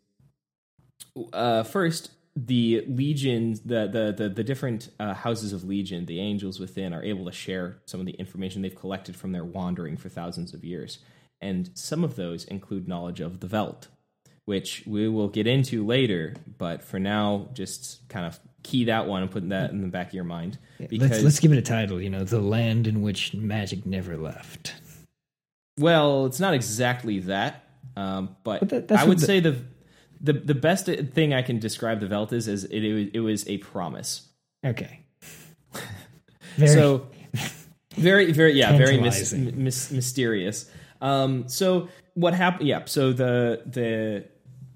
uh, 1.33 1.63
first 1.63 2.11
the 2.37 2.85
legions, 2.89 3.61
the 3.61 3.89
the 3.89 4.15
the, 4.17 4.29
the 4.29 4.45
different 4.45 4.91
uh, 4.99 5.15
houses 5.15 5.53
of 5.53 5.65
legion, 5.65 6.07
the 6.07 6.21
angels 6.21 6.61
within, 6.61 6.93
are 6.93 7.03
able 7.03 7.25
to 7.25 7.33
share 7.33 7.79
some 7.87 8.01
of 8.01 8.07
the 8.07 8.13
information 8.13 8.63
they've 8.63 8.75
collected 8.75 9.17
from 9.17 9.33
their 9.33 9.45
wandering 9.45 9.97
for 9.97 10.09
thousands 10.09 10.55
of 10.55 10.65
years, 10.65 10.99
and 11.41 11.71
some 11.75 12.05
of 12.05 12.17
those 12.17 12.45
include 12.45 12.87
knowledge 12.87 13.21
of 13.21 13.41
the 13.41 13.47
Velt, 13.47 13.89
which 14.45 14.85
we 14.87 15.09
will 15.09 15.29
get 15.29 15.47
into 15.47 15.85
later. 15.85 16.35
But 16.59 16.83
for 16.83 16.99
now, 16.99 17.49
just 17.53 18.09
kind 18.09 18.27
of 18.27 18.39
key 18.63 18.85
that 18.85 19.07
one 19.07 19.23
and 19.23 19.31
put 19.31 19.49
that 19.49 19.71
in 19.71 19.81
the 19.83 19.89
back 19.89 20.09
of 20.09 20.15
your 20.15 20.25
mind 20.25 20.59
because 20.79 21.11
Let's 21.11 21.23
let's 21.23 21.41
give 21.41 21.53
it 21.53 21.59
a 21.59 21.63
title. 21.63 22.01
You 22.01 22.11
know, 22.11 22.25
the 22.25 22.41
land 22.41 22.87
in 22.87 23.03
which 23.03 23.35
magic 23.35 23.87
never 23.87 24.17
left. 24.17 24.75
Well, 25.79 26.27
it's 26.27 26.41
not 26.41 26.53
exactly 26.53 27.21
that, 27.21 27.65
um, 27.97 28.37
but, 28.45 28.61
But 28.69 28.89
that- 28.89 28.99
I 28.99 29.05
would 29.05 29.19
the- 29.19 29.27
say 29.27 29.41
the 29.41 29.57
the 30.21 30.35
the 30.35 30.55
best 30.55 30.87
thing 30.87 31.33
I 31.33 31.43
can 31.43 31.59
describe 31.59 32.01
the 32.01 32.07
Velt 32.07 32.33
is 32.33 32.47
is 32.49 32.65
it, 32.65 32.85
it, 32.85 32.93
was, 32.93 33.09
it 33.15 33.21
was 33.21 33.49
a 33.49 33.59
promise. 33.59 34.29
Okay. 34.65 35.01
Very, 36.57 36.69
so 36.75 37.07
very 37.97 38.33
very 38.33 38.53
yeah 38.53 38.77
very 38.77 38.99
mis- 39.01 39.33
mis- 39.33 39.91
mysterious. 39.91 40.71
Um, 41.01 41.49
so 41.49 41.89
what 42.15 42.35
happened? 42.35 42.69
Yeah, 42.69 42.85
so 42.85 43.13
the 43.13 43.63
the 43.65 44.25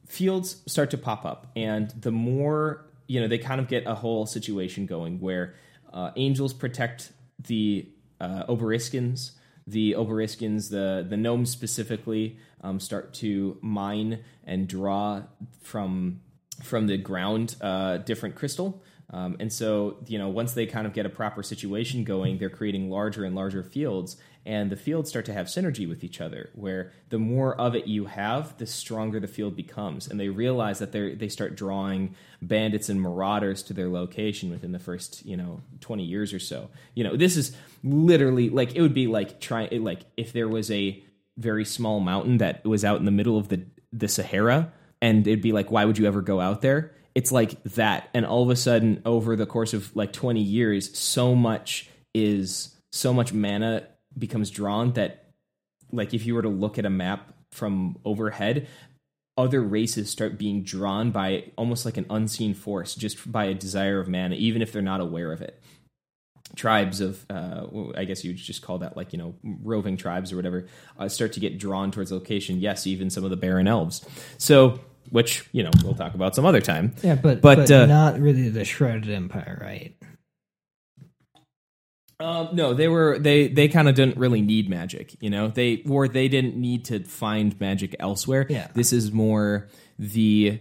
fields 0.06 0.62
start 0.66 0.90
to 0.92 0.98
pop 0.98 1.24
up, 1.26 1.50
and 1.56 1.90
the 2.00 2.12
more 2.12 2.86
you 3.06 3.20
know, 3.20 3.28
they 3.28 3.38
kind 3.38 3.60
of 3.60 3.68
get 3.68 3.86
a 3.86 3.94
whole 3.94 4.26
situation 4.26 4.86
going 4.86 5.20
where 5.20 5.54
uh, 5.92 6.10
angels 6.16 6.52
protect 6.52 7.12
the 7.38 7.88
uh, 8.20 8.44
Oberiskins. 8.48 9.32
The 9.66 9.92
Oberiskins, 9.92 10.70
the 10.70 11.06
the 11.08 11.16
gnomes 11.16 11.50
specifically, 11.50 12.38
um, 12.60 12.80
start 12.80 13.14
to 13.14 13.56
mine 13.62 14.22
and 14.44 14.68
draw 14.68 15.22
from 15.62 16.20
from 16.62 16.86
the 16.86 16.98
ground 16.98 17.56
uh, 17.60 17.98
different 17.98 18.34
crystal. 18.34 18.82
Um, 19.10 19.36
and 19.38 19.52
so, 19.52 19.98
you 20.06 20.18
know, 20.18 20.28
once 20.28 20.52
they 20.52 20.66
kind 20.66 20.86
of 20.86 20.92
get 20.92 21.06
a 21.06 21.08
proper 21.08 21.42
situation 21.42 22.04
going, 22.04 22.38
they're 22.38 22.50
creating 22.50 22.90
larger 22.90 23.24
and 23.24 23.34
larger 23.34 23.62
fields, 23.62 24.16
and 24.46 24.70
the 24.70 24.76
fields 24.76 25.08
start 25.08 25.24
to 25.26 25.32
have 25.32 25.46
synergy 25.46 25.88
with 25.88 26.04
each 26.04 26.20
other. 26.20 26.50
Where 26.54 26.92
the 27.08 27.18
more 27.18 27.58
of 27.58 27.74
it 27.74 27.86
you 27.86 28.06
have, 28.06 28.56
the 28.58 28.66
stronger 28.66 29.20
the 29.20 29.28
field 29.28 29.56
becomes, 29.56 30.06
and 30.06 30.20
they 30.20 30.28
realize 30.28 30.78
that 30.80 30.92
they 30.92 31.14
they 31.14 31.28
start 31.28 31.56
drawing 31.56 32.14
bandits 32.42 32.88
and 32.88 33.00
marauders 33.00 33.62
to 33.64 33.72
their 33.72 33.88
location 33.88 34.50
within 34.50 34.72
the 34.72 34.78
first, 34.78 35.24
you 35.24 35.36
know, 35.36 35.60
twenty 35.80 36.04
years 36.04 36.32
or 36.32 36.38
so. 36.38 36.70
You 36.94 37.04
know, 37.04 37.16
this 37.16 37.36
is 37.36 37.56
literally 37.82 38.50
like 38.50 38.74
it 38.74 38.82
would 38.82 38.94
be 38.94 39.06
like 39.06 39.40
trying 39.40 39.82
like 39.82 40.00
if 40.16 40.32
there 40.32 40.48
was 40.48 40.70
a 40.70 41.02
very 41.36 41.64
small 41.64 42.00
mountain 42.00 42.38
that 42.38 42.64
was 42.64 42.84
out 42.84 42.98
in 42.98 43.04
the 43.04 43.10
middle 43.10 43.38
of 43.38 43.48
the 43.48 43.64
the 43.92 44.08
Sahara, 44.08 44.72
and 45.00 45.26
it'd 45.26 45.42
be 45.42 45.52
like, 45.52 45.70
why 45.70 45.84
would 45.84 45.98
you 45.98 46.06
ever 46.06 46.20
go 46.20 46.40
out 46.40 46.60
there? 46.60 46.94
It's 47.14 47.30
like 47.30 47.62
that, 47.62 48.10
and 48.12 48.26
all 48.26 48.42
of 48.42 48.50
a 48.50 48.56
sudden, 48.56 49.00
over 49.06 49.36
the 49.36 49.46
course 49.46 49.72
of 49.72 49.94
like 49.96 50.12
twenty 50.12 50.42
years, 50.42 50.96
so 50.98 51.34
much 51.34 51.88
is 52.12 52.76
so 52.92 53.12
much 53.12 53.32
mana 53.32 53.86
becomes 54.18 54.50
drawn 54.50 54.92
that, 54.92 55.30
like, 55.92 56.14
if 56.14 56.26
you 56.26 56.34
were 56.34 56.42
to 56.42 56.48
look 56.48 56.78
at 56.78 56.84
a 56.84 56.90
map 56.90 57.32
from 57.50 57.96
overhead, 58.04 58.66
other 59.36 59.62
races 59.62 60.10
start 60.10 60.38
being 60.38 60.62
drawn 60.62 61.10
by 61.10 61.50
almost 61.56 61.84
like 61.84 61.96
an 61.96 62.06
unseen 62.08 62.54
force, 62.54 62.94
just 62.94 63.30
by 63.30 63.46
a 63.46 63.54
desire 63.54 63.98
of 63.98 64.08
mana, 64.08 64.36
even 64.36 64.62
if 64.62 64.72
they're 64.72 64.82
not 64.82 65.00
aware 65.00 65.32
of 65.32 65.42
it. 65.42 65.60
Tribes 66.56 67.00
of 67.00 67.24
uh, 67.30 67.66
i 67.96 68.04
guess 68.04 68.22
you 68.22 68.30
would 68.30 68.36
just 68.36 68.62
call 68.62 68.78
that 68.78 68.96
like 68.96 69.12
you 69.12 69.18
know 69.18 69.34
roving 69.42 69.96
tribes 69.96 70.30
or 70.30 70.36
whatever 70.36 70.68
uh, 71.00 71.08
start 71.08 71.32
to 71.32 71.40
get 71.40 71.58
drawn 71.58 71.90
towards 71.90 72.12
location. 72.12 72.60
Yes 72.60 72.86
even 72.86 73.10
some 73.10 73.24
of 73.24 73.30
the 73.30 73.36
barren 73.36 73.66
elves. 73.66 74.06
So 74.38 74.78
which 75.10 75.48
you 75.50 75.64
know 75.64 75.70
we'll 75.82 75.94
talk 75.94 76.14
about 76.14 76.36
some 76.36 76.44
other 76.44 76.60
time. 76.60 76.94
Yeah, 77.02 77.16
but 77.16 77.40
but, 77.40 77.56
but, 77.56 77.70
uh, 77.72 77.86
not 77.86 78.20
really 78.20 78.50
the 78.50 78.64
shrouded 78.64 79.10
empire, 79.10 79.58
right? 79.60 79.96
Um, 82.24 82.48
no, 82.56 82.74
they 82.74 82.88
were 82.88 83.18
they 83.18 83.48
they 83.48 83.68
kind 83.68 83.88
of 83.88 83.94
didn't 83.94 84.16
really 84.16 84.40
need 84.40 84.68
magic, 84.70 85.16
you 85.20 85.30
know. 85.30 85.48
They 85.48 85.82
or 85.88 86.08
they 86.08 86.28
didn't 86.28 86.56
need 86.56 86.86
to 86.86 87.00
find 87.04 87.58
magic 87.60 87.94
elsewhere. 88.00 88.46
Yeah. 88.48 88.68
This 88.74 88.92
is 88.92 89.12
more 89.12 89.68
the 89.98 90.60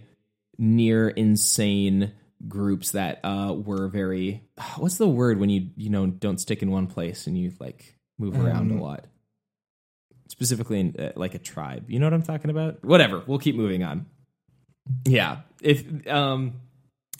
near 0.58 1.08
insane 1.08 2.12
groups 2.46 2.90
that 2.92 3.20
uh 3.24 3.54
were 3.56 3.88
very 3.88 4.42
what's 4.76 4.98
the 4.98 5.08
word 5.08 5.38
when 5.40 5.48
you 5.48 5.70
you 5.76 5.88
know 5.90 6.06
don't 6.06 6.38
stick 6.38 6.62
in 6.62 6.70
one 6.70 6.86
place 6.86 7.26
and 7.26 7.38
you 7.38 7.52
like 7.58 7.96
move 8.18 8.38
around 8.38 8.70
a 8.70 8.74
Um, 8.74 8.80
lot. 8.80 9.06
Specifically 10.28 10.80
in 10.80 10.96
uh, 10.98 11.12
like 11.16 11.34
a 11.34 11.38
tribe. 11.38 11.90
You 11.90 11.98
know 11.98 12.06
what 12.06 12.14
I'm 12.14 12.22
talking 12.22 12.50
about? 12.50 12.84
Whatever. 12.84 13.22
We'll 13.26 13.38
keep 13.38 13.56
moving 13.56 13.82
on. 13.84 14.06
Yeah. 15.06 15.38
If 15.62 15.84
um 16.08 16.60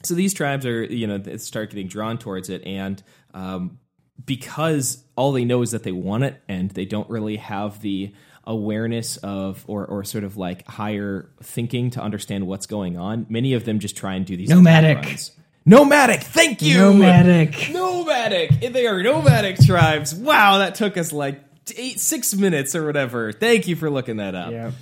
so 0.03 0.15
these 0.15 0.35
tribes 0.35 0.67
are 0.67 0.85
you 0.85 1.07
know 1.07 1.19
they 1.19 1.39
start 1.39 1.71
getting 1.71 1.87
drawn 1.89 2.19
towards 2.19 2.51
it 2.51 2.63
and 2.67 3.03
um 3.33 3.79
because 4.25 5.05
all 5.17 5.33
they 5.33 5.45
know 5.45 5.63
is 5.63 5.73
that 5.73 5.83
they 5.83 5.93
want 5.93 6.25
it 6.25 6.41
and 6.49 6.71
they 6.71 6.85
don't 6.85 7.09
really 7.11 7.37
have 7.37 7.81
the 7.81 8.13
awareness 8.47 9.17
of 9.19 9.65
or 9.67 9.87
or 9.87 10.05
sort 10.05 10.23
of 10.25 10.37
like 10.37 10.67
higher 10.67 11.31
thinking 11.43 11.91
to 11.91 12.01
understand 12.01 12.47
what's 12.47 12.67
going 12.67 12.99
on 12.99 13.25
many 13.31 13.55
of 13.55 13.65
them 13.65 13.79
just 13.79 13.97
try 13.97 14.15
and 14.15 14.27
do 14.27 14.37
these 14.37 14.51
Nomadic. 14.51 15.31
nomadic 15.65 16.21
thank 16.21 16.61
you 16.61 16.77
Nomadic. 16.79 17.71
nomadic 17.73 18.61
they 18.61 18.87
are 18.87 19.03
nomadic 19.03 19.57
tribes 19.65 20.15
wow 20.15 20.59
that 20.59 20.75
took 20.75 20.99
us 20.99 21.11
like 21.11 21.41
eight 21.79 21.99
six 21.99 22.35
minutes 22.35 22.75
or 22.75 22.85
whatever 22.85 23.33
thank 23.33 23.67
you 23.67 23.77
for 23.77 23.89
looking 23.89 24.19
that 24.19 24.35
up 24.35 24.53
Yeah. 24.53 24.73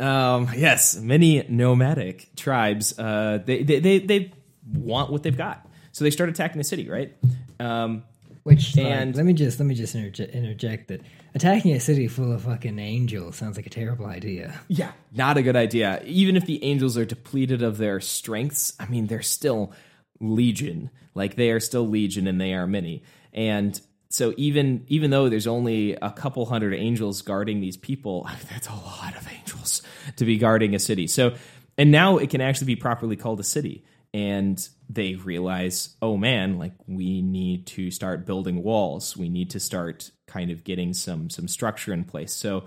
Um, 0.00 0.48
yes, 0.56 0.96
many 0.96 1.44
nomadic 1.46 2.34
tribes. 2.34 2.98
Uh, 2.98 3.38
they, 3.44 3.62
they 3.62 3.80
they 3.80 3.98
they 3.98 4.32
want 4.72 5.12
what 5.12 5.22
they've 5.22 5.36
got, 5.36 5.68
so 5.92 6.04
they 6.04 6.10
start 6.10 6.30
attacking 6.30 6.56
the 6.56 6.64
city. 6.64 6.88
Right. 6.88 7.14
Um, 7.58 8.04
Which 8.42 8.76
like, 8.76 8.86
And- 8.86 9.16
let 9.16 9.26
me 9.26 9.32
just 9.32 9.58
let 9.60 9.66
me 9.66 9.74
just 9.74 9.94
interject, 9.94 10.34
interject 10.34 10.88
that 10.88 11.02
attacking 11.34 11.72
a 11.72 11.80
city 11.80 12.08
full 12.08 12.32
of 12.32 12.42
fucking 12.42 12.78
angels 12.78 13.36
sounds 13.36 13.56
like 13.56 13.66
a 13.66 13.70
terrible 13.70 14.06
idea. 14.06 14.58
Yeah, 14.68 14.92
not 15.12 15.36
a 15.36 15.42
good 15.42 15.56
idea. 15.56 16.02
Even 16.04 16.36
if 16.36 16.46
the 16.46 16.62
angels 16.64 16.96
are 16.96 17.04
depleted 17.04 17.62
of 17.62 17.78
their 17.78 18.00
strengths, 18.00 18.72
I 18.80 18.86
mean, 18.86 19.06
they're 19.06 19.22
still 19.22 19.72
legion. 20.20 20.90
Like 21.14 21.36
they 21.36 21.50
are 21.50 21.60
still 21.60 21.86
legion, 21.86 22.26
and 22.26 22.40
they 22.40 22.54
are 22.54 22.66
many. 22.66 23.02
And 23.32 23.78
so 24.08 24.34
even 24.36 24.84
even 24.88 25.10
though 25.10 25.28
there's 25.28 25.46
only 25.46 25.94
a 25.94 26.10
couple 26.10 26.46
hundred 26.46 26.74
angels 26.74 27.22
guarding 27.22 27.60
these 27.60 27.76
people, 27.76 28.28
that's 28.50 28.68
a 28.68 28.74
lot 28.74 29.16
of 29.16 29.28
angels 29.32 29.82
to 30.16 30.24
be 30.24 30.38
guarding 30.38 30.74
a 30.74 30.78
city. 30.78 31.06
So 31.06 31.34
and 31.78 31.90
now 31.90 32.18
it 32.18 32.30
can 32.30 32.40
actually 32.40 32.66
be 32.66 32.76
properly 32.76 33.16
called 33.16 33.40
a 33.40 33.44
city. 33.44 33.84
And 34.12 34.66
they 34.92 35.14
realize, 35.14 35.96
oh 36.02 36.16
man, 36.16 36.58
like 36.58 36.72
we 36.86 37.22
need 37.22 37.66
to 37.68 37.90
start 37.92 38.26
building 38.26 38.62
walls. 38.62 39.16
We 39.16 39.28
need 39.28 39.50
to 39.50 39.60
start 39.60 40.10
kind 40.26 40.50
of 40.50 40.64
getting 40.64 40.94
some 40.94 41.30
some 41.30 41.46
structure 41.46 41.92
in 41.92 42.04
place. 42.04 42.32
So 42.32 42.64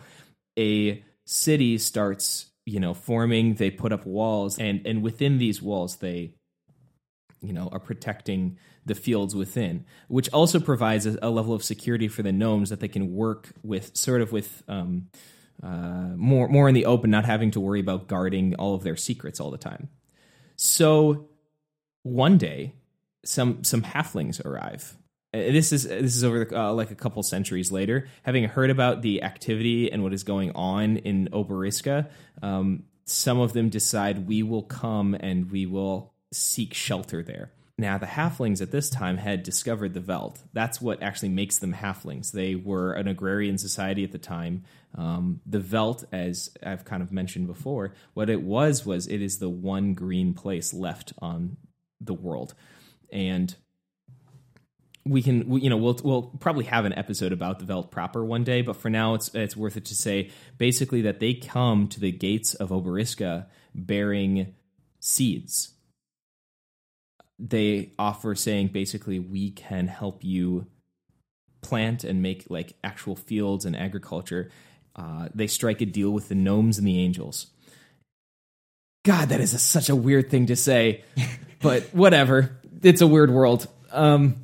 a 0.57 1.03
city 1.25 1.77
starts 1.77 2.47
you 2.65 2.79
know 2.79 2.93
forming 2.93 3.55
they 3.55 3.69
put 3.69 3.91
up 3.91 4.05
walls 4.05 4.57
and 4.59 4.85
and 4.85 5.01
within 5.01 5.37
these 5.37 5.61
walls 5.61 5.97
they 5.97 6.33
you 7.41 7.53
know 7.53 7.69
are 7.71 7.79
protecting 7.79 8.57
the 8.85 8.95
fields 8.95 9.35
within 9.35 9.85
which 10.07 10.29
also 10.29 10.59
provides 10.59 11.05
a, 11.05 11.17
a 11.21 11.29
level 11.29 11.53
of 11.53 11.63
security 11.63 12.07
for 12.07 12.23
the 12.23 12.31
gnomes 12.31 12.69
that 12.69 12.79
they 12.79 12.87
can 12.87 13.13
work 13.13 13.53
with 13.63 13.95
sort 13.95 14.21
of 14.21 14.31
with 14.31 14.63
um 14.67 15.07
uh, 15.61 16.11
more 16.15 16.49
more 16.49 16.67
in 16.67 16.75
the 16.75 16.85
open 16.85 17.09
not 17.09 17.25
having 17.25 17.51
to 17.51 17.59
worry 17.59 17.79
about 17.79 18.07
guarding 18.07 18.55
all 18.55 18.75
of 18.75 18.83
their 18.83 18.97
secrets 18.97 19.39
all 19.39 19.51
the 19.51 19.57
time 19.57 19.89
so 20.55 21.29
one 22.03 22.37
day 22.37 22.73
some 23.25 23.63
some 23.63 23.81
halflings 23.81 24.43
arrive 24.45 24.97
uh, 25.33 25.37
this 25.37 25.73
is 25.73 25.83
this 25.83 26.15
is 26.15 26.23
over 26.23 26.47
uh, 26.55 26.71
like 26.73 26.91
a 26.91 26.95
couple 26.95 27.23
centuries 27.23 27.71
later. 27.71 28.07
Having 28.21 28.45
heard 28.45 28.69
about 28.69 29.01
the 29.01 29.23
activity 29.23 29.91
and 29.91 30.03
what 30.03 30.13
is 30.13 30.23
going 30.23 30.51
on 30.51 30.97
in 30.97 31.29
Oberiska, 31.33 32.07
um, 32.43 32.83
some 33.05 33.39
of 33.39 33.53
them 33.53 33.69
decide 33.69 34.27
we 34.27 34.43
will 34.43 34.63
come 34.63 35.15
and 35.15 35.51
we 35.51 35.65
will 35.65 36.13
seek 36.31 36.73
shelter 36.73 37.23
there. 37.23 37.51
Now, 37.79 37.97
the 37.97 38.05
halflings 38.05 38.61
at 38.61 38.69
this 38.69 38.91
time 38.91 39.17
had 39.17 39.41
discovered 39.41 39.95
the 39.95 39.99
Veld. 39.99 40.39
That's 40.53 40.79
what 40.79 41.01
actually 41.01 41.29
makes 41.29 41.57
them 41.57 41.73
halflings. 41.73 42.31
They 42.31 42.53
were 42.53 42.93
an 42.93 43.07
agrarian 43.07 43.57
society 43.57 44.03
at 44.03 44.11
the 44.11 44.19
time. 44.19 44.63
Um, 44.95 45.41
the 45.47 45.59
Veld, 45.59 46.05
as 46.11 46.51
I've 46.63 46.85
kind 46.85 47.01
of 47.01 47.11
mentioned 47.11 47.47
before, 47.47 47.95
what 48.13 48.29
it 48.29 48.43
was 48.43 48.85
was 48.85 49.07
it 49.07 49.23
is 49.23 49.39
the 49.39 49.49
one 49.49 49.95
green 49.95 50.35
place 50.35 50.71
left 50.71 51.13
on 51.17 51.57
the 52.05 52.13
world, 52.13 52.53
and 53.11 53.55
we 55.05 55.21
can 55.21 55.47
we, 55.49 55.61
you 55.61 55.69
know 55.69 55.77
we'll 55.77 55.99
we'll 56.03 56.23
probably 56.39 56.65
have 56.65 56.85
an 56.85 56.93
episode 56.93 57.31
about 57.31 57.59
the 57.59 57.65
Veld 57.65 57.91
proper 57.91 58.23
one 58.23 58.43
day, 58.43 58.61
but 58.61 58.75
for 58.75 58.89
now 58.89 59.13
it's 59.13 59.33
it's 59.33 59.57
worth 59.57 59.77
it 59.77 59.85
to 59.85 59.95
say 59.95 60.31
basically 60.57 61.01
that 61.01 61.19
they 61.19 61.33
come 61.33 61.87
to 61.89 61.99
the 61.99 62.11
gates 62.11 62.53
of 62.53 62.71
Oberiska 62.71 63.47
bearing 63.75 64.53
seeds. 64.99 65.73
They 67.39 67.93
offer 67.99 68.35
saying 68.35 68.67
basically 68.67 69.19
we 69.19 69.51
can 69.51 69.87
help 69.87 70.23
you 70.23 70.67
plant 71.61 72.03
and 72.03 72.21
make 72.21 72.45
like 72.49 72.73
actual 72.83 73.15
fields 73.15 73.65
and 73.65 73.75
agriculture. 73.75 74.51
Uh, 74.95 75.27
they 75.33 75.47
strike 75.47 75.81
a 75.81 75.85
deal 75.85 76.11
with 76.11 76.29
the 76.29 76.35
gnomes 76.35 76.77
and 76.77 76.87
the 76.87 76.99
angels. 76.99 77.47
God, 79.03 79.29
that 79.29 79.41
is 79.41 79.53
a, 79.53 79.59
such 79.59 79.89
a 79.89 79.95
weird 79.95 80.29
thing 80.29 80.47
to 80.47 80.55
say, 80.55 81.03
but 81.61 81.83
whatever. 81.93 82.57
It's 82.81 83.01
a 83.01 83.07
weird 83.07 83.31
world. 83.31 83.67
Um, 83.91 84.37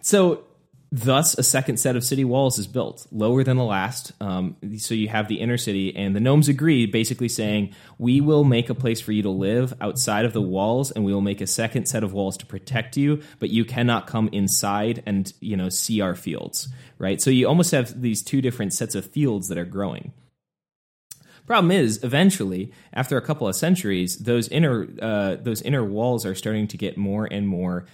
so, 0.00 0.44
thus, 0.90 1.38
a 1.38 1.42
second 1.42 1.78
set 1.78 1.96
of 1.96 2.04
city 2.04 2.24
walls 2.24 2.58
is 2.58 2.66
built, 2.66 3.06
lower 3.12 3.44
than 3.44 3.58
the 3.58 3.64
last. 3.64 4.12
Um, 4.20 4.56
so, 4.78 4.94
you 4.94 5.08
have 5.08 5.28
the 5.28 5.40
inner 5.40 5.58
city, 5.58 5.94
and 5.94 6.16
the 6.16 6.20
gnomes 6.20 6.48
agree, 6.48 6.86
basically 6.86 7.28
saying, 7.28 7.74
We 7.98 8.22
will 8.22 8.42
make 8.42 8.70
a 8.70 8.74
place 8.74 9.02
for 9.02 9.12
you 9.12 9.22
to 9.22 9.30
live 9.30 9.74
outside 9.82 10.24
of 10.24 10.32
the 10.32 10.42
walls, 10.42 10.90
and 10.90 11.04
we 11.04 11.12
will 11.12 11.20
make 11.20 11.42
a 11.42 11.46
second 11.46 11.86
set 11.86 12.02
of 12.02 12.14
walls 12.14 12.38
to 12.38 12.46
protect 12.46 12.96
you, 12.96 13.20
but 13.38 13.50
you 13.50 13.66
cannot 13.66 14.06
come 14.06 14.30
inside 14.32 15.02
and, 15.04 15.30
you 15.40 15.58
know, 15.58 15.68
see 15.68 16.00
our 16.00 16.14
fields, 16.14 16.68
right? 16.98 17.20
So, 17.20 17.28
you 17.28 17.48
almost 17.48 17.72
have 17.72 18.00
these 18.00 18.22
two 18.22 18.40
different 18.40 18.72
sets 18.72 18.94
of 18.94 19.04
fields 19.04 19.48
that 19.48 19.58
are 19.58 19.66
growing. 19.66 20.14
Problem 21.46 21.70
is, 21.70 22.02
eventually, 22.04 22.72
after 22.92 23.16
a 23.16 23.22
couple 23.22 23.48
of 23.48 23.56
centuries, 23.56 24.18
those 24.18 24.48
inner 24.48 24.86
uh, 25.00 25.36
those 25.36 25.62
inner 25.62 25.84
walls 25.84 26.24
are 26.24 26.34
starting 26.34 26.68
to 26.68 26.76
get 26.76 26.96
more 26.96 27.26
and 27.30 27.48
more 27.48 27.86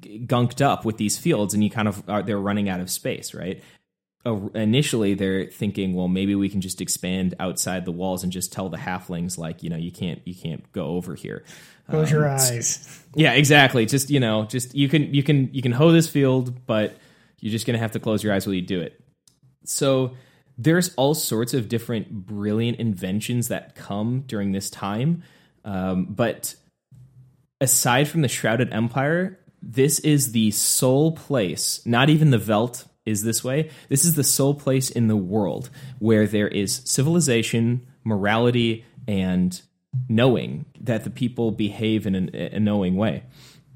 gunked 0.00 0.60
up 0.60 0.84
with 0.84 0.96
these 0.96 1.16
fields, 1.16 1.54
and 1.54 1.62
you 1.62 1.70
kind 1.70 1.88
of 1.88 2.08
are, 2.08 2.22
they're 2.22 2.38
running 2.38 2.68
out 2.68 2.80
of 2.80 2.90
space, 2.90 3.34
right? 3.34 3.62
Uh, 4.26 4.48
initially, 4.54 5.14
they're 5.14 5.46
thinking, 5.46 5.94
well, 5.94 6.08
maybe 6.08 6.34
we 6.34 6.48
can 6.48 6.60
just 6.60 6.80
expand 6.80 7.34
outside 7.38 7.84
the 7.84 7.92
walls 7.92 8.22
and 8.22 8.32
just 8.32 8.52
tell 8.52 8.68
the 8.70 8.78
halflings, 8.78 9.36
like, 9.36 9.62
you 9.62 9.68
know, 9.68 9.76
you 9.76 9.92
can't 9.92 10.20
you 10.24 10.34
can't 10.34 10.70
go 10.72 10.86
over 10.86 11.14
here. 11.14 11.44
Close 11.90 12.10
your 12.10 12.26
eyes. 12.26 13.04
Yeah, 13.14 13.32
exactly. 13.32 13.84
Just 13.84 14.10
you 14.10 14.20
know, 14.20 14.44
just 14.46 14.74
you 14.74 14.88
can 14.88 15.12
you 15.12 15.22
can 15.22 15.52
you 15.52 15.60
can 15.60 15.72
hoe 15.72 15.92
this 15.92 16.08
field, 16.08 16.66
but 16.66 16.96
you're 17.40 17.52
just 17.52 17.66
gonna 17.66 17.78
have 17.78 17.92
to 17.92 18.00
close 18.00 18.24
your 18.24 18.32
eyes 18.32 18.46
while 18.46 18.54
you 18.54 18.62
do 18.62 18.80
it. 18.80 18.98
So 19.64 20.16
there's 20.56 20.94
all 20.94 21.14
sorts 21.14 21.54
of 21.54 21.68
different 21.68 22.26
brilliant 22.26 22.78
inventions 22.78 23.48
that 23.48 23.74
come 23.74 24.24
during 24.26 24.52
this 24.52 24.70
time, 24.70 25.22
um, 25.64 26.06
but 26.06 26.54
aside 27.60 28.08
from 28.08 28.22
the 28.22 28.28
Shrouded 28.28 28.72
Empire, 28.72 29.38
this 29.62 29.98
is 30.00 30.32
the 30.32 30.50
sole 30.50 31.12
place. 31.12 31.80
Not 31.86 32.10
even 32.10 32.30
the 32.30 32.38
Velt 32.38 32.86
is 33.06 33.22
this 33.22 33.42
way. 33.42 33.70
This 33.88 34.04
is 34.04 34.14
the 34.14 34.24
sole 34.24 34.54
place 34.54 34.90
in 34.90 35.08
the 35.08 35.16
world 35.16 35.70
where 35.98 36.26
there 36.26 36.48
is 36.48 36.82
civilization, 36.84 37.86
morality, 38.04 38.84
and 39.06 39.60
knowing 40.08 40.66
that 40.80 41.04
the 41.04 41.10
people 41.10 41.50
behave 41.50 42.06
in 42.06 42.14
an, 42.14 42.34
a 42.34 42.60
knowing 42.60 42.96
way. 42.96 43.24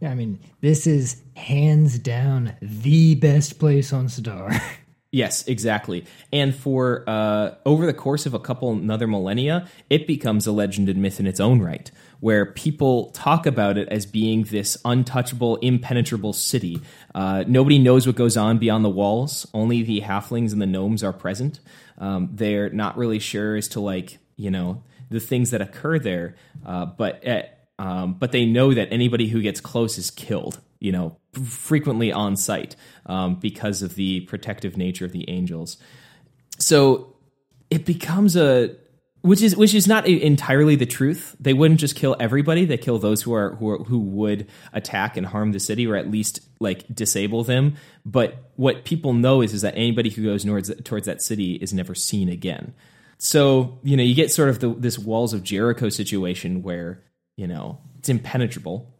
Yeah, 0.00 0.10
I 0.10 0.14
mean, 0.14 0.40
this 0.60 0.86
is 0.86 1.22
hands 1.36 1.98
down 1.98 2.54
the 2.62 3.16
best 3.16 3.58
place 3.58 3.92
on 3.92 4.08
Star. 4.08 4.50
Yes, 5.10 5.48
exactly. 5.48 6.04
And 6.34 6.54
for 6.54 7.02
uh, 7.06 7.54
over 7.64 7.86
the 7.86 7.94
course 7.94 8.26
of 8.26 8.34
a 8.34 8.38
couple 8.38 8.72
another 8.72 9.06
millennia, 9.06 9.66
it 9.88 10.06
becomes 10.06 10.46
a 10.46 10.52
legend 10.52 10.90
and 10.90 11.00
myth 11.00 11.18
in 11.18 11.26
its 11.26 11.40
own 11.40 11.62
right, 11.62 11.90
where 12.20 12.44
people 12.44 13.10
talk 13.12 13.46
about 13.46 13.78
it 13.78 13.88
as 13.88 14.04
being 14.04 14.42
this 14.44 14.76
untouchable, 14.84 15.56
impenetrable 15.56 16.34
city. 16.34 16.82
Uh, 17.14 17.42
nobody 17.46 17.78
knows 17.78 18.06
what 18.06 18.16
goes 18.16 18.36
on 18.36 18.58
beyond 18.58 18.84
the 18.84 18.90
walls. 18.90 19.46
Only 19.54 19.82
the 19.82 20.02
halflings 20.02 20.52
and 20.52 20.60
the 20.60 20.66
gnomes 20.66 21.02
are 21.02 21.14
present. 21.14 21.60
Um, 21.96 22.28
they're 22.34 22.68
not 22.68 22.98
really 22.98 23.18
sure 23.18 23.56
as 23.56 23.66
to 23.68 23.80
like 23.80 24.18
you 24.36 24.50
know 24.50 24.82
the 25.08 25.20
things 25.20 25.52
that 25.52 25.62
occur 25.62 25.98
there, 25.98 26.36
uh, 26.66 26.84
but 26.84 27.24
at, 27.24 27.68
um, 27.78 28.12
but 28.12 28.32
they 28.32 28.44
know 28.44 28.74
that 28.74 28.88
anybody 28.92 29.28
who 29.28 29.40
gets 29.40 29.62
close 29.62 29.96
is 29.96 30.10
killed. 30.10 30.60
You 30.80 30.92
know, 30.92 31.16
frequently 31.32 32.12
on 32.12 32.36
sight 32.36 32.76
um, 33.06 33.36
because 33.36 33.82
of 33.82 33.94
the 33.94 34.20
protective 34.20 34.76
nature 34.76 35.04
of 35.04 35.12
the 35.12 35.28
angels. 35.28 35.76
So 36.58 37.16
it 37.70 37.84
becomes 37.84 38.36
a 38.36 38.76
which 39.22 39.42
is 39.42 39.56
which 39.56 39.74
is 39.74 39.86
not 39.86 40.06
entirely 40.06 40.76
the 40.76 40.86
truth. 40.86 41.36
They 41.40 41.52
wouldn't 41.52 41.80
just 41.80 41.96
kill 41.96 42.16
everybody; 42.20 42.64
they 42.64 42.76
kill 42.76 42.98
those 42.98 43.22
who 43.22 43.34
are 43.34 43.56
who 43.56 43.70
are, 43.70 43.78
who 43.78 43.98
would 43.98 44.46
attack 44.72 45.16
and 45.16 45.26
harm 45.26 45.52
the 45.52 45.60
city, 45.60 45.86
or 45.86 45.96
at 45.96 46.10
least 46.10 46.40
like 46.60 46.84
disable 46.94 47.44
them. 47.44 47.76
But 48.06 48.52
what 48.56 48.84
people 48.84 49.12
know 49.12 49.42
is 49.42 49.52
is 49.52 49.62
that 49.62 49.74
anybody 49.74 50.10
who 50.10 50.24
goes 50.24 50.44
towards 50.44 50.72
towards 50.82 51.06
that 51.06 51.20
city 51.20 51.54
is 51.54 51.74
never 51.74 51.94
seen 51.94 52.28
again. 52.28 52.74
So 53.18 53.80
you 53.82 53.96
know 53.96 54.04
you 54.04 54.14
get 54.14 54.30
sort 54.30 54.50
of 54.50 54.60
the, 54.60 54.70
this 54.70 54.98
walls 54.98 55.34
of 55.34 55.42
Jericho 55.42 55.88
situation 55.88 56.62
where 56.62 57.02
you 57.36 57.48
know 57.48 57.80
it's 57.98 58.08
impenetrable, 58.08 58.94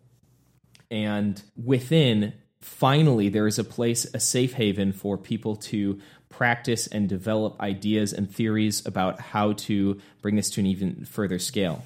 and 0.91 1.43
within 1.63 2.33
finally 2.61 3.29
there 3.29 3.47
is 3.47 3.59
a 3.59 3.65
place 3.65 4.07
a 4.15 4.21
safe 4.21 4.55
haven 4.55 4.93
for 4.93 5.17
people 5.17 5.57
to 5.57 5.99
practice 6.29 6.87
and 6.87 7.09
develop 7.09 7.59
ideas 7.61 8.13
and 8.13 8.31
theories 8.31 8.85
about 8.87 9.21
how 9.21 9.53
to 9.53 9.99
bring 10.23 10.37
this 10.37 10.51
to 10.51 10.61
an 10.61 10.67
even 10.67 11.05
further 11.05 11.39
scale 11.39 11.85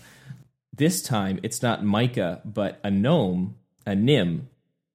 this 0.75 1.03
time 1.03 1.39
it's 1.43 1.63
not 1.63 1.85
micah 1.85 2.41
but 2.45 2.81
a 2.83 2.91
gnome 2.91 3.55
a 3.87 3.95
nim 3.95 4.49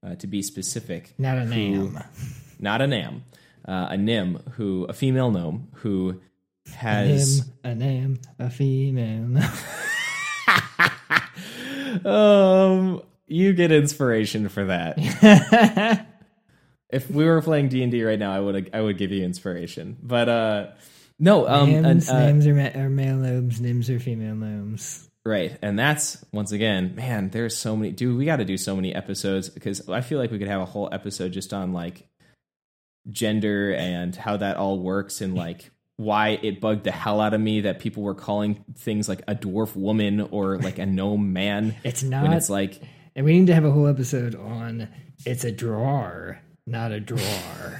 uh, 0.05 0.15
to 0.15 0.27
be 0.27 0.41
specific 0.41 1.13
Not 1.17 1.37
a 1.37 1.45
name. 1.45 1.99
not 2.59 2.81
a 2.81 2.87
nam 2.87 3.23
uh, 3.67 3.87
a 3.91 3.97
nim 3.97 4.39
who 4.53 4.85
a 4.85 4.93
female 4.93 5.29
gnome 5.31 5.67
who 5.75 6.21
has 6.75 7.49
a 7.63 7.73
name, 7.73 8.19
a 8.39 8.49
female. 8.49 9.41
um 12.05 13.01
you 13.27 13.53
get 13.53 13.71
inspiration 13.71 14.49
for 14.49 14.65
that 14.65 14.97
if 16.89 17.09
we 17.11 17.25
were 17.25 17.41
playing 17.41 17.67
d&d 17.69 18.03
right 18.03 18.19
now 18.19 18.31
i 18.31 18.39
would 18.39 18.69
i 18.73 18.81
would 18.81 18.97
give 18.97 19.11
you 19.11 19.23
inspiration 19.23 19.97
but 20.01 20.29
uh 20.29 20.67
No, 21.19 21.47
um, 21.47 21.69
and, 21.73 21.83
Names, 21.83 22.09
uh, 22.09 22.19
names 22.27 22.45
are, 22.47 22.53
ma- 22.53 22.79
are 22.79 22.89
male 22.89 23.17
gnomes, 23.17 23.59
names 23.59 23.89
are 23.89 23.99
female 23.99 24.35
gnomes. 24.35 25.09
Right. 25.25 25.57
And 25.61 25.77
that's 25.77 26.23
once 26.31 26.51
again, 26.53 26.93
man, 26.95 27.31
there's 27.31 27.57
so 27.57 27.75
many 27.75 27.91
dude, 27.91 28.17
we 28.17 28.23
gotta 28.25 28.45
do 28.45 28.55
so 28.55 28.75
many 28.75 28.93
episodes 28.95 29.49
because 29.49 29.89
I 29.89 30.01
feel 30.01 30.19
like 30.19 30.31
we 30.31 30.37
could 30.39 30.47
have 30.47 30.61
a 30.61 30.65
whole 30.65 30.87
episode 30.91 31.33
just 31.33 31.53
on 31.53 31.73
like 31.73 32.07
gender 33.09 33.73
and 33.73 34.15
how 34.15 34.37
that 34.37 34.57
all 34.57 34.79
works 34.79 35.19
and 35.21 35.35
like 35.35 35.71
why 35.95 36.39
it 36.43 36.61
bugged 36.61 36.83
the 36.83 36.91
hell 36.91 37.19
out 37.19 37.33
of 37.33 37.41
me 37.41 37.61
that 37.61 37.79
people 37.79 38.03
were 38.03 38.13
calling 38.15 38.63
things 38.77 39.09
like 39.09 39.21
a 39.27 39.33
dwarf 39.35 39.75
woman 39.75 40.21
or 40.21 40.57
like 40.59 40.77
a 40.77 40.85
gnome 40.85 41.33
man. 41.33 41.75
It's 41.83 42.03
when 42.03 42.11
not, 42.11 42.33
it's 42.33 42.49
like 42.49 42.79
and 43.17 43.25
we 43.25 43.37
need 43.39 43.47
to 43.47 43.55
have 43.55 43.65
a 43.65 43.71
whole 43.71 43.87
episode 43.87 44.35
on 44.35 44.87
it's 45.25 45.43
a 45.43 45.51
drawer, 45.51 46.39
not 46.67 46.91
a 46.91 46.99
drawer. 46.99 47.79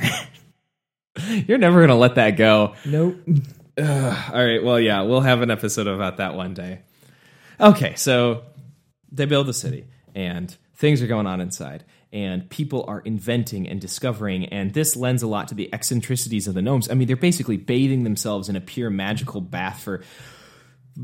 you're 1.30 1.60
never 1.60 1.80
gonna 1.80 1.96
let 1.96 2.16
that 2.16 2.32
go. 2.32 2.74
nope. 2.84 3.18
Ugh. 3.78 4.32
all 4.34 4.46
right, 4.46 4.64
well 4.64 4.80
yeah, 4.80 5.04
we'll 5.04 5.22
have 5.22 5.42
an 5.44 5.52
episode 5.52 5.88
about 5.88 6.18
that 6.18 6.34
one 6.34 6.56
day. 6.56 6.82
Okay, 7.62 7.94
so 7.96 8.44
they 9.12 9.26
build 9.26 9.48
the 9.48 9.54
city 9.54 9.86
and 10.16 10.54
things 10.76 11.02
are 11.02 11.08
going 11.08 11.28
on 11.28 11.40
inside 11.40 11.86
and 12.12 12.50
people 12.50 12.86
are 12.88 13.02
inventing 13.02 13.68
and 13.70 13.80
discovering 13.80 14.46
and 14.46 14.74
this 14.74 14.96
lends 14.96 15.22
a 15.22 15.28
lot 15.28 15.50
to 15.50 15.56
the 15.56 15.72
eccentricities 15.74 16.48
of 16.48 16.54
the 16.54 16.62
gnomes 16.62 16.90
i 16.90 16.94
mean 16.94 17.08
they're 17.08 17.18
basically 17.18 17.58
bathing 17.58 18.04
themselves 18.04 18.48
in 18.48 18.56
a 18.56 18.62
pure 18.62 18.90
magical 18.90 19.42
bath 19.42 19.82
for 19.82 20.02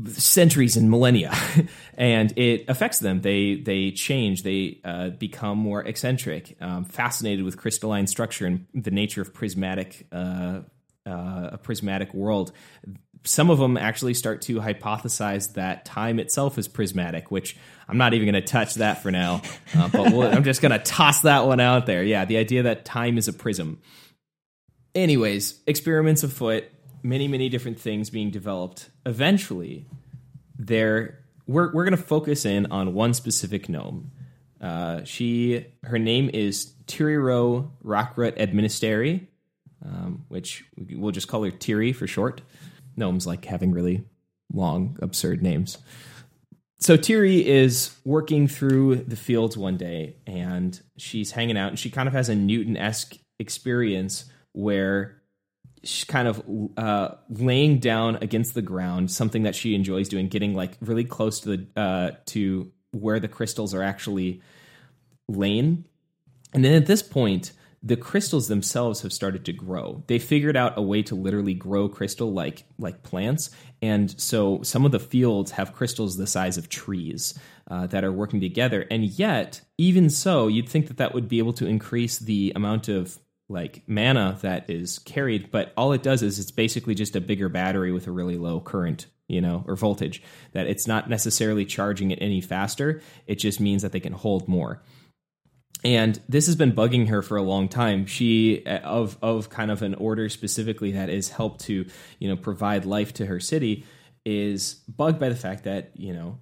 centuries 0.08 0.76
and 0.76 0.90
millennia 0.90 1.32
and 1.96 2.36
it 2.36 2.64
affects 2.68 2.98
them. 2.98 3.20
They 3.20 3.56
they 3.56 3.90
change. 3.92 4.42
They 4.42 4.80
uh, 4.84 5.10
become 5.10 5.58
more 5.58 5.82
eccentric. 5.82 6.56
Um, 6.60 6.84
fascinated 6.84 7.44
with 7.44 7.56
crystalline 7.56 8.06
structure 8.06 8.46
and 8.46 8.66
the 8.74 8.90
nature 8.90 9.22
of 9.22 9.32
prismatic 9.32 10.06
uh, 10.10 10.60
uh, 11.06 11.50
a 11.52 11.58
prismatic 11.58 12.12
world. 12.14 12.52
Some 13.26 13.50
of 13.50 13.58
them 13.58 13.76
actually 13.76 14.14
start 14.14 14.42
to 14.42 14.60
hypothesize 14.60 15.54
that 15.54 15.84
time 15.84 16.18
itself 16.18 16.58
is 16.58 16.68
prismatic 16.68 17.30
which 17.30 17.56
i'm 17.88 17.96
not 17.96 18.12
even 18.12 18.30
going 18.30 18.42
to 18.42 18.46
touch 18.46 18.74
that 18.74 19.02
for 19.02 19.10
now 19.10 19.40
uh, 19.74 19.88
but 19.88 20.12
we'll, 20.12 20.22
i'm 20.22 20.44
just 20.44 20.60
going 20.60 20.72
to 20.72 20.78
toss 20.78 21.22
that 21.22 21.46
one 21.46 21.60
out 21.60 21.86
there. 21.86 22.02
Yeah 22.02 22.24
the 22.26 22.36
idea 22.36 22.64
that 22.64 22.84
time 22.84 23.16
is 23.16 23.28
a 23.28 23.32
prism. 23.32 23.80
Anyways 24.94 25.60
experiments 25.66 26.22
afoot 26.22 26.64
many 27.02 27.28
many 27.28 27.48
different 27.48 27.80
things 27.80 28.10
being 28.10 28.30
developed 28.30 28.90
eventually 29.06 29.86
there 30.58 31.20
we're, 31.46 31.72
we're 31.72 31.84
going 31.84 31.96
to 31.96 32.02
focus 32.02 32.44
in 32.44 32.66
on 32.66 32.94
one 32.94 33.12
specific 33.12 33.68
gnome 33.68 34.10
uh, 34.64 35.04
she 35.04 35.66
her 35.82 35.98
name 35.98 36.30
is 36.32 36.72
Tiriro 36.86 37.70
Rockrut 37.84 38.38
Administeri, 38.38 39.26
um, 39.84 40.24
which 40.28 40.64
we'll 40.90 41.12
just 41.12 41.28
call 41.28 41.44
her 41.44 41.50
Tiri 41.50 41.94
for 41.94 42.06
short. 42.06 42.40
Gnomes 42.96 43.26
like 43.26 43.44
having 43.44 43.72
really 43.72 44.04
long, 44.50 44.96
absurd 45.02 45.42
names. 45.42 45.76
So 46.78 46.96
Tiri 46.96 47.44
is 47.44 47.94
working 48.06 48.48
through 48.48 48.96
the 48.96 49.16
fields 49.16 49.56
one 49.56 49.76
day 49.76 50.16
and 50.26 50.80
she's 50.96 51.32
hanging 51.32 51.58
out 51.58 51.68
and 51.68 51.78
she 51.78 51.90
kind 51.90 52.06
of 52.06 52.14
has 52.14 52.30
a 52.30 52.34
Newton 52.34 52.76
esque 52.76 53.16
experience 53.38 54.24
where 54.52 55.20
kind 56.06 56.28
of 56.28 56.42
uh, 56.76 57.14
laying 57.28 57.78
down 57.78 58.16
against 58.16 58.54
the 58.54 58.62
ground, 58.62 59.10
something 59.10 59.44
that 59.44 59.54
she 59.54 59.74
enjoys 59.74 60.08
doing, 60.08 60.28
getting 60.28 60.54
like 60.54 60.76
really 60.80 61.04
close 61.04 61.40
to 61.40 61.56
the 61.56 61.80
uh, 61.80 62.10
to 62.26 62.72
where 62.92 63.20
the 63.20 63.28
crystals 63.28 63.74
are 63.74 63.82
actually 63.82 64.42
laying. 65.28 65.84
And 66.52 66.64
then 66.64 66.74
at 66.74 66.86
this 66.86 67.02
point, 67.02 67.52
the 67.82 67.96
crystals 67.96 68.48
themselves 68.48 69.02
have 69.02 69.12
started 69.12 69.44
to 69.44 69.52
grow. 69.52 70.02
They 70.06 70.18
figured 70.18 70.56
out 70.56 70.78
a 70.78 70.82
way 70.82 71.02
to 71.02 71.14
literally 71.14 71.52
grow 71.52 71.88
crystal 71.88 72.32
like 72.32 72.64
like 72.78 73.02
plants, 73.02 73.50
and 73.82 74.18
so 74.18 74.62
some 74.62 74.86
of 74.86 74.92
the 74.92 75.00
fields 75.00 75.50
have 75.52 75.74
crystals 75.74 76.16
the 76.16 76.26
size 76.26 76.56
of 76.56 76.70
trees 76.70 77.38
uh, 77.70 77.86
that 77.88 78.04
are 78.04 78.12
working 78.12 78.40
together. 78.40 78.86
And 78.90 79.04
yet, 79.04 79.60
even 79.76 80.08
so, 80.08 80.48
you'd 80.48 80.68
think 80.68 80.88
that 80.88 80.96
that 80.96 81.12
would 81.12 81.28
be 81.28 81.38
able 81.38 81.52
to 81.54 81.66
increase 81.66 82.18
the 82.18 82.52
amount 82.56 82.88
of 82.88 83.18
like 83.48 83.82
mana 83.86 84.38
that 84.42 84.70
is 84.70 84.98
carried, 85.00 85.50
but 85.50 85.72
all 85.76 85.92
it 85.92 86.02
does 86.02 86.22
is 86.22 86.38
it's 86.38 86.50
basically 86.50 86.94
just 86.94 87.16
a 87.16 87.20
bigger 87.20 87.48
battery 87.48 87.92
with 87.92 88.06
a 88.06 88.10
really 88.10 88.36
low 88.36 88.60
current, 88.60 89.06
you 89.28 89.40
know, 89.40 89.64
or 89.66 89.76
voltage. 89.76 90.22
That 90.52 90.66
it's 90.66 90.86
not 90.86 91.10
necessarily 91.10 91.64
charging 91.64 92.10
it 92.10 92.18
any 92.22 92.40
faster. 92.40 93.02
It 93.26 93.36
just 93.36 93.60
means 93.60 93.82
that 93.82 93.92
they 93.92 94.00
can 94.00 94.12
hold 94.12 94.48
more 94.48 94.82
and 95.84 96.18
this 96.28 96.46
has 96.46 96.56
been 96.56 96.72
bugging 96.72 97.08
her 97.08 97.22
for 97.22 97.36
a 97.36 97.42
long 97.42 97.68
time 97.68 98.06
she 98.06 98.64
uh, 98.66 98.78
of 98.78 99.18
of 99.22 99.50
kind 99.50 99.70
of 99.70 99.82
an 99.82 99.94
order 99.94 100.28
specifically 100.28 100.92
that 100.92 101.10
is 101.10 101.28
helped 101.28 101.60
to 101.60 101.86
you 102.18 102.28
know 102.28 102.36
provide 102.36 102.84
life 102.84 103.12
to 103.12 103.26
her 103.26 103.38
city 103.38 103.84
is 104.24 104.74
bugged 104.88 105.20
by 105.20 105.28
the 105.28 105.36
fact 105.36 105.64
that 105.64 105.90
you 105.94 106.12
know 106.12 106.40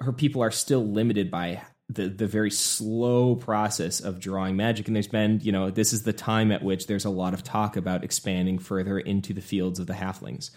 her 0.00 0.12
people 0.12 0.42
are 0.42 0.50
still 0.50 0.84
limited 0.84 1.30
by 1.30 1.62
the 1.94 2.08
the 2.08 2.26
very 2.26 2.50
slow 2.50 3.36
process 3.36 4.00
of 4.00 4.20
drawing 4.20 4.56
magic. 4.56 4.86
And 4.86 4.96
there's 4.96 5.08
been 5.08 5.40
you 5.42 5.52
know 5.52 5.70
this 5.70 5.92
is 5.92 6.02
the 6.02 6.12
time 6.12 6.52
at 6.52 6.62
which 6.62 6.86
there's 6.86 7.04
a 7.04 7.10
lot 7.10 7.34
of 7.34 7.42
talk 7.42 7.76
about 7.76 8.04
expanding 8.04 8.58
further 8.58 8.98
into 8.98 9.32
the 9.32 9.40
fields 9.40 9.78
of 9.78 9.86
the 9.86 9.94
halflings. 9.94 10.50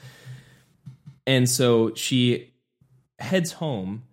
And 1.27 1.49
so 1.49 1.93
she 1.95 2.53
heads 3.19 3.53
home 3.53 4.03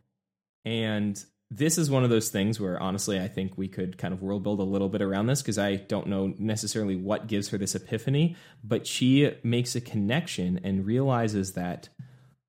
and 0.64 1.22
this 1.50 1.76
is 1.76 1.90
one 1.90 2.02
of 2.02 2.08
those 2.08 2.30
things 2.30 2.58
where 2.58 2.80
honestly 2.80 3.20
I 3.20 3.28
think 3.28 3.58
we 3.58 3.68
could 3.68 3.98
kind 3.98 4.14
of 4.14 4.22
world 4.22 4.42
build 4.42 4.60
a 4.60 4.64
little 4.64 4.88
bit 4.88 5.02
around 5.02 5.26
this 5.26 5.42
because 5.42 5.58
I 5.58 5.76
don't 5.76 6.06
know 6.06 6.32
necessarily 6.38 6.96
what 6.96 7.26
gives 7.26 7.48
her 7.50 7.58
this 7.58 7.74
epiphany, 7.74 8.36
but 8.64 8.86
she 8.86 9.30
makes 9.42 9.76
a 9.76 9.80
connection 9.80 10.60
and 10.64 10.86
realizes 10.86 11.52
that 11.52 11.90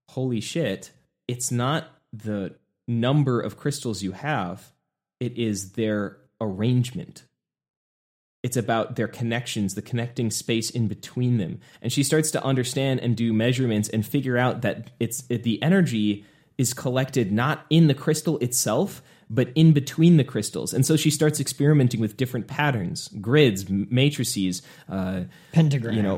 holy 0.09 0.39
shit, 0.39 0.91
it's 1.27 1.51
not 1.51 1.87
the 2.13 2.55
number 2.87 3.39
of 3.39 3.57
crystals 3.57 4.03
you 4.03 4.11
have, 4.11 4.71
it 5.19 5.37
is 5.37 5.73
their 5.73 6.17
arrangement. 6.41 7.23
It's 8.43 8.57
about 8.57 8.97
their 8.97 9.07
connections, 9.07 9.75
the 9.75 9.81
connecting 9.81 10.29
space 10.29 10.69
in 10.69 10.87
between 10.87 11.37
them. 11.37 11.61
And 11.81 11.93
she 11.93 12.03
starts 12.03 12.29
to 12.31 12.43
understand 12.43 12.99
and 12.99 13.15
do 13.15 13.31
measurements 13.31 13.87
and 13.87 14.05
figure 14.05 14.37
out 14.37 14.61
that 14.63 14.91
it's 14.99 15.23
it, 15.29 15.43
the 15.43 15.63
energy 15.63 16.25
is 16.57 16.73
collected 16.73 17.31
not 17.31 17.65
in 17.69 17.87
the 17.87 17.93
crystal 17.93 18.37
itself, 18.39 19.01
but 19.29 19.49
in 19.55 19.71
between 19.71 20.17
the 20.17 20.23
crystals. 20.23 20.73
And 20.73 20.85
so 20.85 20.95
she 20.95 21.09
starts 21.09 21.39
experimenting 21.39 21.99
with 21.99 22.17
different 22.17 22.47
patterns, 22.47 23.07
grids, 23.21 23.69
matrices, 23.69 24.61
uh, 24.89 25.21
Pentagrams. 25.53 25.95
you 25.95 26.01
know, 26.01 26.17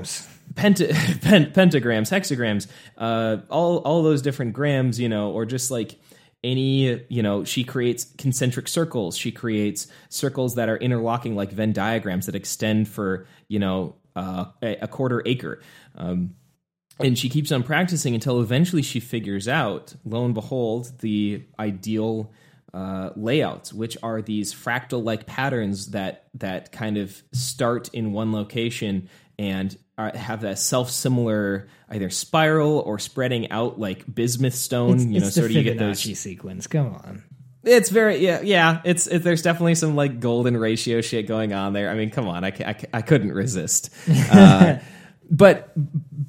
penta- 0.56 1.22
pen- 1.22 1.52
pentagrams, 1.52 2.10
hexagrams, 2.10 2.68
uh, 2.98 3.38
all 3.50 3.78
all 3.80 4.04
those 4.04 4.22
different 4.22 4.54
grams, 4.54 5.00
you 5.00 5.10
know, 5.10 5.32
or 5.32 5.46
just 5.46 5.72
like 5.72 6.00
any, 6.46 7.04
you 7.10 7.24
know, 7.24 7.44
she 7.44 7.64
creates 7.64 8.06
concentric 8.18 8.68
circles. 8.68 9.18
She 9.18 9.32
creates 9.32 9.88
circles 10.10 10.56
that 10.56 10.70
are 10.70 10.78
interlocking 10.78 11.36
like 11.36 11.52
Venn 11.52 11.74
diagrams 11.74 12.28
that 12.28 12.36
extend 12.36 12.88
for, 12.88 13.26
you 13.48 13.60
know, 13.60 13.96
uh, 14.16 14.46
a, 14.62 14.88
quarter 14.88 15.22
acre. 15.26 15.62
Um, 15.96 16.36
and 17.00 17.18
she 17.18 17.28
keeps 17.28 17.52
on 17.52 17.64
practicing 17.64 18.14
until 18.14 18.40
eventually 18.40 18.82
she 18.82 19.02
figures 19.02 19.48
out, 19.48 19.96
lo 20.06 20.24
and 20.24 20.34
behold, 20.34 21.00
the 21.00 21.44
ideal 21.60 22.32
uh, 22.74 23.10
layouts, 23.16 23.74
which 23.74 23.98
are 24.04 24.22
these 24.22 24.54
fractal-like 24.54 25.26
patterns 25.26 25.92
that 25.92 26.28
that 26.36 26.72
kind 26.72 26.98
of 26.98 27.22
start 27.34 27.90
in 27.94 28.14
one 28.14 28.32
location 28.32 29.10
and 29.38 29.78
are, 29.98 30.16
have 30.16 30.42
that 30.42 30.60
self-similar 30.60 31.68
either 31.90 32.10
spiral 32.10 32.80
or 32.80 33.00
spreading 33.00 33.52
out 33.52 33.80
like 33.80 34.04
bismuth 34.14 34.56
stone. 34.56 34.96
It's, 34.96 35.06
you 35.06 35.20
know, 35.20 35.30
sort 35.30 35.46
of 35.48 35.52
you 35.52 35.64
get 35.64 35.78
those. 35.78 36.00
Sequence. 36.00 36.68
Come 36.68 36.88
on. 36.88 37.24
It's 37.64 37.90
very 37.90 38.18
yeah 38.18 38.42
yeah. 38.42 38.82
It's 38.84 39.08
it, 39.08 39.24
there's 39.24 39.42
definitely 39.42 39.76
some 39.76 39.96
like 39.96 40.20
golden 40.20 40.56
ratio 40.58 41.02
shit 41.02 41.28
going 41.28 41.54
on 41.54 41.74
there. 41.74 41.90
I 41.90 41.96
mean, 41.96 42.12
come 42.12 42.28
on, 42.28 42.44
I 42.44 42.50
I, 42.50 42.76
I 42.94 43.02
couldn't 43.02 43.32
resist. 43.32 43.90
Uh, 44.32 44.80
but 45.30 45.72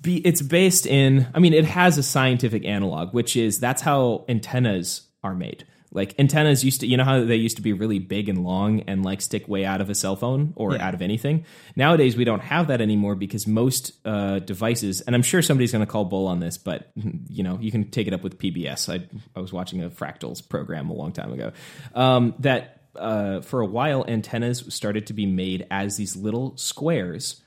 be, 0.03 0.19
it's 0.19 0.43
based 0.43 0.87
in 0.87 1.27
i 1.35 1.39
mean 1.39 1.53
it 1.53 1.64
has 1.64 1.99
a 1.99 2.03
scientific 2.03 2.64
analog 2.64 3.12
which 3.12 3.37
is 3.37 3.61
that's 3.61 3.83
how 3.83 4.25
antennas 4.29 5.03
are 5.23 5.35
made 5.35 5.67
like 5.97 6.15
antennas 6.21 6.65
used 6.65 6.81
to 6.83 6.87
you 6.87 6.97
know 6.97 7.03
how 7.05 7.25
they 7.25 7.35
used 7.35 7.57
to 7.57 7.63
be 7.63 7.73
really 7.73 7.99
big 7.99 8.29
and 8.29 8.45
long 8.45 8.81
and 8.83 9.05
like 9.05 9.21
stick 9.21 9.49
way 9.49 9.65
out 9.65 9.81
of 9.81 9.91
a 9.91 9.95
cell 9.95 10.15
phone 10.15 10.53
or 10.55 10.75
Yeah. 10.75 10.87
out 10.87 10.95
of 10.95 11.03
anything 11.03 11.45
nowadays 11.75 12.17
we 12.17 12.23
don't 12.25 12.43
have 12.43 12.69
that 12.69 12.81
anymore 12.81 13.15
because 13.17 13.47
most 13.49 13.93
uh, 14.05 14.39
devices 14.39 15.01
and 15.01 15.17
i'm 15.17 15.23
sure 15.23 15.43
somebody's 15.43 15.73
going 15.73 15.85
to 15.85 15.91
call 15.91 16.05
bull 16.05 16.29
on 16.29 16.39
this 16.39 16.57
but 16.59 16.93
you 17.29 17.43
know 17.43 17.59
you 17.61 17.73
can 17.73 17.91
take 17.91 18.07
it 18.07 18.13
up 18.13 18.23
with 18.23 18.39
pbs 18.39 18.89
i, 18.93 19.05
I 19.35 19.41
was 19.41 19.53
watching 19.53 19.83
a 19.83 19.91
fractals 19.91 20.47
program 20.49 20.89
a 20.91 20.95
long 20.95 21.11
time 21.13 21.33
ago 21.33 21.51
um, 21.95 22.35
that 22.41 22.83
uh, 22.95 23.41
for 23.41 23.61
a 23.61 23.67
while 23.67 24.05
antennas 24.07 24.73
started 24.73 25.09
to 25.09 25.13
be 25.13 25.27
made 25.27 25.67
as 25.71 25.97
these 25.97 26.15
little 26.17 26.57
squares 26.57 27.43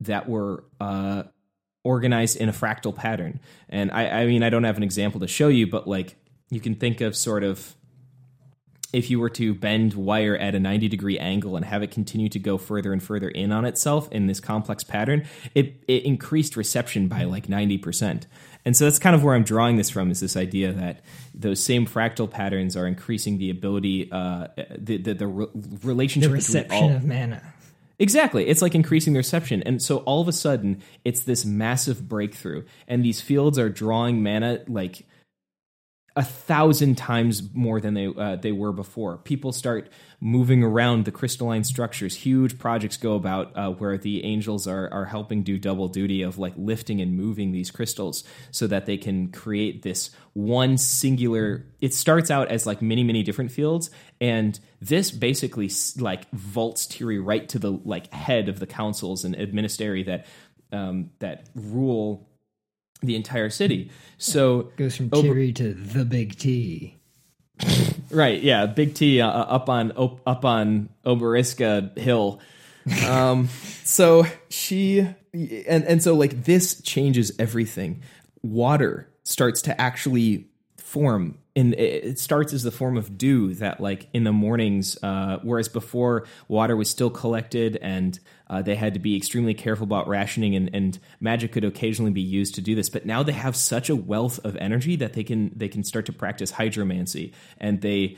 that 0.00 0.28
were 0.28 0.64
uh, 0.80 1.24
organized 1.84 2.36
in 2.36 2.48
a 2.48 2.52
fractal 2.52 2.94
pattern. 2.94 3.38
And 3.68 3.90
I, 3.90 4.08
I 4.22 4.26
mean, 4.26 4.42
I 4.42 4.50
don't 4.50 4.64
have 4.64 4.76
an 4.76 4.82
example 4.82 5.20
to 5.20 5.28
show 5.28 5.48
you, 5.48 5.66
but 5.66 5.86
like 5.86 6.16
you 6.50 6.58
can 6.60 6.74
think 6.74 7.00
of 7.00 7.16
sort 7.16 7.44
of 7.44 7.74
if 8.92 9.10
you 9.10 9.20
were 9.20 9.30
to 9.30 9.54
bend 9.54 9.94
wire 9.94 10.36
at 10.36 10.54
a 10.54 10.60
90 10.60 10.88
degree 10.88 11.18
angle 11.18 11.56
and 11.56 11.64
have 11.64 11.82
it 11.82 11.90
continue 11.90 12.28
to 12.28 12.38
go 12.38 12.58
further 12.58 12.92
and 12.92 13.02
further 13.02 13.28
in 13.28 13.52
on 13.52 13.64
itself 13.64 14.10
in 14.10 14.26
this 14.26 14.40
complex 14.40 14.84
pattern, 14.84 15.26
it, 15.54 15.74
it 15.86 16.04
increased 16.04 16.56
reception 16.56 17.08
by 17.08 17.24
like 17.24 17.46
90%. 17.46 18.24
And 18.64 18.76
so 18.76 18.84
that's 18.84 18.98
kind 18.98 19.16
of 19.16 19.22
where 19.22 19.34
I'm 19.34 19.44
drawing 19.44 19.76
this 19.76 19.88
from 19.88 20.10
is 20.10 20.20
this 20.20 20.36
idea 20.36 20.72
that 20.72 21.00
those 21.34 21.62
same 21.62 21.86
fractal 21.86 22.30
patterns 22.30 22.76
are 22.76 22.86
increasing 22.86 23.38
the 23.38 23.50
ability, 23.50 24.10
uh, 24.12 24.48
the, 24.76 24.98
the, 24.98 25.14
the 25.14 25.26
re- 25.26 25.46
relationship 25.82 26.30
The 26.30 26.34
reception 26.34 26.84
all, 26.84 26.90
of 26.90 27.04
mana. 27.04 27.42
Exactly. 27.98 28.46
It's 28.46 28.62
like 28.62 28.74
increasing 28.74 29.12
their 29.12 29.20
reception. 29.20 29.62
And 29.64 29.82
so 29.82 29.98
all 29.98 30.22
of 30.22 30.28
a 30.28 30.32
sudden, 30.32 30.82
it's 31.04 31.22
this 31.22 31.44
massive 31.44 32.08
breakthrough. 32.08 32.64
And 32.88 33.04
these 33.04 33.20
fields 33.20 33.58
are 33.58 33.68
drawing 33.68 34.22
mana 34.22 34.60
like 34.68 35.06
a 36.16 36.24
thousand 36.24 36.96
times 36.96 37.42
more 37.54 37.80
than 37.80 37.94
they 37.94 38.06
uh, 38.06 38.36
they 38.36 38.52
were 38.52 38.72
before. 38.72 39.16
People 39.18 39.52
start 39.52 39.88
moving 40.20 40.62
around 40.62 41.04
the 41.04 41.12
crystalline 41.12 41.62
structures. 41.62 42.16
Huge 42.16 42.58
projects 42.58 42.96
go 42.96 43.14
about 43.14 43.56
uh, 43.56 43.70
where 43.70 43.96
the 43.96 44.24
angels 44.24 44.66
are 44.66 44.92
are 44.92 45.04
helping 45.04 45.42
do 45.42 45.56
double 45.56 45.88
duty 45.88 46.22
of 46.22 46.36
like 46.36 46.52
lifting 46.56 47.00
and 47.00 47.16
moving 47.16 47.52
these 47.52 47.70
crystals 47.70 48.24
so 48.50 48.66
that 48.66 48.86
they 48.86 48.96
can 48.96 49.30
create 49.30 49.82
this 49.82 50.10
one 50.32 50.78
singular. 50.78 51.66
It 51.80 51.94
starts 51.94 52.30
out 52.30 52.48
as 52.48 52.66
like 52.66 52.82
many 52.82 53.04
many 53.04 53.22
different 53.22 53.52
fields, 53.52 53.90
and 54.20 54.58
this 54.80 55.12
basically 55.12 55.70
like 55.98 56.28
vaults 56.32 56.86
Tiri 56.86 57.24
right 57.24 57.48
to 57.50 57.58
the 57.60 57.70
like 57.70 58.12
head 58.12 58.48
of 58.48 58.58
the 58.58 58.66
councils 58.66 59.24
and 59.24 59.36
administeri 59.36 60.04
that 60.06 60.26
um, 60.72 61.10
that 61.20 61.48
rule 61.54 62.28
the 63.02 63.16
entire 63.16 63.50
city. 63.50 63.90
So 64.18 64.72
Goes 64.76 64.96
from 64.96 65.10
Tiri 65.10 65.54
to 65.56 65.74
the 65.74 66.04
Big 66.04 66.38
T. 66.38 66.96
Right, 68.12 68.42
yeah, 68.42 68.66
Big 68.66 68.94
T 68.94 69.20
uh, 69.20 69.28
up 69.28 69.68
on 69.68 69.92
op- 69.92 70.20
up 70.26 70.44
on 70.44 70.88
Oberiska 71.06 71.92
Hill. 71.96 72.40
Um, 73.06 73.48
so 73.84 74.26
she 74.48 74.98
and 75.32 75.84
and 75.84 76.02
so 76.02 76.16
like 76.16 76.42
this 76.42 76.82
changes 76.82 77.30
everything. 77.38 78.02
Water 78.42 79.08
starts 79.22 79.62
to 79.62 79.80
actually 79.80 80.48
form 80.76 81.38
and 81.54 81.74
it 81.74 82.18
starts 82.18 82.52
as 82.52 82.62
the 82.62 82.70
form 82.70 82.96
of 82.96 83.16
dew 83.16 83.54
that 83.54 83.80
like 83.80 84.08
in 84.12 84.24
the 84.24 84.32
mornings 84.32 84.98
uh, 85.02 85.38
whereas 85.42 85.68
before 85.68 86.26
water 86.48 86.76
was 86.76 86.90
still 86.90 87.10
collected 87.10 87.76
and 87.76 88.18
uh, 88.50 88.60
they 88.60 88.74
had 88.74 88.92
to 88.94 89.00
be 89.00 89.16
extremely 89.16 89.54
careful 89.54 89.84
about 89.84 90.08
rationing 90.08 90.54
and, 90.56 90.68
and 90.74 90.98
magic 91.20 91.52
could 91.52 91.64
occasionally 91.64 92.10
be 92.10 92.20
used 92.20 92.56
to 92.56 92.60
do 92.60 92.74
this 92.74 92.90
but 92.90 93.06
now 93.06 93.22
they 93.22 93.32
have 93.32 93.56
such 93.56 93.88
a 93.88 93.96
wealth 93.96 94.38
of 94.44 94.56
energy 94.56 94.96
that 94.96 95.14
they 95.14 95.24
can 95.24 95.50
they 95.56 95.68
can 95.68 95.82
start 95.84 96.04
to 96.06 96.12
practice 96.12 96.52
hydromancy 96.52 97.32
and 97.58 97.80
they 97.80 98.16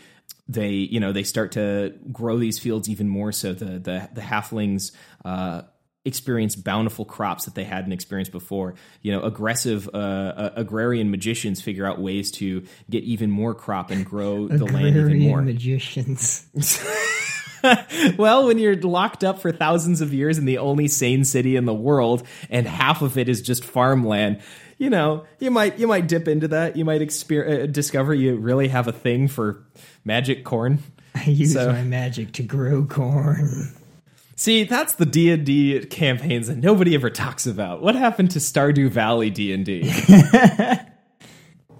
they 0.48 0.70
you 0.70 0.98
know 0.98 1.12
they 1.12 1.22
start 1.22 1.52
to 1.52 1.94
grow 2.10 2.38
these 2.38 2.58
fields 2.58 2.88
even 2.88 3.08
more 3.08 3.30
so 3.30 3.52
the 3.52 3.78
the, 3.78 4.08
the 4.14 4.20
halflings 4.20 4.92
uh, 5.24 5.62
experience 6.04 6.56
bountiful 6.56 7.04
crops 7.04 7.44
that 7.44 7.54
they 7.54 7.64
hadn't 7.64 7.92
experienced 7.92 8.32
before. 8.32 8.74
You 9.02 9.12
know, 9.12 9.22
aggressive 9.22 9.88
uh, 9.92 9.96
uh, 9.96 10.50
agrarian 10.56 11.10
magicians 11.10 11.60
figure 11.60 11.86
out 11.86 12.00
ways 12.00 12.30
to 12.32 12.64
get 12.90 13.04
even 13.04 13.30
more 13.30 13.54
crop 13.54 13.90
and 13.90 14.04
grow 14.04 14.48
the 14.48 14.64
land 14.64 14.88
even 14.88 14.98
Agrarian 14.98 15.28
more. 15.28 15.42
magicians. 15.42 16.46
well, 18.18 18.46
when 18.46 18.58
you're 18.58 18.76
locked 18.76 19.24
up 19.24 19.40
for 19.40 19.52
thousands 19.52 20.00
of 20.00 20.12
years 20.12 20.38
in 20.38 20.44
the 20.44 20.58
only 20.58 20.88
sane 20.88 21.24
city 21.24 21.56
in 21.56 21.64
the 21.64 21.74
world, 21.74 22.26
and 22.50 22.66
half 22.66 23.02
of 23.02 23.16
it 23.18 23.28
is 23.28 23.42
just 23.42 23.64
farmland, 23.64 24.40
you 24.78 24.90
know, 24.90 25.24
you 25.38 25.50
might 25.50 25.78
you 25.78 25.86
might 25.86 26.08
dip 26.08 26.26
into 26.28 26.48
that. 26.48 26.76
You 26.76 26.84
might 26.84 27.00
exper- 27.00 27.62
uh, 27.62 27.66
discover 27.66 28.12
you 28.14 28.36
really 28.36 28.68
have 28.68 28.88
a 28.88 28.92
thing 28.92 29.28
for 29.28 29.64
magic 30.04 30.44
corn. 30.44 30.80
I 31.14 31.24
use 31.24 31.52
So- 31.52 31.72
my 31.72 31.82
magic 31.82 32.32
to 32.32 32.42
grow 32.42 32.84
corn. 32.84 33.74
See, 34.34 34.64
that's 34.64 34.94
the 34.94 35.06
D 35.06 35.30
and 35.30 35.46
D 35.46 35.84
campaigns 35.84 36.48
that 36.48 36.56
nobody 36.58 36.94
ever 36.96 37.10
talks 37.10 37.46
about. 37.46 37.80
What 37.80 37.94
happened 37.94 38.32
to 38.32 38.40
Stardew 38.40 38.88
Valley 38.90 39.30
D 39.30 39.52
and 39.52 39.64
D? 39.64 39.82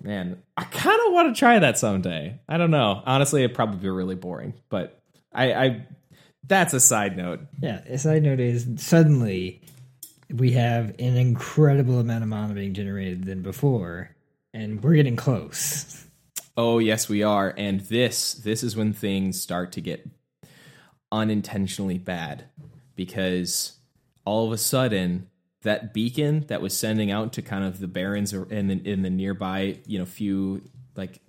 Man, 0.03 0.43
I 0.57 0.65
kind 0.65 0.99
of 1.07 1.13
want 1.13 1.35
to 1.35 1.39
try 1.39 1.59
that 1.59 1.79
someday. 1.79 2.39
I 2.49 2.59
don't 2.59 2.71
know. 2.71 3.03
Honestly, 3.07 3.43
it'd 3.45 3.55
probably 3.55 3.79
be 3.79 3.89
really 3.89 4.15
boring, 4.17 4.55
but 4.69 5.01
I, 5.35 5.53
I 5.53 5.87
that's 6.47 6.75
a 6.75 6.81
side 6.81 7.17
note. 7.17 7.41
Yeah, 7.61 7.81
a 7.87 7.99
side 7.99 8.23
note 8.23 8.41
is 8.41 8.67
suddenly 8.77 9.63
we 10.31 10.53
have 10.53 10.91
an 10.99 11.17
incredible 11.17 12.01
amount 12.01 12.23
of 12.23 12.29
mana 12.29 12.55
being 12.55 12.75
generated 12.75 13.25
than 13.25 13.43
before, 13.43 14.11
and 14.53 14.83
we're 14.83 14.95
getting 14.95 15.17
close. 15.17 16.07
Oh 16.57 16.79
yes, 16.79 17.09
we 17.09 17.23
are, 17.23 17.55
and 17.57 17.81
this 17.81 18.35
this 18.35 18.63
is 18.63 18.77
when 18.77 18.93
things 18.93 19.41
start 19.41 19.73
to 19.73 19.81
get 19.81 20.07
unintentionally 21.11 21.99
bad 21.99 22.45
because 22.95 23.79
all 24.25 24.47
of 24.47 24.53
a 24.53 24.59
sudden 24.59 25.29
that 25.63 25.93
beacon 25.95 26.45
that 26.49 26.63
was 26.63 26.77
sending 26.77 27.11
out 27.11 27.35
to 27.35 27.43
kind 27.43 27.65
of 27.65 27.79
the 27.79 27.87
barrens 27.87 28.33
or 28.33 28.51
in 28.51 28.69
the, 28.69 28.91
in 28.91 29.03
the 29.03 29.11
nearby 29.11 29.79
you 29.87 29.99
know 29.99 30.07
few 30.07 30.63
like 30.97 31.21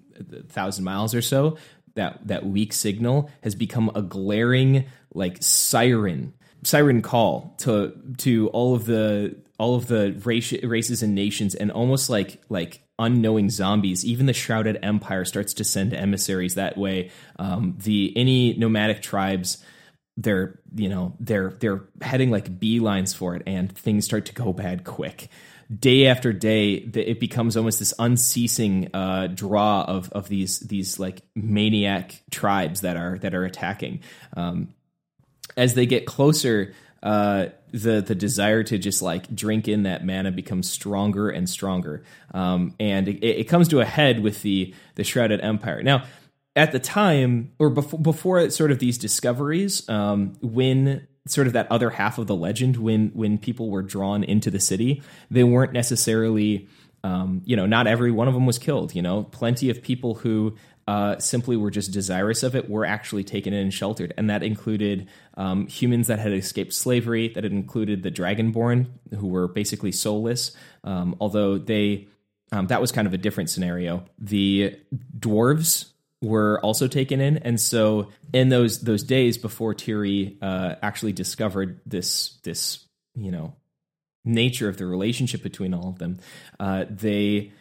thousand 0.50 0.86
miles 0.86 1.14
or 1.14 1.22
so 1.22 1.58
that 1.96 2.28
that 2.28 2.46
weak 2.46 2.74
signal 2.74 3.30
has 3.42 3.56
become 3.56 3.92
a 3.96 4.02
glaring 4.02 4.86
like 5.14 5.38
siren 5.42 6.34
siren 6.64 7.02
call 7.02 7.56
to 7.60 7.94
to 8.18 8.48
all 8.50 8.76
of 8.76 8.86
the 8.86 9.36
all 9.60 9.76
of 9.76 9.88
the 9.88 10.20
race, 10.26 10.52
races 10.64 11.04
and 11.04 11.16
nations 11.16 11.56
and 11.56 11.72
almost 11.72 12.10
like 12.10 12.42
like 12.50 12.82
unknowing 13.00 13.50
zombies. 13.50 14.06
Even 14.06 14.26
the 14.26 14.34
shrouded 14.34 14.80
empire 14.82 15.26
starts 15.26 15.54
to 15.56 15.64
send 15.64 15.94
emissaries 15.94 16.56
that 16.56 16.78
way. 16.78 17.12
Um, 17.38 17.78
the 17.84 18.14
any 18.16 18.54
nomadic 18.54 19.02
tribes 19.02 19.64
they're 20.16 20.60
you 20.76 20.90
know 20.90 21.16
they're 21.20 21.50
they're 21.60 21.82
heading 22.02 22.30
like 22.30 22.60
beelines 22.60 23.16
for 23.16 23.36
it 23.36 23.42
and 23.48 23.76
things 23.76 24.06
start 24.06 24.26
to 24.26 24.34
go 24.34 24.54
bad 24.54 24.84
quick 24.84 25.28
day 25.80 26.08
after 26.08 26.34
day 26.34 26.74
it 26.74 27.20
becomes 27.20 27.58
almost 27.58 27.80
this 27.80 27.94
unceasing 28.00 28.90
uh, 28.94 29.28
draw 29.28 29.84
of 29.84 30.12
of 30.12 30.28
these 30.28 30.60
these 30.60 31.00
like 31.00 31.22
maniac 31.36 32.22
tribes 32.32 32.82
that 32.82 32.98
are 32.98 33.18
that 33.20 33.34
are 33.34 33.46
attacking. 33.46 34.02
Um, 34.36 34.74
as 35.56 35.74
they 35.74 35.86
get 35.86 36.06
closer 36.06 36.74
uh, 37.04 37.48
the 37.72 38.02
the 38.02 38.16
desire 38.16 38.64
to 38.64 38.78
just 38.78 39.02
like 39.02 39.34
drink 39.36 39.68
in 39.68 39.84
that 39.84 40.06
mana 40.06 40.32
becomes 40.32 40.70
stronger 40.70 41.30
and 41.30 41.50
stronger. 41.50 42.04
Um, 42.34 42.76
and 42.80 43.08
it, 43.08 43.24
it 43.24 43.44
comes 43.46 43.68
to 43.70 43.82
a 43.82 43.86
head 43.86 44.22
with 44.22 44.42
the 44.42 44.74
the 44.96 45.04
shrouded 45.04 45.42
empire. 45.42 45.84
Now 45.84 46.06
at 46.56 46.72
the 46.72 46.80
time 46.80 47.52
or 47.60 47.70
before 47.70 48.00
before 48.00 48.50
sort 48.52 48.72
of 48.72 48.80
these 48.80 48.98
discoveries 48.98 49.88
um, 49.90 50.34
when 50.42 51.08
sort 51.26 51.48
of 51.48 51.54
that 51.54 51.72
other 51.72 51.90
half 51.90 52.18
of 52.18 52.28
the 52.28 52.36
legend 52.36 52.78
when 52.78 53.10
when 53.10 53.38
people 53.38 53.70
were 53.70 53.82
drawn 53.82 54.24
into 54.24 54.52
the 54.52 54.60
city 54.60 55.02
they 55.32 55.44
weren't 55.44 55.74
necessarily 55.74 56.68
um, 57.04 57.42
you 57.46 57.56
know 57.56 57.66
not 57.66 57.88
every 57.88 58.12
one 58.12 58.28
of 58.28 58.34
them 58.34 58.46
was 58.46 58.58
killed 58.58 58.94
you 58.96 59.02
know? 59.02 59.24
Plenty 59.24 59.70
of 59.70 59.82
people 59.82 60.16
who 60.16 60.56
uh, 60.86 61.18
simply 61.18 61.56
were 61.56 61.72
just 61.72 61.92
desirous 61.92 62.44
of 62.44 62.58
it 62.58 62.70
were 62.70 62.86
actually 62.86 63.24
taken 63.24 63.54
in 63.54 63.62
and 63.62 63.74
sheltered 63.74 64.14
and 64.18 64.30
that 64.30 64.44
included 64.44 65.08
um, 65.38 65.68
humans 65.68 66.08
that 66.08 66.20
had 66.20 66.34
escaped 66.34 66.74
slavery 66.74 67.30
that 67.30 67.44
had 67.44 67.54
included 67.54 68.04
the 68.04 68.12
dragonborn 68.12 68.88
who 69.18 69.28
were 69.28 69.48
basically 69.48 69.92
soulless 69.92 70.52
um, 70.84 71.16
although 71.22 71.58
they 71.58 72.08
um, 72.54 72.68
that 72.68 72.80
was 72.80 72.92
kind 72.92 73.08
of 73.08 73.14
a 73.14 73.18
different 73.18 73.50
scenario. 73.50 74.06
The 74.20 74.76
dwarves 75.18 75.93
were 76.24 76.60
also 76.62 76.88
taken 76.88 77.20
in, 77.20 77.38
and 77.38 77.60
so 77.60 78.10
in 78.32 78.50
those 78.50 78.80
those 78.82 79.04
days 79.04 79.38
before 79.38 79.76
Tiri 79.76 80.38
uh, 80.42 80.76
actually 80.82 81.12
discovered 81.12 81.82
this 81.86 82.40
this 82.44 82.86
you 83.14 83.30
know 83.30 83.56
nature 84.26 84.70
of 84.70 84.78
the 84.78 84.86
relationship 84.86 85.44
between 85.44 85.74
all 85.74 85.90
of 85.90 86.00
them, 86.00 86.20
uh, 86.60 86.86
they 86.90 87.52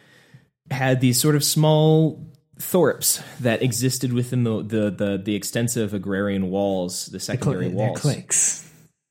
had 0.71 1.01
these 1.01 1.19
sort 1.19 1.35
of 1.35 1.43
small 1.43 2.25
thorps 2.57 3.21
that 3.41 3.61
existed 3.61 4.13
within 4.13 4.43
the 4.43 4.63
the 4.63 4.89
the, 4.89 5.21
the 5.23 5.35
extensive 5.35 5.93
agrarian 5.93 6.49
walls, 6.49 7.07
the 7.07 7.19
secondary 7.19 7.65
Cl- 7.65 7.77
they're 7.77 7.87
walls. 7.87 7.99
clicks. 7.99 8.62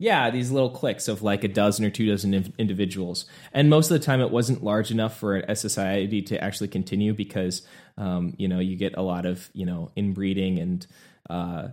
Yeah, 0.03 0.31
these 0.31 0.51
little 0.51 0.71
cliques 0.71 1.07
of 1.07 1.23
like 1.23 1.45
a 1.45 1.49
dozen 1.49 1.85
or 1.85 1.91
two 1.91 2.07
dozen 2.07 2.35
in- 2.35 2.53
individuals, 2.59 3.25
and 3.53 3.71
most 3.71 3.89
of 3.89 4.01
the 4.01 4.05
time 4.05 4.21
it 4.21 4.33
wasn't 4.33 4.65
large 4.65 4.91
enough 4.91 5.17
for 5.17 5.37
a 5.37 5.55
society 5.55 6.23
to 6.23 6.43
actually 6.43 6.67
continue 6.67 7.15
because 7.15 7.63
um, 7.97 8.35
you 8.37 8.49
know 8.49 8.59
you 8.59 8.75
get 8.75 8.97
a 8.97 9.03
lot 9.03 9.27
of 9.27 9.49
you 9.53 9.65
know 9.65 9.93
inbreeding 9.95 10.59
and 10.59 10.87
uh, 11.31 11.69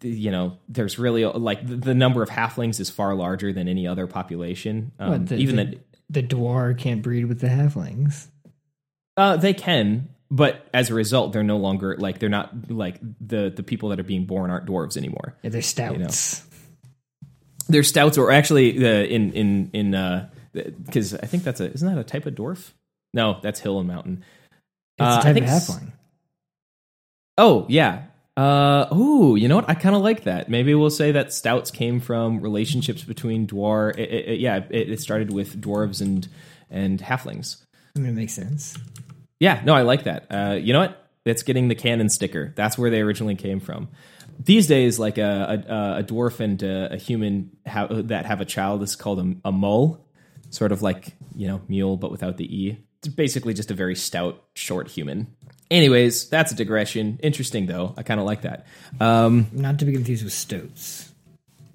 you 0.00 0.30
know 0.30 0.58
there's 0.68 0.96
really 0.96 1.24
like 1.24 1.66
the, 1.66 1.74
the 1.74 1.94
number 1.94 2.22
of 2.22 2.30
halflings 2.30 2.78
is 2.78 2.88
far 2.88 3.16
larger 3.16 3.52
than 3.52 3.66
any 3.66 3.84
other 3.84 4.06
population. 4.06 4.92
Um, 5.00 5.10
What, 5.10 5.26
the, 5.26 5.36
even 5.38 5.56
the, 5.56 5.64
that 5.64 5.80
the 6.08 6.22
dwarf 6.22 6.78
can't 6.78 7.02
breed 7.02 7.24
with 7.24 7.40
the 7.40 7.48
halflings. 7.48 8.28
uh, 9.16 9.36
they 9.38 9.54
can, 9.54 10.08
but 10.30 10.68
as 10.72 10.88
a 10.88 10.94
result, 10.94 11.32
they're 11.32 11.42
no 11.42 11.56
longer 11.56 11.96
like 11.98 12.20
they're 12.20 12.28
not 12.28 12.70
like 12.70 13.00
the 13.20 13.52
the 13.52 13.64
people 13.64 13.88
that 13.88 13.98
are 13.98 14.04
being 14.04 14.26
born 14.26 14.52
aren't 14.52 14.66
dwarves 14.66 14.96
anymore. 14.96 15.36
Yeah, 15.42 15.50
they're 15.50 15.62
stouts. 15.62 16.46
They're 17.70 17.82
stouts 17.82 18.18
or 18.18 18.30
actually 18.30 18.84
uh, 18.84 19.02
in 19.04 19.32
in 19.32 19.70
in 19.72 20.28
because 20.84 21.14
I 21.14 21.26
think 21.26 21.44
that's 21.44 21.60
a 21.60 21.72
isn't 21.72 21.88
that 21.88 21.98
a 22.00 22.04
type 22.04 22.26
of 22.26 22.34
dwarf? 22.34 22.70
No, 23.14 23.38
that's 23.42 23.60
hill 23.60 23.78
and 23.78 23.88
mountain. 23.88 24.24
It's 24.98 25.02
Uh, 25.04 25.04
a 25.04 25.18
I 25.18 25.22
type 25.22 25.34
think 25.34 25.46
of 25.46 25.52
halfling. 25.52 25.92
Oh 27.38 27.66
yeah, 27.68 28.02
Uh, 28.36 28.86
ooh, 28.94 29.36
you 29.36 29.48
know 29.48 29.56
what? 29.56 29.68
I 29.68 29.74
kind 29.74 29.94
of 29.96 30.02
like 30.02 30.24
that. 30.24 30.48
Maybe 30.48 30.74
we'll 30.74 30.90
say 30.90 31.12
that 31.12 31.32
stouts 31.32 31.70
came 31.70 32.00
from 32.00 32.40
relationships 32.40 33.02
between 33.02 33.46
dwar. 33.46 33.90
It, 33.98 34.10
it, 34.10 34.28
it- 34.28 34.40
yeah, 34.40 34.64
it, 34.70 34.90
it 34.90 35.00
started 35.00 35.32
with 35.32 35.60
dwarves 35.60 36.00
and 36.00 36.28
and 36.70 37.00
halflings. 37.00 37.56
I 37.96 38.00
mean, 38.00 38.10
it 38.10 38.14
makes 38.14 38.32
sense. 38.34 38.76
Yeah, 39.40 39.60
no, 39.64 39.74
I 39.74 39.82
like 39.82 40.04
that. 40.04 40.26
Uh, 40.30 40.58
you 40.60 40.72
know 40.72 40.80
what? 40.80 40.96
That's 41.24 41.42
getting 41.42 41.68
the 41.68 41.74
canon 41.74 42.08
sticker. 42.08 42.52
That's 42.56 42.78
where 42.78 42.90
they 42.90 43.00
originally 43.00 43.34
came 43.36 43.58
from. 43.60 43.88
These 44.42 44.66
days, 44.66 44.98
like 44.98 45.18
a 45.18 45.64
a, 45.68 46.00
a 46.00 46.02
dwarf 46.02 46.40
and 46.40 46.62
a, 46.62 46.94
a 46.94 46.96
human 46.96 47.56
ha- 47.66 47.88
that 47.90 48.26
have 48.26 48.40
a 48.40 48.44
child 48.44 48.82
is 48.82 48.96
called 48.96 49.20
a, 49.20 49.48
a 49.48 49.52
mole, 49.52 50.04
sort 50.48 50.72
of 50.72 50.82
like 50.82 51.14
you 51.34 51.46
know 51.46 51.60
mule 51.68 51.96
but 51.96 52.10
without 52.10 52.36
the 52.36 52.44
e. 52.44 52.78
It's 52.98 53.08
basically 53.08 53.54
just 53.54 53.70
a 53.70 53.74
very 53.74 53.96
stout, 53.96 54.42
short 54.54 54.88
human. 54.88 55.26
Anyways, 55.70 56.28
that's 56.28 56.52
a 56.52 56.54
digression. 56.54 57.18
Interesting 57.22 57.66
though. 57.66 57.94
I 57.96 58.02
kind 58.02 58.20
of 58.20 58.26
like 58.26 58.42
that. 58.42 58.66
Um, 58.98 59.46
Not 59.52 59.78
to 59.78 59.84
be 59.84 59.92
confused 59.92 60.24
with 60.24 60.32
stoats. 60.32 61.12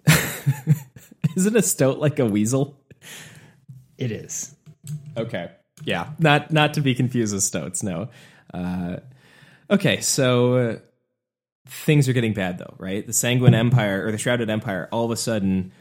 isn't 1.35 1.55
a 1.55 1.61
stoat 1.61 1.99
like 1.99 2.19
a 2.19 2.25
weasel? 2.25 2.79
It 3.97 4.11
is. 4.11 4.53
Okay. 5.17 5.49
Yeah, 5.83 6.09
not 6.19 6.51
not 6.51 6.75
to 6.75 6.81
be 6.81 6.95
confused 6.95 7.33
with 7.33 7.43
stoats. 7.43 7.83
No. 7.83 8.09
Uh, 8.53 8.97
okay, 9.69 10.01
so 10.01 10.55
uh, 10.55 10.77
things 11.65 12.07
are 12.07 12.13
getting 12.13 12.33
bad 12.33 12.57
though, 12.57 12.75
right? 12.77 13.05
The 13.05 13.13
Sanguine 13.13 13.53
Empire 13.55 14.05
or 14.05 14.11
the 14.11 14.17
Shrouded 14.17 14.49
Empire 14.49 14.87
all 14.91 15.05
of 15.05 15.11
a 15.11 15.17
sudden 15.17 15.71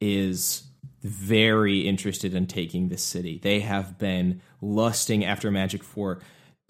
is 0.00 0.62
very 1.02 1.80
interested 1.80 2.34
in 2.34 2.46
taking 2.46 2.88
this 2.88 3.02
city. 3.02 3.38
They 3.42 3.60
have 3.60 3.98
been 3.98 4.40
lusting 4.60 5.24
after 5.24 5.50
magic 5.50 5.82
for 5.82 6.20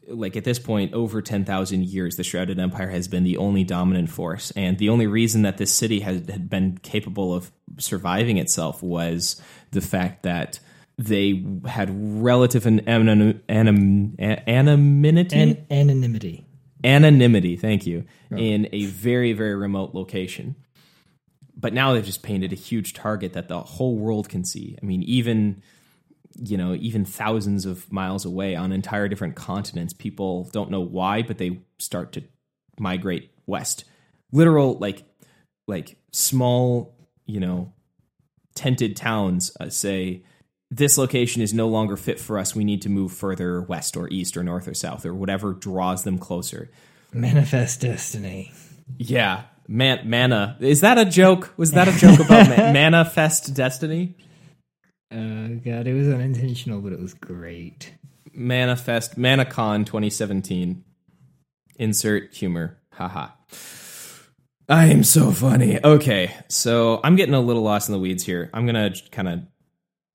like 0.09 0.37
at 0.37 0.43
this 0.45 0.59
point 0.59 0.95
over 0.95 1.23
10,000 1.23 1.85
years 1.85 2.17
the 2.17 2.25
Shrouded 2.25 2.59
Empire 2.59 2.89
has 2.89 3.07
been 3.09 3.23
the 3.25 3.37
only 3.37 3.63
dominant 3.63 4.11
force 4.11 4.51
and 4.57 4.77
the 4.79 4.89
only 4.89 5.07
reason 5.07 5.43
that 5.43 5.59
this 5.59 5.73
city 5.73 6.01
has 6.01 6.27
had 6.29 6.51
been 6.51 6.77
capable 6.79 7.33
of 7.33 7.53
surviving 7.79 8.39
itself 8.39 8.83
was 8.83 9.41
the 9.71 9.81
fact 9.81 10.25
that 10.25 10.59
they 10.99 11.45
had 11.67 11.89
relative 12.23 12.67
an- 12.67 12.87
anon- 12.89 13.43
anon- 13.49 14.17
anonymity 14.19 15.37
And 15.37 15.67
anonymity. 15.71 16.47
Anonymity, 16.85 17.57
thank 17.57 17.87
you, 17.87 18.05
in 18.31 18.69
a 18.73 18.87
very, 18.87 19.33
very 19.33 19.55
remote 19.55 19.95
location. 19.95 20.57
But 21.57 21.73
now 21.73 21.93
they've 21.93 22.05
just 22.05 22.23
painted 22.23 22.53
a 22.53 22.57
huge 22.57 22.93
target 22.93 23.35
that 23.35 23.49
the 23.49 23.61
whole 23.61 23.97
world 23.97 24.29
can 24.29 24.45
see. 24.45 24.77
I 24.83 24.87
mean, 24.87 25.03
even 25.03 25.63
you 26.39 26.57
know, 26.57 26.75
even 26.75 27.05
thousands 27.05 27.67
of 27.67 27.91
miles 27.93 28.25
away 28.25 28.55
on 28.57 28.73
entire 28.73 29.09
different 29.09 29.37
continents, 29.37 29.93
people 29.93 30.49
don't 30.53 30.71
know 30.71 30.81
why, 30.81 31.23
but 31.23 31.39
they 31.39 31.61
start 31.79 32.13
to 32.13 32.23
migrate 32.79 33.31
west. 33.47 33.85
Literal, 34.33 34.79
like, 34.79 35.05
like 35.69 35.97
small, 36.11 36.95
you 37.27 37.41
know, 37.41 37.73
tented 38.55 38.97
towns 38.97 39.55
uh, 39.61 39.69
say 39.69 40.25
this 40.73 40.97
location 40.97 41.43
is 41.43 41.53
no 41.53 41.69
longer 41.69 41.99
fit 41.99 42.19
for 42.19 42.39
us. 42.39 42.57
We 42.57 42.65
need 42.65 42.81
to 42.83 42.89
move 42.89 43.13
further 43.13 43.61
west 43.61 43.95
or 43.95 44.09
east 44.09 44.39
or 44.39 44.43
north 44.43 44.67
or 44.67 44.73
south 44.73 45.05
or 45.05 45.15
whatever 45.15 45.53
draws 45.53 46.05
them 46.05 46.19
closer. 46.19 46.71
Manifest 47.13 47.83
destiny. 47.83 48.53
Yeah, 48.97 49.43
man, 49.69 50.09
mana. 50.09 50.57
Is 50.61 50.81
that 50.81 50.97
a 50.97 51.05
joke? 51.05 51.53
Was 51.59 51.73
that 51.73 51.89
a 51.89 51.93
joke 51.93 52.21
about 52.21 52.49
ma- 52.49 52.57
manifest 52.73 53.53
destiny? 53.53 54.17
Uh, 55.11 55.61
God, 55.63 55.87
it 55.87 55.93
was 55.93 56.09
unintentional, 56.09 56.81
but 56.81 56.95
it 56.95 57.01
was 57.01 57.13
great. 57.13 57.93
Manifest 58.33 59.19
Manacon 59.19 59.85
2017. 59.85 60.85
Insert 61.77 62.35
humor. 62.35 62.79
Haha. 62.95 63.29
I 64.71 64.87
am 64.87 65.05
so 65.05 65.33
funny. 65.33 65.85
Okay, 65.85 66.35
so 66.49 66.99
I'm 67.05 67.17
getting 67.17 67.35
a 67.35 67.41
little 67.41 67.63
lost 67.63 67.91
in 67.91 67.93
the 67.93 67.99
weeds 67.99 68.25
here. 68.25 68.49
I'm 68.55 68.65
gonna 68.65 68.95
kind 69.11 69.29
of 69.29 69.41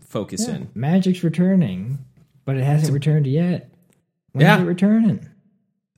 focus 0.07 0.47
in. 0.47 0.69
Magic's 0.73 1.23
returning, 1.23 1.99
but 2.45 2.57
it 2.57 2.63
hasn't 2.63 2.93
returned 2.93 3.27
yet. 3.27 3.69
When's 4.31 4.43
Yeah. 4.43 4.61
it 4.61 4.65
returning? 4.65 5.27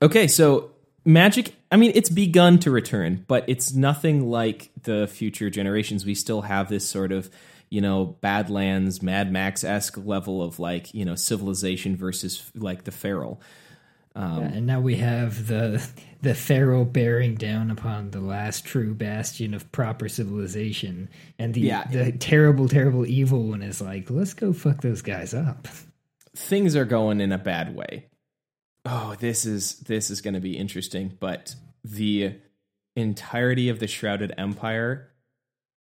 Okay, 0.02 0.26
so 0.26 0.72
magic, 1.04 1.54
I 1.70 1.76
mean, 1.76 1.92
it's 1.94 2.10
begun 2.10 2.58
to 2.60 2.70
return, 2.70 3.24
but 3.28 3.44
it's 3.48 3.74
nothing 3.74 4.28
like 4.30 4.70
the 4.82 5.06
future 5.06 5.50
generations. 5.50 6.04
We 6.04 6.14
still 6.14 6.42
have 6.42 6.68
this 6.68 6.88
sort 6.88 7.12
of, 7.12 7.30
you 7.68 7.80
know, 7.80 8.16
Badlands, 8.20 9.02
Mad 9.02 9.30
Max 9.32 9.62
esque 9.62 9.96
level 9.98 10.42
of 10.42 10.58
like, 10.58 10.92
you 10.94 11.04
know, 11.04 11.14
civilization 11.14 11.96
versus 11.96 12.50
like 12.54 12.84
the 12.84 12.92
feral. 12.92 13.40
Um, 14.16 14.40
Yeah, 14.40 14.48
and 14.48 14.66
now 14.66 14.80
we 14.80 14.96
have 14.96 15.46
the 15.46 15.86
the 16.22 16.34
pharaoh 16.34 16.84
bearing 16.84 17.34
down 17.34 17.70
upon 17.70 18.10
the 18.10 18.20
last 18.20 18.64
true 18.64 18.94
bastion 18.94 19.54
of 19.54 19.70
proper 19.72 20.08
civilization, 20.08 21.08
and 21.38 21.54
the 21.54 21.60
Yeah. 21.62 21.86
the 21.90 22.12
terrible, 22.12 22.68
terrible 22.68 23.06
evil 23.06 23.48
one 23.48 23.62
is 23.62 23.80
like, 23.80 24.10
let's 24.10 24.34
go 24.34 24.52
fuck 24.52 24.80
those 24.82 25.02
guys 25.02 25.32
up. 25.34 25.66
Things 26.36 26.76
are 26.76 26.84
going 26.84 27.20
in 27.20 27.32
a 27.32 27.38
bad 27.38 27.74
way. 27.74 28.06
Oh, 28.84 29.14
this 29.18 29.44
is 29.44 29.80
this 29.80 30.10
is 30.10 30.20
going 30.20 30.34
to 30.34 30.40
be 30.40 30.56
interesting, 30.56 31.16
but 31.20 31.54
the 31.84 32.34
entirety 32.96 33.68
of 33.68 33.78
the 33.78 33.86
Shrouded 33.86 34.32
Empire 34.36 35.06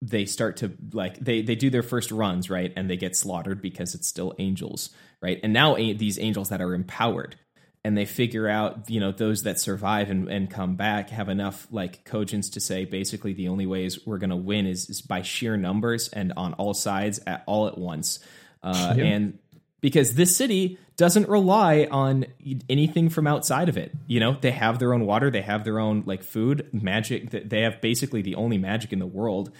they 0.02 0.26
start 0.26 0.58
to 0.58 0.70
like 0.92 1.18
they 1.18 1.40
they 1.40 1.54
do 1.54 1.70
their 1.70 1.82
first 1.82 2.10
runs 2.10 2.50
right 2.50 2.72
and 2.76 2.90
they 2.90 2.96
get 2.96 3.16
slaughtered 3.16 3.62
because 3.62 3.94
it's 3.94 4.06
still 4.06 4.34
angels 4.38 4.90
right 5.22 5.40
and 5.42 5.52
now 5.52 5.76
a- 5.76 5.94
these 5.94 6.18
angels 6.18 6.50
that 6.50 6.60
are 6.60 6.74
empowered 6.74 7.36
and 7.84 7.96
they 7.96 8.06
figure 8.06 8.48
out 8.48 8.88
you 8.88 9.00
know 9.00 9.12
those 9.12 9.42
that 9.42 9.60
survive 9.60 10.10
and, 10.10 10.28
and 10.28 10.50
come 10.50 10.76
back 10.76 11.10
have 11.10 11.28
enough 11.28 11.66
like 11.70 12.04
cogence 12.04 12.50
to 12.50 12.60
say 12.60 12.84
basically 12.84 13.32
the 13.32 13.48
only 13.48 13.66
ways 13.66 13.98
we're 14.06 14.18
going 14.18 14.30
to 14.30 14.36
win 14.36 14.66
is, 14.66 14.88
is 14.88 15.02
by 15.02 15.22
sheer 15.22 15.56
numbers 15.56 16.08
and 16.08 16.32
on 16.36 16.54
all 16.54 16.74
sides 16.74 17.20
at 17.26 17.44
all 17.46 17.68
at 17.68 17.76
once 17.76 18.18
uh, 18.62 18.94
Yeah. 18.96 19.04
and 19.04 19.38
because 19.80 20.14
this 20.14 20.34
city 20.34 20.78
doesn't 20.96 21.28
rely 21.28 21.86
on 21.90 22.24
anything 22.68 23.10
from 23.10 23.26
outside 23.26 23.68
of 23.68 23.76
it. 23.76 23.92
You 24.06 24.20
know, 24.20 24.36
they 24.40 24.52
have 24.52 24.78
their 24.78 24.94
own 24.94 25.04
water, 25.04 25.30
they 25.30 25.42
have 25.42 25.64
their 25.64 25.78
own 25.78 26.04
like 26.06 26.22
food, 26.22 26.70
magic. 26.72 27.30
They 27.30 27.62
have 27.62 27.80
basically 27.80 28.22
the 28.22 28.36
only 28.36 28.58
magic 28.58 28.92
in 28.92 28.98
the 28.98 29.06
world. 29.06 29.50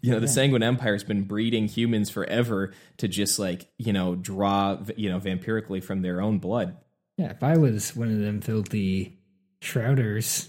You 0.00 0.12
know, 0.12 0.20
the 0.20 0.28
Sanguine 0.28 0.62
Empire 0.62 0.92
has 0.92 1.04
been 1.04 1.24
breeding 1.24 1.68
humans 1.68 2.08
forever 2.08 2.72
to 2.96 3.08
just 3.08 3.38
like 3.38 3.68
you 3.78 3.92
know 3.92 4.14
draw 4.14 4.78
you 4.96 5.10
know 5.10 5.20
vampirically 5.20 5.82
from 5.82 6.02
their 6.02 6.20
own 6.20 6.38
blood. 6.38 6.76
Yeah, 7.18 7.30
if 7.30 7.42
I 7.42 7.58
was 7.58 7.94
one 7.94 8.10
of 8.10 8.18
them 8.20 8.40
filthy 8.40 9.18
shrouders, 9.60 10.48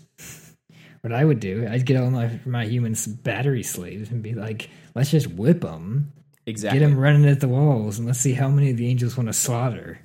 what 1.01 1.11
I 1.11 1.25
would 1.25 1.39
do, 1.39 1.67
I'd 1.69 1.85
get 1.85 2.01
all 2.01 2.09
my 2.11 2.39
my 2.45 2.65
humans 2.65 3.07
battery 3.07 3.63
slaves 3.63 4.11
and 4.11 4.21
be 4.23 4.33
like, 4.35 4.69
let's 4.95 5.11
just 5.11 5.27
whip 5.27 5.61
them, 5.61 6.13
Exactly. 6.45 6.79
get 6.79 6.85
them 6.87 6.97
running 6.97 7.27
at 7.27 7.39
the 7.41 7.47
walls, 7.47 7.97
and 7.97 8.07
let's 8.07 8.19
see 8.19 8.33
how 8.33 8.49
many 8.49 8.71
of 8.71 8.77
the 8.77 8.87
angels 8.87 9.17
want 9.17 9.27
to 9.27 9.33
slaughter. 9.33 9.99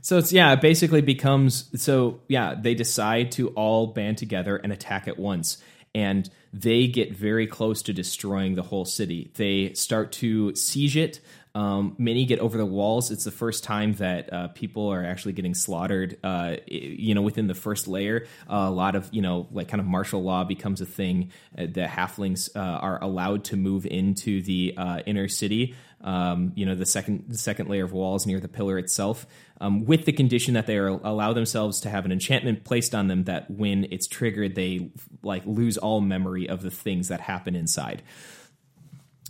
So 0.00 0.18
it's 0.18 0.32
yeah, 0.32 0.52
it 0.52 0.60
basically 0.60 1.00
becomes 1.00 1.68
so 1.82 2.20
yeah, 2.28 2.54
they 2.56 2.74
decide 2.76 3.32
to 3.32 3.48
all 3.48 3.88
band 3.88 4.18
together 4.18 4.56
and 4.56 4.72
attack 4.72 5.08
at 5.08 5.18
once. 5.18 5.58
And 5.96 6.28
they 6.52 6.88
get 6.88 7.16
very 7.16 7.46
close 7.46 7.80
to 7.82 7.92
destroying 7.94 8.54
the 8.54 8.62
whole 8.62 8.84
city. 8.84 9.32
They 9.34 9.72
start 9.72 10.12
to 10.12 10.54
siege 10.54 10.96
it. 10.96 11.20
Um, 11.56 11.96
many 11.96 12.26
get 12.26 12.38
over 12.40 12.58
the 12.58 12.66
walls. 12.66 13.10
It's 13.10 13.24
the 13.24 13.30
first 13.30 13.64
time 13.64 13.94
that 13.94 14.30
uh, 14.30 14.48
people 14.48 14.88
are 14.92 15.02
actually 15.02 15.32
getting 15.32 15.54
slaughtered. 15.54 16.18
Uh, 16.22 16.56
you 16.66 17.14
know, 17.14 17.22
within 17.22 17.46
the 17.46 17.54
first 17.54 17.88
layer, 17.88 18.26
uh, 18.46 18.66
a 18.68 18.70
lot 18.70 18.94
of 18.94 19.08
you 19.10 19.22
know, 19.22 19.48
like 19.50 19.66
kind 19.66 19.80
of 19.80 19.86
martial 19.86 20.22
law 20.22 20.44
becomes 20.44 20.82
a 20.82 20.84
thing. 20.84 21.32
Uh, 21.56 21.62
the 21.62 21.86
halflings 21.86 22.54
uh, 22.54 22.58
are 22.60 23.02
allowed 23.02 23.44
to 23.44 23.56
move 23.56 23.86
into 23.86 24.42
the 24.42 24.74
uh, 24.76 24.98
inner 25.06 25.28
city. 25.28 25.74
Um, 26.02 26.52
you 26.56 26.66
know, 26.66 26.74
the 26.74 26.84
second 26.84 27.24
the 27.28 27.38
second 27.38 27.70
layer 27.70 27.86
of 27.86 27.92
walls 27.92 28.26
near 28.26 28.38
the 28.38 28.48
pillar 28.48 28.76
itself, 28.76 29.26
um, 29.58 29.86
with 29.86 30.04
the 30.04 30.12
condition 30.12 30.52
that 30.54 30.66
they 30.66 30.76
are 30.76 30.88
allow 30.88 31.32
themselves 31.32 31.80
to 31.80 31.88
have 31.88 32.04
an 32.04 32.12
enchantment 32.12 32.64
placed 32.64 32.94
on 32.94 33.06
them 33.06 33.24
that 33.24 33.50
when 33.50 33.86
it's 33.90 34.06
triggered, 34.06 34.56
they 34.56 34.90
like 35.22 35.42
lose 35.46 35.78
all 35.78 36.02
memory 36.02 36.50
of 36.50 36.60
the 36.60 36.70
things 36.70 37.08
that 37.08 37.22
happen 37.22 37.56
inside. 37.56 38.02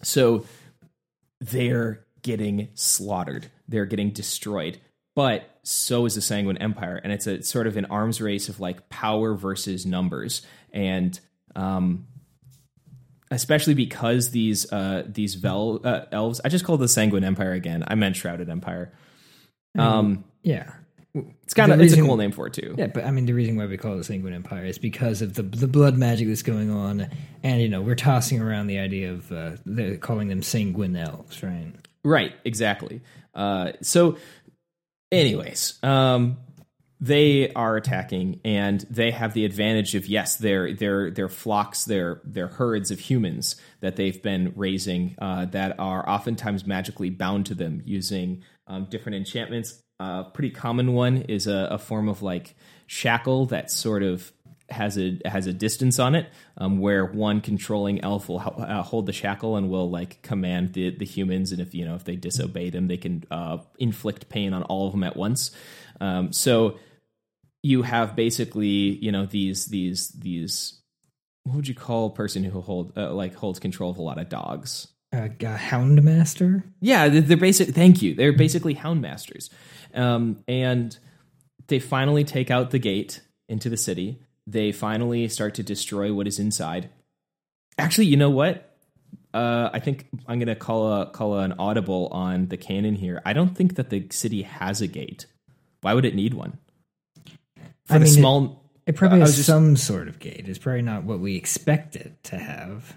So 0.03 0.45
they're 1.41 2.05
getting 2.27 2.68
slaughtered. 2.74 3.47
They're 3.68 3.87
getting 3.87 4.11
destroyed. 4.11 4.79
But 5.14 5.49
so 5.62 6.05
is 6.05 6.14
the 6.16 6.20
Sanguine 6.20 6.59
Empire, 6.59 7.01
and 7.03 7.11
it's 7.12 7.27
a 7.27 7.43
sort 7.43 7.66
of 7.66 7.77
an 7.79 7.87
arms 7.87 8.20
race 8.20 8.51
of 8.51 8.61
like 8.61 8.91
power 8.91 9.35
versus 9.35 9.87
numbers, 9.87 10.43
and 10.72 11.18
um, 11.55 12.07
especially 13.31 13.72
because 13.74 14.31
these 14.31 14.70
uh, 14.70 15.05
these 15.07 15.37
vel- 15.37 15.81
uh, 15.85 16.03
elves. 16.12 16.41
I 16.45 16.51
just 16.51 16.64
called 16.66 16.81
the 16.81 16.89
Sanguine 16.89 17.24
Empire 17.24 17.53
again. 17.53 17.83
I 17.87 17.95
meant 17.95 18.16
Shrouded 18.16 18.51
Empire. 18.51 18.93
Um, 19.79 20.24
Yeah. 20.43 20.70
it's 21.43 21.55
kind 21.55 21.72
of 21.72 21.81
it's 21.81 21.95
a 21.95 22.01
cool 22.03 22.18
name 22.18 22.33
for 22.33 22.47
it 22.49 22.53
too. 22.53 22.74
Yeah, 22.77 22.89
but 22.89 23.05
I 23.05 23.11
mean, 23.11 23.24
the 23.24 23.33
reason 23.33 23.57
why 23.57 23.64
we 23.64 23.79
call 23.79 23.95
it 23.95 23.99
the 23.99 24.05
Sanguine 24.05 24.35
Empire 24.35 24.66
is 24.66 24.77
because 24.79 25.22
of 25.22 25.33
the 25.33 25.43
the 25.43 25.66
blood 25.66 25.97
magic 25.97 26.29
that's 26.29 26.43
going 26.43 26.70
on, 26.70 27.09
and 27.43 27.62
you 27.62 27.70
know, 27.70 27.81
we're 27.81 27.95
tossing 27.95 28.43
around 28.43 28.66
the 28.66 28.79
idea 28.79 29.12
of 29.12 29.33
uh, 29.33 29.53
the, 29.64 29.97
calling 29.97 30.29
them 30.29 30.43
sanguine 30.43 30.95
elves, 30.95 31.43
right? 31.43 31.72
Right, 32.07 32.34
exactly. 32.44 33.02
Uh, 33.34 33.72
so, 33.82 34.16
anyways, 35.11 35.76
um, 35.82 36.36
they 37.00 37.52
are 37.52 37.76
attacking 37.76 38.40
and 38.44 38.80
they 38.88 39.11
have 39.11 39.34
the 39.34 39.44
advantage 39.44 39.96
of 39.96 40.07
yes 40.07 40.36
their 40.36 40.72
their 40.72 41.11
their 41.11 41.28
flocks 41.28 41.84
their 41.84 42.20
their 42.24 42.46
herds 42.46 42.92
of 42.92 43.00
humans 43.00 43.57
that 43.80 43.96
they've 43.96 44.22
been 44.22 44.52
raising 44.54 45.16
uh, 45.18 45.46
that 45.46 45.80
are 45.80 46.09
oftentimes 46.09 46.64
magically 46.64 47.11
bound 47.11 47.46
to 47.46 47.57
them 47.57 47.82
using 47.84 48.44
um, 48.68 48.86
different 48.88 49.16
enchantments 49.16 49.82
a 49.98 50.02
uh, 50.02 50.22
pretty 50.24 50.50
common 50.50 50.92
one 50.92 51.22
is 51.22 51.46
a, 51.46 51.68
a, 51.70 51.78
form 51.78 52.09
of 52.09 52.20
like 52.22 52.54
shackle 52.86 53.46
that 53.46 53.70
sort 53.70 54.02
of 54.02 54.30
has 54.68 54.98
a 54.98 55.20
has 55.24 55.46
a 55.46 55.52
distance 55.52 55.98
on 55.98 56.14
it 56.14 56.28
um, 56.58 56.78
where 56.78 57.04
one 57.04 57.40
controlling 57.40 58.02
elf 58.02 58.28
will 58.28 58.40
uh, 58.40 58.82
hold 58.82 59.06
the 59.06 59.12
shackle 59.12 59.56
and 59.56 59.70
will 59.70 59.88
like 59.88 60.20
command 60.22 60.72
the 60.72 60.90
the 60.90 61.04
humans 61.04 61.52
and 61.52 61.60
if 61.60 61.74
you 61.74 61.84
know 61.84 61.94
if 61.94 62.04
they 62.04 62.16
disobey 62.16 62.68
them 62.70 62.88
they 62.88 62.96
can 62.96 63.22
uh, 63.30 63.58
inflict 63.78 64.28
pain 64.28 64.52
on 64.52 64.64
all 64.64 64.86
of 64.86 64.92
them 64.92 65.04
at 65.04 65.16
once 65.16 65.52
um, 66.00 66.32
so 66.32 66.78
you 67.62 67.82
have 67.82 68.16
basically 68.16 68.66
you 68.66 69.12
know 69.12 69.24
these 69.26 69.66
these 69.66 70.08
these 70.10 70.80
what 71.46 71.56
would 71.56 71.68
you 71.68 71.74
call 71.74 72.06
a 72.06 72.10
person 72.10 72.42
who 72.42 72.60
hold 72.60 72.92
uh, 72.96 73.12
like 73.12 73.34
holds 73.34 73.60
control 73.60 73.90
of 73.90 73.98
a 73.98 74.02
lot 74.02 74.18
of 74.18 74.28
dogs? 74.28 74.88
Uh, 75.14 75.28
a 75.40 75.56
hound 75.56 76.02
master. 76.02 76.64
Yeah, 76.80 77.08
they're 77.08 77.36
basic. 77.36 77.68
Thank 77.68 78.02
you. 78.02 78.14
They're 78.14 78.32
basically 78.32 78.74
hound 78.74 79.00
masters, 79.00 79.48
um, 79.94 80.42
and 80.48 80.98
they 81.68 81.78
finally 81.78 82.24
take 82.24 82.50
out 82.50 82.72
the 82.72 82.80
gate 82.80 83.20
into 83.48 83.70
the 83.70 83.76
city. 83.76 84.20
They 84.47 84.72
finally 84.72 85.28
start 85.28 85.55
to 85.55 85.62
destroy 85.62 86.12
what 86.12 86.26
is 86.26 86.38
inside. 86.38 86.90
Actually, 87.78 88.07
you 88.07 88.16
know 88.16 88.30
what? 88.30 88.76
Uh, 89.34 89.70
I 89.72 89.80
think 89.80 90.07
I'm 90.26 90.38
gonna 90.38 90.57
call 90.57 91.01
a 91.01 91.07
call 91.11 91.38
an 91.38 91.55
audible 91.59 92.09
on 92.11 92.49
the 92.49 92.57
canon 92.57 92.94
here. 92.94 93.20
I 93.26 93.32
don't 93.32 93.55
think 93.57 93.74
that 93.74 93.90
the 93.90 94.07
city 94.11 94.42
has 94.42 94.80
a 94.80 94.86
gate. 94.86 95.26
Why 95.82 95.94
would 95.94 96.05
it 96.05 96.14
need 96.14 96.32
one? 96.32 96.59
for 97.86 97.94
I 97.94 97.99
the 97.99 98.05
mean, 98.05 98.14
small. 98.14 98.62
It, 98.86 98.90
it 98.90 98.97
probably 98.97 99.20
has 99.20 99.36
just, 99.36 99.47
some 99.47 99.76
sort 99.76 100.09
of 100.09 100.18
gate. 100.18 100.49
It's 100.49 100.59
probably 100.59 100.82
not 100.82 101.05
what 101.05 101.20
we 101.20 101.36
expect 101.36 101.97
it 101.97 102.22
to 102.24 102.38
have. 102.38 102.97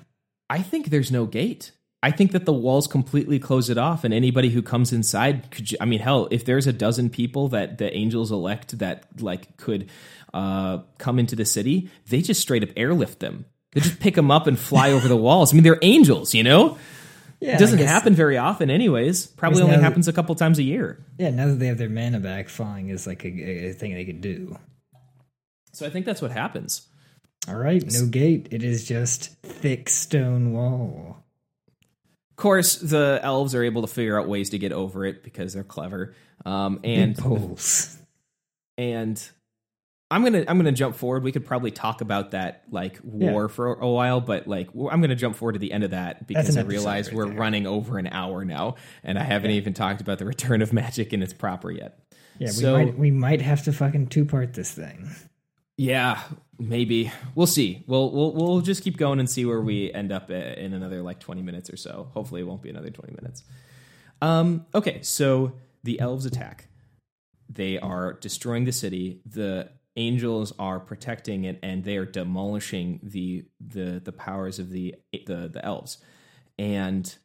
I 0.49 0.61
think 0.61 0.89
there's 0.89 1.11
no 1.11 1.25
gate. 1.25 1.71
I 2.01 2.11
think 2.11 2.31
that 2.31 2.45
the 2.45 2.53
walls 2.53 2.87
completely 2.87 3.39
close 3.39 3.69
it 3.69 3.77
off, 3.77 4.03
and 4.03 4.13
anybody 4.13 4.49
who 4.49 4.61
comes 4.61 4.93
inside 4.93 5.51
could. 5.51 5.75
I 5.81 5.85
mean, 5.85 5.99
hell, 5.99 6.27
if 6.31 6.45
there's 6.45 6.65
a 6.65 6.73
dozen 6.73 7.09
people 7.09 7.49
that 7.49 7.77
the 7.77 7.93
angels 7.93 8.31
elect 8.31 8.79
that 8.79 9.03
like 9.21 9.57
could 9.57 9.89
uh, 10.33 10.79
come 10.97 11.19
into 11.19 11.35
the 11.35 11.45
city, 11.45 11.89
they 12.07 12.21
just 12.21 12.39
straight 12.39 12.63
up 12.63 12.69
airlift 12.77 13.19
them. 13.19 13.45
They 13.73 13.81
just 13.81 13.99
pick 13.99 14.15
them 14.15 14.31
up 14.31 14.47
and 14.47 14.57
fly 14.57 14.91
over 14.91 15.07
the 15.07 15.17
walls. 15.17 15.53
I 15.53 15.55
mean, 15.55 15.63
they're 15.63 15.79
angels, 15.81 16.33
you 16.33 16.43
know. 16.43 16.77
Yeah, 17.39 17.55
it 17.55 17.59
doesn't 17.59 17.79
happen 17.79 18.15
very 18.15 18.37
often, 18.37 18.69
anyways. 18.69 19.27
Probably 19.27 19.61
only 19.61 19.77
happens 19.77 20.07
a 20.07 20.13
couple 20.13 20.35
times 20.35 20.59
a 20.59 20.63
year. 20.63 21.05
Yeah, 21.17 21.29
now 21.29 21.47
that 21.47 21.59
they 21.59 21.67
have 21.67 21.77
their 21.77 21.89
mana 21.89 22.19
back, 22.19 22.49
flying 22.49 22.89
is 22.89 23.07
like 23.07 23.23
a, 23.23 23.69
a 23.69 23.73
thing 23.73 23.93
they 23.93 24.05
could 24.05 24.21
do. 24.21 24.57
So 25.71 25.85
I 25.85 25.89
think 25.89 26.05
that's 26.05 26.21
what 26.21 26.31
happens. 26.31 26.87
All 27.47 27.55
right, 27.55 27.83
no 27.93 28.07
gate. 28.07 28.47
It 28.51 28.63
is 28.63 28.85
just 28.85 29.35
thick 29.41 29.89
stone 29.89 30.51
wall. 30.51 31.23
Of 32.39 32.43
course, 32.43 32.75
the 32.75 33.19
elves 33.21 33.53
are 33.53 33.63
able 33.63 33.81
to 33.81 33.89
figure 33.89 34.17
out 34.17 34.29
ways 34.29 34.51
to 34.51 34.57
get 34.57 34.71
over 34.71 35.05
it 35.05 35.23
because 35.23 35.51
they're 35.51 35.61
clever. 35.65 36.15
Um, 36.45 36.79
and 36.85 37.17
poles. 37.17 37.97
And 38.77 39.21
I'm 40.09 40.23
gonna 40.23 40.45
I'm 40.47 40.57
gonna 40.57 40.71
jump 40.71 40.95
forward. 40.95 41.23
We 41.23 41.33
could 41.33 41.45
probably 41.45 41.71
talk 41.71 41.99
about 41.99 42.31
that 42.31 42.63
like 42.71 42.97
war 43.03 43.41
yeah. 43.41 43.47
for 43.47 43.73
a 43.73 43.89
while, 43.89 44.21
but 44.21 44.47
like 44.47 44.69
I'm 44.73 45.01
gonna 45.01 45.17
jump 45.17 45.35
forward 45.35 45.51
to 45.51 45.59
the 45.59 45.73
end 45.73 45.83
of 45.83 45.91
that 45.91 46.27
because 46.27 46.55
I 46.55 46.61
realize 46.61 47.07
right 47.07 47.17
we're 47.17 47.25
there. 47.25 47.37
running 47.37 47.67
over 47.67 47.97
an 47.97 48.07
hour 48.07 48.45
now, 48.45 48.75
and 49.03 49.19
I 49.19 49.23
haven't 49.23 49.51
yeah. 49.51 49.57
even 49.57 49.73
talked 49.73 49.99
about 49.99 50.17
the 50.17 50.25
return 50.25 50.61
of 50.61 50.71
magic 50.71 51.11
in 51.11 51.21
its 51.21 51.33
proper 51.33 51.69
yet. 51.69 51.99
Yeah, 52.37 52.51
so, 52.51 52.77
we 52.77 52.85
might 52.85 52.97
we 52.97 53.11
might 53.11 53.41
have 53.41 53.65
to 53.65 53.73
fucking 53.73 54.07
two 54.07 54.23
part 54.23 54.53
this 54.53 54.71
thing. 54.71 55.09
Yeah, 55.75 56.21
maybe 56.59 57.11
we'll 57.35 57.47
see. 57.47 57.83
We'll 57.87 58.11
we'll 58.11 58.33
we'll 58.33 58.61
just 58.61 58.83
keep 58.83 58.97
going 58.97 59.19
and 59.19 59.29
see 59.29 59.45
where 59.45 59.61
we 59.61 59.91
end 59.91 60.11
up 60.11 60.29
in 60.29 60.73
another 60.73 61.01
like 61.01 61.19
twenty 61.19 61.41
minutes 61.41 61.69
or 61.69 61.77
so. 61.77 62.09
Hopefully, 62.13 62.41
it 62.41 62.43
won't 62.43 62.61
be 62.61 62.69
another 62.69 62.89
twenty 62.89 63.13
minutes. 63.19 63.43
Um. 64.21 64.65
Okay, 64.75 65.01
so 65.01 65.53
the 65.83 65.99
elves 65.99 66.25
attack. 66.25 66.67
They 67.49 67.79
are 67.79 68.13
destroying 68.13 68.65
the 68.65 68.71
city. 68.71 69.21
The 69.25 69.71
angels 69.95 70.53
are 70.59 70.79
protecting 70.79 71.45
it, 71.45 71.59
and 71.63 71.83
they 71.83 71.97
are 71.97 72.05
demolishing 72.05 72.99
the 73.01 73.45
the 73.59 74.01
the 74.03 74.11
powers 74.11 74.59
of 74.59 74.69
the 74.69 74.95
the 75.11 75.49
the 75.51 75.63
elves. 75.63 75.97
And 76.57 77.15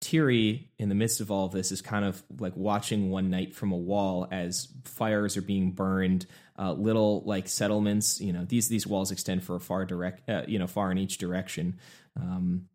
Tiri, 0.00 0.68
in 0.78 0.88
the 0.88 0.94
midst 0.94 1.20
of 1.20 1.30
all 1.30 1.44
of 1.44 1.52
this, 1.52 1.70
is 1.70 1.82
kind 1.82 2.04
of 2.06 2.22
like 2.38 2.56
watching 2.56 3.10
one 3.10 3.28
night 3.28 3.54
from 3.54 3.70
a 3.70 3.76
wall 3.76 4.26
as 4.30 4.68
fires 4.84 5.36
are 5.36 5.42
being 5.42 5.72
burned. 5.72 6.26
Uh, 6.60 6.74
little 6.74 7.22
like 7.24 7.48
settlements, 7.48 8.20
you 8.20 8.34
know, 8.34 8.44
these 8.44 8.68
these 8.68 8.86
walls 8.86 9.10
extend 9.10 9.42
for 9.42 9.56
a 9.56 9.60
far 9.60 9.86
direct, 9.86 10.28
uh, 10.28 10.42
you 10.46 10.58
know, 10.58 10.66
far 10.66 10.92
in 10.92 10.98
each 10.98 11.16
direction. 11.16 11.78
Um, 12.20 12.68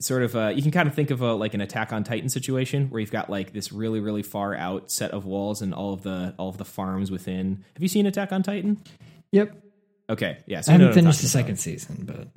sort 0.00 0.24
of, 0.24 0.34
uh, 0.34 0.48
you 0.48 0.62
can 0.62 0.72
kind 0.72 0.88
of 0.88 0.94
think 0.96 1.12
of 1.12 1.20
a 1.20 1.32
like 1.34 1.54
an 1.54 1.60
Attack 1.60 1.92
on 1.92 2.02
Titan 2.02 2.28
situation 2.28 2.90
where 2.90 3.00
you've 3.00 3.12
got 3.12 3.30
like 3.30 3.52
this 3.52 3.70
really 3.70 4.00
really 4.00 4.24
far 4.24 4.52
out 4.56 4.90
set 4.90 5.12
of 5.12 5.24
walls 5.24 5.62
and 5.62 5.72
all 5.72 5.92
of 5.92 6.02
the 6.02 6.34
all 6.38 6.48
of 6.48 6.58
the 6.58 6.64
farms 6.64 7.12
within. 7.12 7.64
Have 7.74 7.82
you 7.82 7.88
seen 7.88 8.06
Attack 8.06 8.32
on 8.32 8.42
Titan? 8.42 8.82
Yep. 9.30 9.62
Okay. 10.10 10.38
Yeah. 10.46 10.62
So 10.62 10.72
I 10.72 10.78
haven't 10.78 10.94
finished 10.94 11.20
the 11.22 11.28
second 11.28 11.58
season, 11.58 12.02
but 12.06 12.28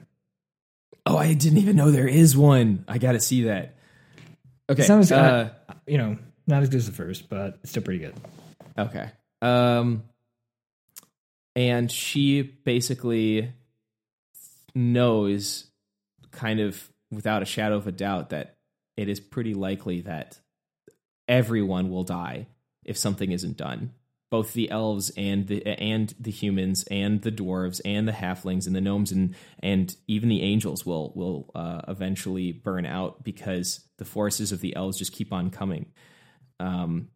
oh, 1.07 1.17
I 1.17 1.33
didn't 1.33 1.57
even 1.57 1.75
know 1.75 1.89
there 1.89 2.07
is 2.07 2.37
one. 2.37 2.85
I 2.87 2.99
got 2.99 3.13
to 3.13 3.19
see 3.19 3.45
that. 3.45 3.75
Okay. 4.69 4.81
It's 4.81 4.89
not 4.89 4.99
as, 4.99 5.11
uh, 5.11 5.49
uh, 5.67 5.73
you 5.87 5.97
know, 5.97 6.17
not 6.45 6.61
as 6.61 6.69
good 6.69 6.77
as 6.77 6.85
the 6.85 6.91
first, 6.91 7.29
but 7.29 7.57
it's 7.63 7.71
still 7.71 7.81
pretty 7.83 7.99
good. 7.99 8.13
Okay. 8.77 9.09
Um, 9.41 10.03
and 11.57 11.91
she 11.91 12.41
basically 12.41 13.51
knows, 14.73 15.65
kind 16.31 16.61
of 16.61 16.89
without 17.11 17.41
a 17.41 17.45
shadow 17.45 17.75
of 17.75 17.87
a 17.87 17.91
doubt, 17.91 18.29
that 18.29 18.55
it 18.95 19.09
is 19.09 19.19
pretty 19.19 19.53
likely 19.53 20.01
that 20.01 20.39
everyone 21.27 21.89
will 21.89 22.03
die 22.03 22.47
if 22.85 22.97
something 22.97 23.33
isn't 23.33 23.57
done 23.57 23.91
both 24.29 24.53
the 24.53 24.69
elves 24.69 25.09
and 25.15 25.47
the 25.47 25.65
and 25.65 26.13
the 26.19 26.31
humans 26.31 26.83
and 26.91 27.21
the 27.21 27.31
dwarves 27.31 27.79
and 27.85 28.07
the 28.07 28.11
halflings 28.11 28.67
and 28.67 28.75
the 28.75 28.81
gnomes 28.81 29.11
and 29.11 29.35
and 29.63 29.95
even 30.07 30.29
the 30.29 30.41
angels 30.41 30.85
will 30.85 31.13
will 31.15 31.49
uh, 31.55 31.81
eventually 31.87 32.51
burn 32.51 32.85
out 32.85 33.23
because 33.23 33.81
the 33.97 34.05
forces 34.05 34.51
of 34.51 34.61
the 34.61 34.75
elves 34.75 34.97
just 34.97 35.13
keep 35.13 35.31
on 35.31 35.49
coming. 35.49 35.85
Um, 36.59 37.09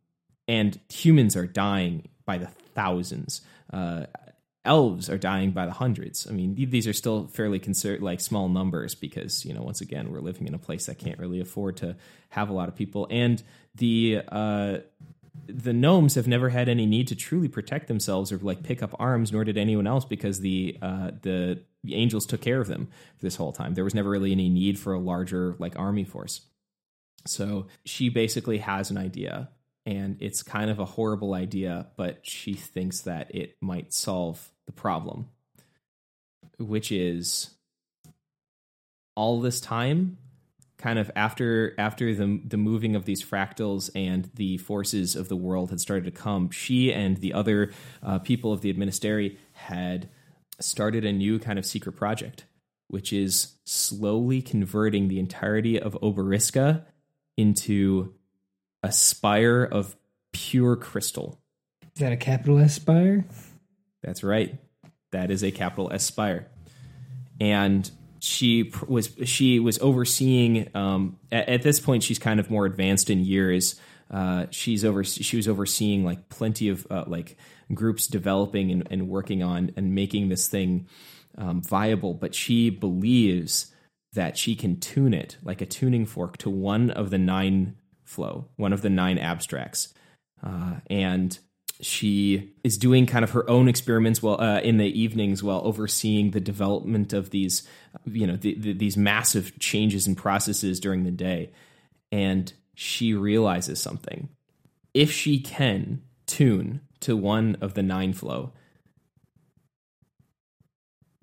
and 0.48 0.80
humans 0.90 1.36
are 1.36 1.48
dying 1.48 2.10
by 2.26 2.38
the 2.38 2.48
thousands. 2.76 3.42
Uh, 3.72 4.06
elves 4.64 5.10
are 5.10 5.18
dying 5.18 5.52
by 5.52 5.66
the 5.66 5.72
hundreds. 5.72 6.28
I 6.28 6.32
mean, 6.32 6.56
these 6.56 6.88
are 6.88 6.94
still 6.94 7.28
fairly 7.28 7.60
conser- 7.60 8.02
like 8.02 8.20
small 8.20 8.48
numbers 8.48 8.96
because 8.96 9.46
you 9.46 9.54
know 9.54 9.64
once 9.64 9.82
again 9.82 10.12
we're 10.12 10.20
living 10.20 10.48
in 10.48 10.54
a 10.54 10.60
place 10.60 10.86
that 10.86 11.00
can't 11.00 11.20
really 11.20 11.40
afford 11.40 11.78
to 11.78 11.96
have 12.30 12.50
a 12.50 12.54
lot 12.54 12.70
of 12.70 12.76
people, 12.76 13.08
and 13.10 13.42
the 13.76 14.22
uh, 14.28 14.78
the 15.48 15.74
gnomes 15.74 16.16
have 16.16 16.28
never 16.28 16.50
had 16.50 16.70
any 16.70 16.86
need 16.86 17.08
to 17.08 17.16
truly 17.16 17.48
protect 17.48 17.88
themselves 17.88 18.32
or 18.32 18.38
like 18.38 18.64
pick 18.64 18.84
up 18.84 18.96
arms, 19.00 19.32
nor 19.32 19.44
did 19.44 19.58
anyone 19.58 19.88
else 19.88 20.06
because 20.06 20.40
the 20.40 20.78
uh, 20.82 21.12
the 21.22 21.60
angels 21.90 22.26
took 22.26 22.42
care 22.42 22.62
of 22.62 22.68
them 22.68 22.90
this 23.22 23.36
whole 23.36 23.52
time. 23.52 23.74
There 23.74 23.84
was 23.84 23.96
never 23.96 24.10
really 24.10 24.32
any 24.32 24.50
need 24.50 24.78
for 24.78 24.94
a 24.94 25.00
larger 25.00 25.56
like 25.58 25.78
army 25.78 26.04
force. 26.04 26.42
So 27.26 27.68
she 27.86 28.10
basically 28.10 28.60
has 28.60 28.92
an 28.92 28.98
idea, 28.98 29.50
and 29.86 30.18
it's 30.20 30.44
kind 30.44 30.70
of 30.70 30.80
a 30.80 30.86
horrible 30.86 31.34
idea, 31.34 31.88
but 31.98 32.20
she 32.24 32.54
thinks 32.54 33.02
that 33.02 33.34
it 33.34 33.58
might 33.62 33.94
solve 33.94 34.51
the 34.66 34.72
problem, 34.72 35.30
which 36.58 36.92
is 36.92 37.52
all 39.16 39.42
this 39.42 39.60
time 39.60 40.18
kind 40.82 40.98
of 40.98 41.12
after 41.16 41.76
after 41.78 42.14
the 42.14 42.42
the 42.44 42.58
moving 42.58 42.96
of 42.96 43.06
these 43.06 43.24
fractals 43.24 43.90
and 43.96 44.30
the 44.34 44.58
forces 44.58 45.16
of 45.16 45.30
the 45.30 45.36
world 45.36 45.70
had 45.70 45.80
started 45.80 46.06
to 46.06 46.12
come, 46.12 46.50
she 46.50 46.92
and 46.92 47.18
the 47.18 47.34
other 47.34 47.72
uh, 48.04 48.20
people 48.20 48.52
of 48.52 48.62
the 48.62 48.74
Administeri 48.74 49.38
had 49.54 50.10
started 50.60 51.06
a 51.06 51.14
new 51.14 51.40
kind 51.40 51.58
of 51.58 51.66
secret 51.66 51.94
project, 51.94 52.46
which 52.88 53.14
is 53.14 53.54
slowly 53.66 54.42
converting 54.42 55.08
the 55.08 55.20
entirety 55.20 55.80
of 55.80 55.98
Oberiska 56.02 56.86
into 57.38 58.14
a 58.84 58.92
spire 58.92 59.64
of 59.64 59.96
pure 60.34 60.76
crystal. 60.76 61.40
Is 61.96 62.02
that 62.02 62.12
a 62.12 62.18
capital 62.18 62.60
S 62.60 62.76
spire? 62.76 63.26
That's 64.04 64.24
right. 64.24 64.58
That 65.12 65.32
is 65.32 65.44
a 65.44 65.52
capital 65.52 65.92
S 65.92 66.04
spire. 66.04 66.48
And 67.40 67.90
she 68.22 68.72
was 68.88 69.10
she 69.26 69.60
was 69.60 69.80
overseeing 69.80 70.70
um, 70.76 71.18
at, 71.32 71.50
at, 71.50 71.62
this 71.64 71.80
point 71.80 72.04
she's 72.04 72.20
kind 72.20 72.40
of 72.40 72.52
more 72.52 72.68
advanced 72.68 73.10
in 73.10 73.26
years 73.26 73.76
uh, 74.12 74.46
she's 74.52 74.86
over 74.86 75.04
she 75.04 75.36
was 75.36 75.48
overseeing 75.48 76.06
like 76.06 76.30
plenty 76.30 76.70
of 76.70 76.86
uh, 76.92 77.04
like 77.08 77.36
groups 77.74 78.06
developing 78.06 78.70
and, 78.72 78.88
and, 78.92 79.10
working 79.10 79.42
on 79.42 79.72
and 79.76 79.96
making 79.96 80.30
this 80.30 80.48
thing 80.48 80.88
um, 81.38 81.64
viable 81.64 82.14
but 82.14 82.36
she 82.36 82.70
believes 82.70 83.74
that 84.14 84.38
she 84.38 84.56
can 84.56 84.80
tune 84.80 85.16
it 85.16 85.38
like 85.44 85.62
a 85.62 85.66
tuning 85.66 86.06
fork 86.06 86.38
to 86.38 86.50
one 86.50 86.92
of 86.92 87.10
the 87.10 87.18
nine 87.18 87.76
flow 88.04 88.48
one 88.56 88.72
of 88.72 88.84
the 88.84 88.90
nine 88.90 89.18
abstracts 89.18 89.96
uh, 90.44 90.76
and 90.92 91.40
she 91.82 92.54
is 92.64 92.78
doing 92.78 93.06
kind 93.06 93.24
of 93.24 93.32
her 93.32 93.50
own 93.50 93.68
experiments 93.68 94.22
while 94.22 94.40
uh, 94.40 94.60
in 94.60 94.78
the 94.78 95.00
evenings 95.00 95.44
while 95.44 95.62
overseeing 95.64 96.32
the 96.32 96.40
development 96.40 97.14
of 97.14 97.32
these 97.32 97.68
you 98.06 98.28
know 98.28 98.36
the, 98.36 98.56
the, 98.56 98.74
these 98.74 98.98
massive 98.98 99.58
changes 99.60 100.08
and 100.08 100.18
processes 100.18 100.80
during 100.80 101.04
the 101.04 101.12
day. 101.12 101.52
And 102.12 102.52
she 102.76 103.14
realizes 103.14 103.80
something. 103.80 104.30
If 104.94 105.12
she 105.12 105.40
can 105.40 106.02
tune 106.26 106.82
to 107.02 107.16
one 107.16 107.58
of 107.62 107.74
the 107.74 107.84
nine 107.84 108.14
flow 108.14 108.54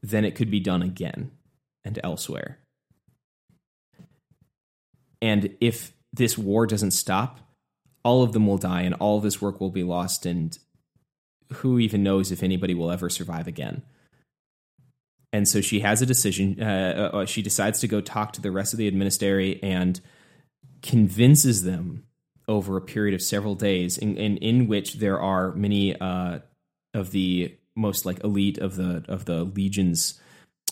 then 0.03 0.25
it 0.25 0.35
could 0.35 0.51
be 0.51 0.61
done 0.61 0.83
again 0.83 1.31
and 1.85 1.99
elsewhere. 2.03 2.59
And 5.21 5.57
if 5.61 5.93
this 6.13 6.39
war 6.39 6.67
doesn't 6.67 6.93
stop 6.93 7.41
all 8.09 8.23
of 8.23 8.33
them 8.33 8.47
will 8.47 8.57
die 8.57 8.81
and 8.81 8.95
all 8.95 9.21
this 9.21 9.43
work 9.43 9.61
will 9.61 9.71
be 9.71 9.83
lost 9.83 10.25
and 10.25 10.59
who 11.57 11.79
even 11.79 12.03
knows 12.03 12.33
if 12.33 12.43
anybody 12.43 12.73
will 12.73 12.91
ever 12.91 13.11
survive 13.11 13.47
again. 13.47 13.83
And 15.31 15.47
so 15.47 15.61
she 15.61 15.81
has 15.81 16.01
a 16.01 16.07
decision 16.07 16.63
uh, 16.63 17.11
uh, 17.13 17.27
she 17.27 17.43
decides 17.43 17.81
to 17.81 17.87
go 17.87 18.01
talk 18.01 18.33
to 18.33 18.41
the 18.41 18.51
rest 18.51 18.73
of 18.73 18.79
the 18.79 18.89
administary 18.89 19.63
and 19.63 20.01
convinces 20.81 21.65
them 21.65 22.05
over 22.47 22.79
a 22.79 22.81
period 22.81 23.15
of 23.15 23.21
several 23.21 23.55
days 23.55 23.99
in, 23.99 24.17
in, 24.17 24.39
in 24.39 24.69
which 24.69 24.95
there 24.95 25.21
are 25.21 25.53
many 25.53 25.95
uh, 26.01 26.39
of 26.95 27.11
the 27.11 27.55
most 27.77 28.07
like 28.07 28.25
elite 28.25 28.57
of 28.57 28.77
the 28.77 29.05
of 29.07 29.27
the 29.27 29.45
legion's 29.45 30.19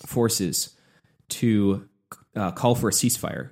forces 0.07 0.75
to 1.29 1.87
uh, 2.35 2.51
call 2.53 2.75
for 2.75 2.89
a 2.89 2.93
ceasefire 2.93 3.51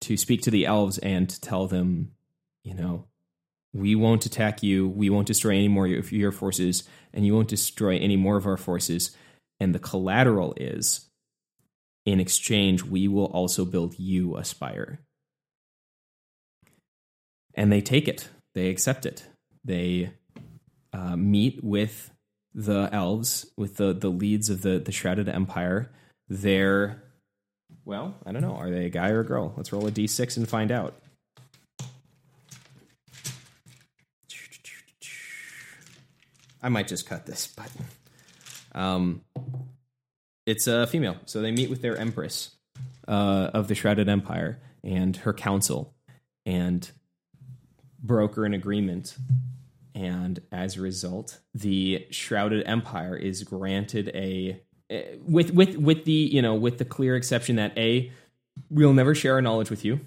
to 0.00 0.16
speak 0.16 0.40
to 0.40 0.50
the 0.50 0.64
elves 0.64 0.96
and 0.98 1.28
tell 1.42 1.66
them 1.66 2.12
you 2.62 2.74
know, 2.74 3.06
we 3.72 3.94
won't 3.94 4.26
attack 4.26 4.62
you. 4.62 4.88
We 4.88 5.10
won't 5.10 5.26
destroy 5.26 5.52
any 5.52 5.68
more 5.68 5.86
of 5.86 6.12
your 6.12 6.32
forces, 6.32 6.84
and 7.12 7.24
you 7.26 7.34
won't 7.34 7.48
destroy 7.48 7.96
any 7.96 8.16
more 8.16 8.36
of 8.36 8.46
our 8.46 8.56
forces. 8.56 9.16
And 9.60 9.74
the 9.74 9.78
collateral 9.78 10.54
is, 10.56 11.08
in 12.04 12.20
exchange, 12.20 12.82
we 12.82 13.08
will 13.08 13.26
also 13.26 13.64
build 13.64 13.98
you 13.98 14.36
a 14.36 14.44
spire. 14.44 15.00
And 17.54 17.72
they 17.72 17.80
take 17.80 18.08
it. 18.08 18.28
They 18.54 18.68
accept 18.68 19.06
it. 19.06 19.24
They 19.64 20.12
uh, 20.92 21.16
meet 21.16 21.62
with 21.62 22.10
the 22.54 22.90
elves, 22.92 23.46
with 23.56 23.76
the 23.76 23.94
the 23.94 24.10
leads 24.10 24.50
of 24.50 24.62
the 24.62 24.78
the 24.78 24.92
shrouded 24.92 25.28
empire. 25.28 25.90
They're 26.28 27.02
well, 27.84 28.14
I 28.26 28.32
don't 28.32 28.42
know. 28.42 28.54
Are 28.54 28.70
they 28.70 28.86
a 28.86 28.90
guy 28.90 29.10
or 29.10 29.20
a 29.20 29.26
girl? 29.26 29.54
Let's 29.56 29.72
roll 29.72 29.86
a 29.86 29.90
d6 29.90 30.36
and 30.36 30.48
find 30.48 30.70
out. 30.70 31.01
I 36.62 36.68
might 36.68 36.88
just 36.88 37.08
cut 37.08 37.26
this, 37.26 37.46
but 37.46 37.70
um, 38.74 39.22
it's 40.46 40.66
a 40.66 40.86
female. 40.86 41.16
So 41.24 41.40
they 41.40 41.50
meet 41.50 41.70
with 41.70 41.82
their 41.82 41.96
empress 41.96 42.56
uh, 43.08 43.50
of 43.52 43.68
the 43.68 43.74
Shrouded 43.74 44.08
Empire 44.08 44.60
and 44.84 45.16
her 45.18 45.32
council, 45.32 45.94
and 46.46 46.90
broker 48.02 48.44
an 48.44 48.54
agreement. 48.54 49.16
And 49.94 50.40
as 50.50 50.76
a 50.76 50.80
result, 50.80 51.40
the 51.54 52.06
Shrouded 52.10 52.66
Empire 52.66 53.16
is 53.16 53.42
granted 53.42 54.10
a 54.14 54.62
with 55.26 55.52
with 55.52 55.76
with 55.76 56.04
the 56.04 56.12
you 56.12 56.42
know 56.42 56.54
with 56.54 56.78
the 56.78 56.84
clear 56.84 57.16
exception 57.16 57.56
that 57.56 57.76
a 57.78 58.10
we'll 58.70 58.92
never 58.92 59.14
share 59.14 59.34
our 59.34 59.42
knowledge 59.42 59.70
with 59.70 59.84
you. 59.84 60.00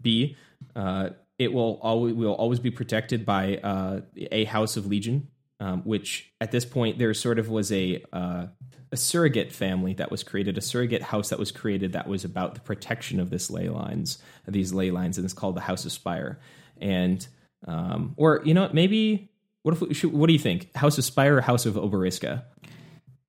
B 0.00 0.36
uh, 0.74 1.10
it 1.38 1.52
will 1.52 1.78
always 1.82 2.14
will 2.14 2.34
always 2.34 2.60
be 2.60 2.70
protected 2.70 3.24
by 3.26 3.56
uh, 3.58 4.00
a 4.30 4.44
House 4.44 4.76
of 4.76 4.86
Legion 4.86 5.28
um, 5.62 5.82
which 5.82 6.32
at 6.40 6.50
this 6.50 6.64
point 6.64 6.98
there 6.98 7.14
sort 7.14 7.38
of 7.38 7.48
was 7.48 7.70
a 7.70 8.02
uh, 8.12 8.46
a 8.90 8.96
surrogate 8.96 9.52
family 9.52 9.94
that 9.94 10.10
was 10.10 10.24
created, 10.24 10.58
a 10.58 10.60
surrogate 10.60 11.02
house 11.02 11.28
that 11.28 11.38
was 11.38 11.52
created 11.52 11.92
that 11.92 12.08
was 12.08 12.24
about 12.24 12.54
the 12.54 12.60
protection 12.60 13.20
of 13.20 13.30
this 13.30 13.48
ley 13.48 13.68
lines, 13.68 14.18
these 14.48 14.72
ley 14.74 14.90
lines, 14.90 15.18
and 15.18 15.24
it's 15.24 15.32
called 15.32 15.54
the 15.54 15.60
House 15.60 15.84
of 15.84 15.92
Spire. 15.92 16.40
And 16.78 17.24
um, 17.68 18.14
or 18.16 18.42
you 18.44 18.54
know 18.54 18.68
maybe 18.72 19.30
what 19.62 19.72
if 19.72 19.80
we 19.80 19.94
should, 19.94 20.12
what 20.12 20.26
do 20.26 20.32
you 20.32 20.38
think? 20.40 20.74
House 20.74 20.98
of 20.98 21.04
Spire 21.04 21.36
or 21.36 21.40
House 21.40 21.64
of 21.64 21.78
Oberiska? 21.78 22.44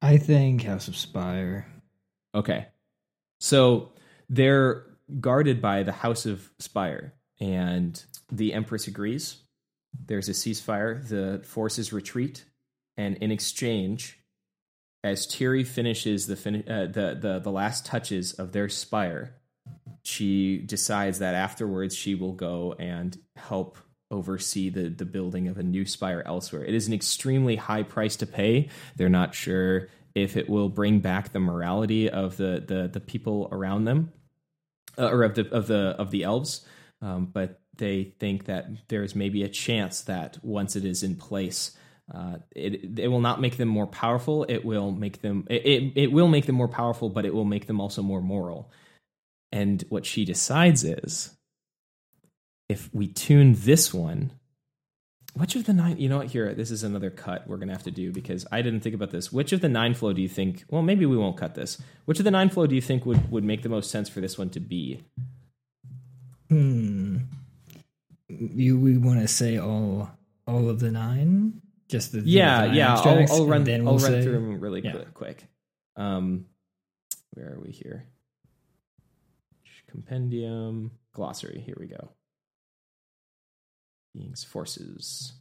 I 0.01 0.17
think 0.17 0.63
House 0.63 0.87
of 0.87 0.97
Spire. 0.97 1.67
Okay, 2.33 2.65
so 3.39 3.91
they're 4.27 4.87
guarded 5.19 5.61
by 5.61 5.83
the 5.83 5.91
House 5.91 6.25
of 6.25 6.49
Spire, 6.57 7.13
and 7.39 8.03
the 8.31 8.53
Empress 8.53 8.87
agrees 8.87 9.42
there's 10.05 10.29
a 10.29 10.33
ceasefire. 10.33 11.07
The 11.07 11.41
forces 11.45 11.93
retreat, 11.93 12.45
and 12.97 13.17
in 13.17 13.31
exchange, 13.31 14.19
as 15.03 15.27
Tiri 15.27 15.65
finishes 15.65 16.27
the, 16.27 16.35
fin- 16.35 16.69
uh, 16.69 16.87
the 16.87 17.17
the 17.19 17.39
the 17.39 17.51
last 17.51 17.85
touches 17.85 18.33
of 18.33 18.51
their 18.51 18.69
spire, 18.69 19.35
she 20.03 20.57
decides 20.57 21.19
that 21.19 21.35
afterwards 21.35 21.95
she 21.95 22.15
will 22.15 22.33
go 22.33 22.73
and 22.79 23.17
help 23.35 23.77
oversee 24.11 24.69
the 24.69 24.89
the 24.89 25.05
building 25.05 25.47
of 25.47 25.57
a 25.57 25.63
new 25.63 25.85
spire 25.85 26.23
elsewhere. 26.25 26.63
It 26.63 26.73
is 26.73 26.87
an 26.87 26.93
extremely 26.93 27.55
high 27.55 27.83
price 27.83 28.15
to 28.17 28.25
pay. 28.25 28.69
They're 28.95 29.09
not 29.09 29.33
sure 29.33 29.89
if 30.15 30.37
it 30.37 30.49
will 30.49 30.69
bring 30.69 30.99
back 30.99 31.31
the 31.31 31.39
morality 31.39 32.09
of 32.09 32.37
the 32.37 32.63
the 32.65 32.89
the 32.91 32.99
people 32.99 33.49
around 33.51 33.85
them, 33.85 34.11
uh, 34.97 35.09
or 35.09 35.23
of 35.23 35.35
the 35.35 35.49
of 35.49 35.67
the 35.67 35.95
of 35.97 36.11
the 36.11 36.23
elves. 36.23 36.65
Um, 37.01 37.25
but 37.25 37.59
they 37.77 38.13
think 38.19 38.45
that 38.45 38.67
there's 38.87 39.15
maybe 39.15 39.43
a 39.43 39.49
chance 39.49 40.01
that 40.01 40.37
once 40.43 40.75
it 40.75 40.85
is 40.85 41.03
in 41.03 41.15
place, 41.15 41.71
uh, 42.13 42.37
it 42.55 42.99
it 42.99 43.07
will 43.07 43.21
not 43.21 43.41
make 43.41 43.57
them 43.57 43.67
more 43.67 43.87
powerful. 43.87 44.43
It 44.43 44.63
will 44.65 44.91
make 44.91 45.21
them 45.21 45.47
it, 45.49 45.65
it, 45.65 45.93
it 45.95 46.11
will 46.11 46.27
make 46.27 46.45
them 46.45 46.55
more 46.55 46.67
powerful, 46.67 47.09
but 47.09 47.25
it 47.25 47.33
will 47.33 47.45
make 47.45 47.67
them 47.67 47.81
also 47.81 48.01
more 48.01 48.21
moral. 48.21 48.71
And 49.51 49.83
what 49.89 50.05
she 50.05 50.25
decides 50.25 50.83
is, 50.83 51.35
if 52.69 52.89
we 52.93 53.07
tune 53.07 53.55
this 53.57 53.93
one, 53.93 54.31
which 55.33 55.55
of 55.55 55.65
the 55.65 55.73
nine? 55.73 55.97
You 55.97 56.09
know 56.09 56.17
what? 56.17 56.27
Here, 56.27 56.53
this 56.53 56.71
is 56.71 56.83
another 56.83 57.09
cut 57.09 57.47
we're 57.47 57.57
gonna 57.57 57.71
have 57.71 57.83
to 57.83 57.91
do 57.91 58.11
because 58.11 58.45
I 58.51 58.61
didn't 58.61 58.81
think 58.81 58.95
about 58.95 59.11
this. 59.11 59.31
Which 59.31 59.51
of 59.51 59.61
the 59.61 59.69
nine 59.69 59.93
flow 59.93 60.13
do 60.13 60.21
you 60.21 60.29
think? 60.29 60.65
Well, 60.69 60.83
maybe 60.83 61.05
we 61.05 61.17
won't 61.17 61.37
cut 61.37 61.55
this. 61.55 61.81
Which 62.05 62.19
of 62.19 62.25
the 62.25 62.31
nine 62.31 62.49
flow 62.49 62.67
do 62.67 62.75
you 62.75 62.81
think 62.81 63.05
would 63.05 63.31
would 63.31 63.43
make 63.43 63.63
the 63.63 63.69
most 63.69 63.89
sense 63.89 64.09
for 64.09 64.21
this 64.21 64.37
one 64.37 64.49
to 64.51 64.59
be? 64.59 65.03
Hmm 66.49 67.17
you 68.39 68.79
we 68.79 68.97
want 68.97 69.19
to 69.19 69.27
say 69.27 69.57
all 69.57 70.09
all 70.47 70.69
of 70.69 70.79
the 70.79 70.91
nine? 70.91 71.61
Just 71.89 72.11
the 72.11 72.21
yeah 72.21 72.67
the 72.67 72.75
yeah 72.75 72.95
I'll, 72.95 73.31
I'll, 73.31 73.47
run 73.47 73.63
then 73.63 73.87
I'll 73.87 73.95
we'll 73.95 74.03
run 74.03 74.21
through 74.21 74.33
them 74.33 74.59
really 74.59 74.81
yeah. 74.81 75.03
quick 75.13 75.45
um 75.95 76.45
where 77.31 77.53
are 77.53 77.59
we 77.59 77.71
here? 77.71 78.07
Compendium 79.89 80.91
glossary 81.13 81.61
here 81.65 81.77
we 81.79 81.87
go. 81.87 82.09
Beings 84.13 84.43
forces. 84.43 85.33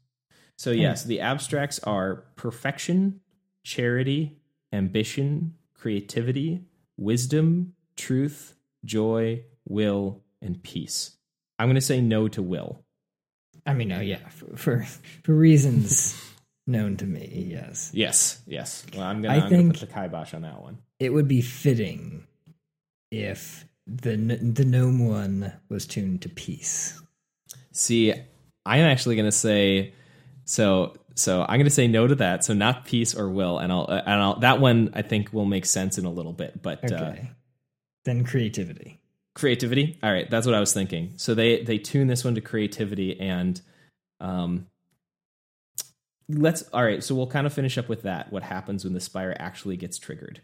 So 0.56 0.70
yes 0.70 1.04
the 1.04 1.20
abstracts 1.20 1.78
are 1.80 2.24
perfection 2.36 3.20
charity 3.64 4.36
ambition 4.72 5.54
creativity 5.74 6.64
wisdom 6.96 7.74
truth 7.96 8.56
joy 8.84 9.42
will 9.68 10.20
and 10.40 10.62
peace 10.62 11.16
I'm 11.62 11.68
going 11.68 11.76
to 11.76 11.80
say 11.80 12.00
no 12.00 12.26
to 12.26 12.42
Will. 12.42 12.82
I 13.64 13.72
mean, 13.72 13.92
oh 13.92 14.00
yeah, 14.00 14.28
for 14.30 14.56
for, 14.56 14.86
for 15.22 15.32
reasons 15.32 16.20
known 16.66 16.96
to 16.96 17.06
me, 17.06 17.46
yes. 17.48 17.92
Yes, 17.94 18.42
yes. 18.48 18.84
Well, 18.92 19.04
I'm 19.04 19.22
going 19.22 19.40
to 19.40 19.78
put 19.78 19.78
the 19.78 19.86
kibosh 19.86 20.34
on 20.34 20.42
that 20.42 20.60
one. 20.60 20.78
It 20.98 21.12
would 21.12 21.28
be 21.28 21.40
fitting 21.40 22.26
if 23.12 23.64
the 23.86 24.16
the 24.16 24.64
gnome 24.64 25.06
one 25.06 25.52
was 25.68 25.86
tuned 25.86 26.22
to 26.22 26.28
peace. 26.28 27.00
See, 27.70 28.12
I'm 28.66 28.80
actually 28.80 29.14
going 29.14 29.26
to 29.26 29.32
say 29.32 29.94
so. 30.44 30.96
So 31.14 31.42
I'm 31.42 31.58
going 31.58 31.64
to 31.64 31.70
say 31.70 31.86
no 31.86 32.08
to 32.08 32.16
that. 32.16 32.42
So 32.42 32.54
not 32.54 32.86
peace 32.86 33.14
or 33.14 33.30
will, 33.30 33.58
and 33.58 33.70
I'll 33.70 33.84
and 33.84 34.20
I'll 34.20 34.40
that 34.40 34.58
one 34.58 34.90
I 34.94 35.02
think 35.02 35.32
will 35.32 35.44
make 35.44 35.66
sense 35.66 35.96
in 35.96 36.06
a 36.06 36.10
little 36.10 36.32
bit. 36.32 36.60
But 36.60 36.90
uh, 36.90 36.96
okay. 36.96 37.20
uh, 37.22 37.34
then 38.04 38.24
creativity 38.24 38.98
creativity. 39.34 39.98
All 40.02 40.12
right 40.12 40.28
that's 40.28 40.46
what 40.46 40.54
i 40.54 40.60
was 40.60 40.72
thinking. 40.72 41.14
So 41.16 41.34
they 41.34 41.62
they 41.62 41.78
tune 41.78 42.06
this 42.06 42.24
one 42.24 42.34
to 42.34 42.40
creativity 42.40 43.18
and 43.18 43.60
um 44.20 44.66
let's 46.28 46.62
all 46.72 46.84
right 46.84 47.02
so 47.02 47.14
we'll 47.14 47.26
kind 47.26 47.46
of 47.46 47.52
finish 47.52 47.76
up 47.76 47.88
with 47.88 48.02
that 48.02 48.32
what 48.32 48.42
happens 48.42 48.84
when 48.84 48.94
the 48.94 49.00
spire 49.00 49.36
actually 49.38 49.76
gets 49.76 49.98
triggered. 49.98 50.40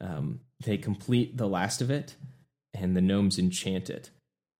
Um 0.00 0.40
they 0.64 0.76
complete 0.76 1.36
the 1.36 1.48
last 1.48 1.80
of 1.80 1.90
it 1.90 2.16
and 2.74 2.96
the 2.96 3.00
gnomes 3.00 3.38
enchant 3.38 3.90
it. 3.90 4.10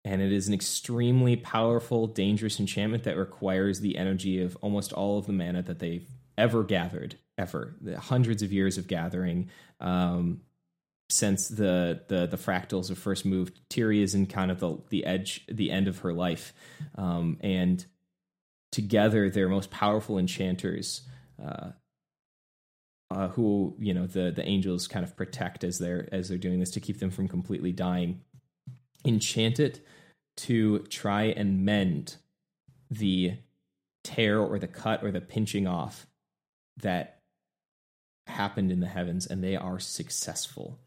And 0.03 0.23
it 0.23 0.32
is 0.32 0.49
an 0.49 0.55
extremely 0.55 1.37
powerful 1.37 2.07
dangerous 2.07 2.59
enchantment 2.59 3.05
that 3.05 3.19
requires 3.19 3.81
the 3.81 3.99
energy 3.99 4.43
of 4.43 4.57
almost 4.62 4.95
all 4.95 5.19
of 5.19 5.27
the 5.27 5.32
mana 5.35 5.62
that 5.62 5.78
they've 5.78 6.09
ever 6.39 6.65
gathered 6.65 7.16
ever 7.37 7.74
the 7.82 8.01
hundreds 8.01 8.43
of 8.43 8.53
years 8.53 8.78
of 8.78 8.87
gathering. 8.87 9.51
Um 9.81 10.41
since 11.11 11.49
the 11.49 12.03
the 12.09 12.27
the 12.27 12.37
fractals 12.37 12.89
have 12.89 12.99
first 12.99 13.24
moved. 13.24 13.61
Tiri 13.69 14.03
is 14.03 14.15
in 14.15 14.27
kind 14.27 14.51
of 14.51 14.61
the 14.61 14.78
the 14.91 15.05
edge, 15.05 15.45
the 15.49 15.70
end 15.70 15.89
of 15.89 15.99
her 16.01 16.12
life, 16.12 16.53
um, 16.97 17.39
and 17.41 17.85
together 18.73 19.28
their 19.28 19.49
most 19.49 19.70
powerful 19.70 20.19
enchanters, 20.19 21.03
uh, 21.45 21.70
uh, 23.11 23.28
who 23.28 23.74
you 23.78 23.95
know 23.95 24.07
the 24.07 24.31
the 24.31 24.47
angels 24.47 24.89
kind 24.89 25.05
of 25.05 25.16
protect 25.16 25.65
as 25.65 25.78
they're 25.78 26.09
as 26.12 26.28
they're 26.28 26.39
doing 26.39 26.61
this 26.61 26.70
to 26.73 26.81
keep 26.81 27.01
them 27.01 27.11
from 27.11 27.28
completely 27.28 27.73
dying. 27.73 28.20
Enchant 29.05 29.59
it 29.59 29.85
to 30.37 30.81
try 30.91 31.24
and 31.24 31.65
mend 31.65 32.16
the 32.91 33.35
tear 34.05 34.41
or 34.41 34.59
the 34.59 34.66
cut 34.66 35.03
or 35.03 35.11
the 35.11 35.20
pinching 35.20 35.66
off 35.66 36.07
that 36.78 37.20
happened 38.27 38.70
in 38.70 38.81
the 38.81 38.87
heavens, 38.87 39.27
and 39.27 39.43
they 39.43 39.57
are 39.57 39.78
successful. 39.78 40.78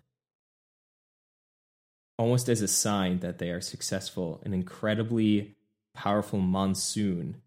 Almost 2.17 2.47
as 2.49 2.61
a 2.61 2.67
sign 2.67 3.19
that 3.19 3.39
they 3.39 3.49
are 3.49 3.61
successful, 3.61 4.41
an 4.45 4.53
incredibly 4.53 5.55
powerful 5.95 6.39
monsoon 6.39 7.37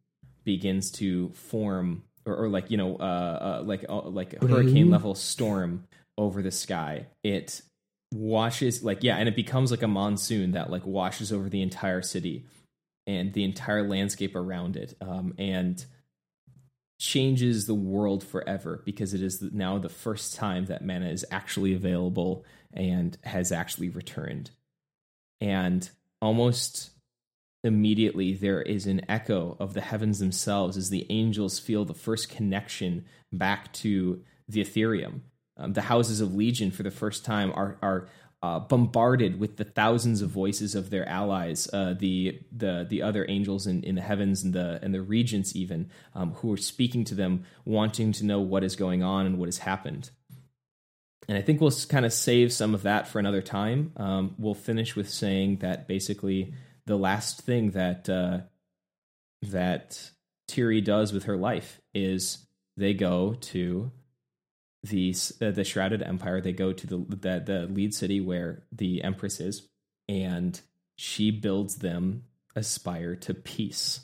begins 0.45 0.91
to 0.93 1.31
form, 1.31 2.03
or, 2.25 2.37
or 2.37 2.49
like 2.49 2.71
you 2.71 2.77
know, 2.77 2.97
uh, 2.97 3.59
uh, 3.61 3.63
like 3.65 3.85
uh, 3.89 4.03
like 4.03 4.35
a 4.35 4.47
hurricane 4.47 4.91
level 4.91 5.15
storm 5.15 5.85
over 6.19 6.43
the 6.43 6.51
sky. 6.51 7.07
It 7.23 7.63
washes 8.13 8.83
like 8.83 9.03
yeah, 9.03 9.17
and 9.17 9.29
it 9.29 9.37
becomes 9.37 9.71
like 9.71 9.83
a 9.83 9.89
monsoon 9.89 10.53
that 10.53 10.71
like 10.71 10.87
washes 10.87 11.33
over 11.33 11.49
the 11.49 11.63
entire 11.63 12.03
city 12.03 12.47
and 13.07 13.33
the 13.33 13.45
entire 13.45 13.87
landscape 13.87 14.35
around 14.35 14.77
it, 14.77 14.97
um, 15.01 15.35
and 15.39 15.85
changes 16.99 17.67
the 17.67 17.75
world 17.75 18.25
forever 18.25 18.83
because 18.85 19.13
it 19.13 19.23
is 19.23 19.43
now 19.43 19.79
the 19.79 19.89
first 19.89 20.35
time 20.35 20.67
that 20.67 20.85
mana 20.85 21.09
is 21.09 21.25
actually 21.31 21.75
available 21.75 22.45
and 22.73 23.19
has 23.23 23.53
actually 23.53 23.89
returned. 23.89 24.51
And 25.41 25.89
almost 26.21 26.91
immediately 27.65 28.33
there 28.35 28.63
is 28.63 28.87
an 28.87 29.03
echo 29.09 29.57
of 29.59 29.75
the 29.75 29.81
heavens 29.81 30.19
themselves 30.19 30.77
as 30.77 30.91
the 30.91 31.07
angels 31.11 31.59
feel 31.59 31.85
the 31.85 31.95
first 31.95 32.29
connection 32.29 33.05
back 33.33 33.73
to 33.75 34.23
the 34.49 34.63
Ethereum. 34.63 35.21
Um, 35.57 35.73
the 35.73 35.83
houses 35.83 36.21
of 36.21 36.35
Legion, 36.35 36.71
for 36.71 36.83
the 36.83 36.91
first 36.91 37.25
time, 37.25 37.53
are 37.55 37.79
are 37.83 38.09
uh, 38.43 38.61
bombarded 38.61 39.41
with 39.41 39.57
the 39.57 39.65
thousands 39.65 40.21
of 40.21 40.31
voices 40.31 40.75
of 40.75 40.91
their 40.91 41.09
allies, 41.09 41.69
uh, 41.73 41.95
the 41.99 42.39
the 42.53 42.87
the 42.89 43.03
other 43.03 43.25
angels 43.29 43.67
in, 43.67 43.83
in 43.83 43.95
the 43.95 44.03
heavens 44.03 44.45
and 44.45 44.53
the 44.53 44.79
and 44.83 44.93
the 44.95 45.01
regents 45.01 45.57
even, 45.57 45.91
um, 46.15 46.33
who 46.33 46.53
are 46.53 46.59
speaking 46.59 47.05
to 47.05 47.15
them, 47.15 47.45
wanting 47.65 48.13
to 48.13 48.27
know 48.27 48.41
what 48.41 48.63
is 48.63 48.77
going 48.77 49.03
on 49.03 49.27
and 49.27 49.39
what 49.39 49.47
has 49.47 49.59
happened. 49.59 50.11
And 51.29 51.37
I 51.37 51.43
think 51.43 51.61
we'll 51.61 51.73
kind 51.89 52.07
of 52.07 52.13
save 52.13 52.53
some 52.53 52.75
of 52.75 52.83
that 52.83 53.09
for 53.09 53.19
another 53.19 53.43
time. 53.43 53.93
Um, 53.97 54.35
we'll 54.39 54.55
finish 54.55 54.95
with 54.95 55.11
saying 55.11 55.57
that 55.59 55.89
basically 55.89 56.55
the 56.87 56.97
last 56.97 57.43
thing 57.43 57.73
that 57.73 58.09
uh, 58.09 58.41
that 59.43 60.11
Tiri 60.49 60.83
does 60.85 61.13
with 61.13 61.25
her 61.25 61.37
life 61.37 61.81
is 61.95 62.47
they 62.77 62.95
go 62.95 63.35
to 63.35 63.91
the 64.85 65.15
uh, 65.43 65.51
the 65.51 65.65
shrouded 65.65 66.03
empire. 66.03 66.41
They 66.41 66.53
go 66.53 66.73
to 66.73 66.87
the, 66.87 66.99
the 67.09 67.43
the 67.45 67.67
lead 67.71 67.95
city 67.95 68.21
where 68.21 68.63
the 68.71 69.03
empress 69.03 69.41
is, 69.41 69.69
and 70.09 70.61
she 70.97 71.31
builds 71.31 71.77
them 71.77 72.25
a 72.55 72.63
spire 72.63 73.17
to 73.17 73.35
peace. 73.35 74.01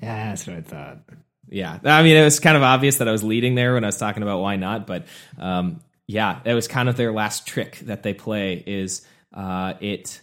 Yeah, 0.00 0.30
that's 0.30 0.46
what 0.46 0.56
I 0.56 0.60
thought. 0.62 0.98
Yeah, 1.48 1.78
I 1.84 2.02
mean, 2.02 2.16
it 2.16 2.24
was 2.24 2.40
kind 2.40 2.56
of 2.56 2.62
obvious 2.62 2.98
that 2.98 3.08
I 3.08 3.12
was 3.12 3.22
leading 3.22 3.54
there 3.54 3.74
when 3.74 3.84
I 3.84 3.88
was 3.88 3.98
talking 3.98 4.22
about 4.22 4.40
why 4.40 4.56
not, 4.56 4.86
but 4.86 5.06
um, 5.38 5.80
yeah, 6.06 6.40
it 6.44 6.54
was 6.54 6.68
kind 6.68 6.88
of 6.88 6.96
their 6.96 7.12
last 7.12 7.46
trick 7.46 7.78
that 7.80 8.02
they 8.02 8.14
play. 8.14 8.62
Is 8.66 9.06
uh, 9.34 9.74
it 9.80 10.20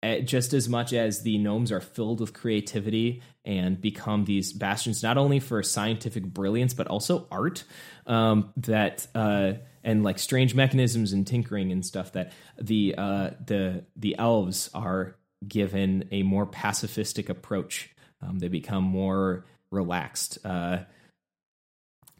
Eh, 0.00 0.20
just 0.20 0.52
as 0.52 0.68
much 0.68 0.92
as 0.92 1.22
the 1.22 1.38
gnomes 1.38 1.72
are 1.72 1.80
filled 1.80 2.20
with 2.20 2.32
creativity 2.32 3.20
and 3.44 3.80
become 3.80 4.24
these 4.24 4.52
bastions 4.52 5.02
not 5.02 5.18
only 5.18 5.40
for 5.40 5.60
scientific 5.60 6.22
brilliance 6.22 6.72
but 6.72 6.86
also 6.86 7.26
art 7.32 7.64
um, 8.06 8.52
that 8.56 9.08
uh, 9.16 9.54
and 9.82 10.04
like 10.04 10.20
strange 10.20 10.54
mechanisms 10.54 11.12
and 11.12 11.26
tinkering 11.26 11.72
and 11.72 11.84
stuff 11.84 12.12
that 12.12 12.32
the 12.60 12.94
uh, 12.96 13.30
the 13.44 13.84
the 13.96 14.16
elves 14.18 14.70
are 14.72 15.16
given 15.48 16.08
a 16.12 16.22
more 16.22 16.46
pacifistic 16.46 17.28
approach 17.28 17.90
um, 18.22 18.38
they 18.38 18.48
become 18.48 18.84
more 18.84 19.46
relaxed 19.70 20.38
uh, 20.44 20.78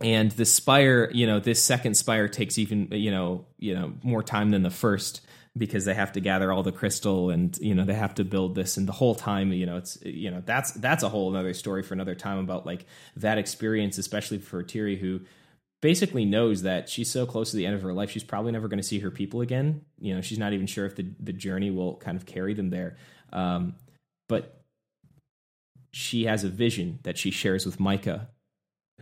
and 0.01 0.31
the 0.33 0.45
spire 0.45 1.11
you 1.12 1.27
know 1.27 1.41
this 1.41 1.62
second 1.62 1.95
spire 1.95 2.29
takes 2.29 2.59
even 2.59 2.89
you 2.93 3.11
know 3.11 3.47
you 3.59 3.75
know 3.75 3.93
more 4.03 4.23
time 4.23 4.51
than 4.51 4.62
the 4.62 4.70
first 4.70 5.20
because 5.57 5.85
they 5.85 5.95
have 5.95 6.12
to 6.12 6.20
gather 6.20 6.53
all 6.53 6.62
the 6.62 6.73
crystal 6.73 7.31
and 7.31 7.59
you 7.59 7.75
know 7.75 7.85
they 7.85 7.95
have 7.95 8.15
to 8.15 8.25
build 8.25 8.55
this 8.55 8.77
and 8.77 8.87
the 8.87 8.93
whole 8.93 9.15
time 9.15 9.53
you 9.53 9.66
know 9.66 9.77
it's 9.77 9.99
you 10.05 10.31
know 10.31 10.43
that's 10.45 10.73
that's 10.73 11.03
a 11.03 11.09
whole 11.09 11.31
another 11.31 11.55
story 11.55 11.83
for 11.83 11.95
another 11.95 12.15
time 12.15 12.39
about 12.39 12.65
like 12.65 12.87
that 13.16 13.39
experience 13.39 13.99
especially 13.99 14.39
for 14.39 14.62
Tiri 14.62 14.99
who 14.99 15.20
basically 15.81 16.25
knows 16.25 16.62
that 16.62 16.89
she's 16.89 17.11
so 17.11 17.25
close 17.27 17.51
to 17.51 17.57
the 17.57 17.66
end 17.66 17.75
of 17.75 17.83
her 17.83 17.93
life 17.93 18.11
she's 18.11 18.25
probably 18.25 18.53
never 18.53 18.69
going 18.69 18.79
to 18.81 18.87
see 18.87 19.01
her 19.01 19.11
people 19.11 19.41
again. 19.41 19.83
You 19.99 20.15
know 20.15 20.20
she's 20.20 20.39
not 20.39 20.53
even 20.53 20.66
sure 20.66 20.87
if 20.87 20.97
the 20.97 21.07
the 21.20 21.33
journey 21.33 21.70
will 21.70 21.97
kind 21.97 22.16
of 22.16 22.27
carry 22.27 22.55
them 22.55 22.70
there. 22.70 22.97
Um, 23.33 23.75
but 24.29 24.58
she 25.93 26.24
has 26.24 26.44
a 26.44 26.48
vision 26.48 26.98
that 27.02 27.19
she 27.19 27.31
shares 27.31 27.65
with 27.65 27.81
Micah 27.81 28.28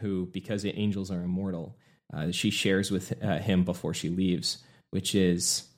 who 0.00 0.26
because 0.26 0.64
angels 0.64 1.10
are 1.10 1.22
immortal 1.22 1.76
uh, 2.12 2.30
she 2.30 2.50
shares 2.50 2.90
with 2.90 3.12
uh, 3.22 3.38
him 3.38 3.64
before 3.64 3.94
she 3.94 4.08
leaves 4.08 4.58
which 4.90 5.14
is 5.14 5.68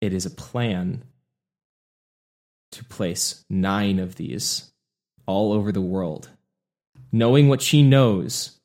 it 0.00 0.12
is 0.12 0.26
a 0.26 0.30
plan 0.30 1.02
to 2.72 2.84
place 2.84 3.44
nine 3.48 3.98
of 3.98 4.16
these 4.16 4.72
all 5.26 5.52
over 5.52 5.72
the 5.72 5.80
world. 5.80 6.28
Knowing 7.10 7.48
what 7.48 7.62
she 7.62 7.82
knows 7.82 8.58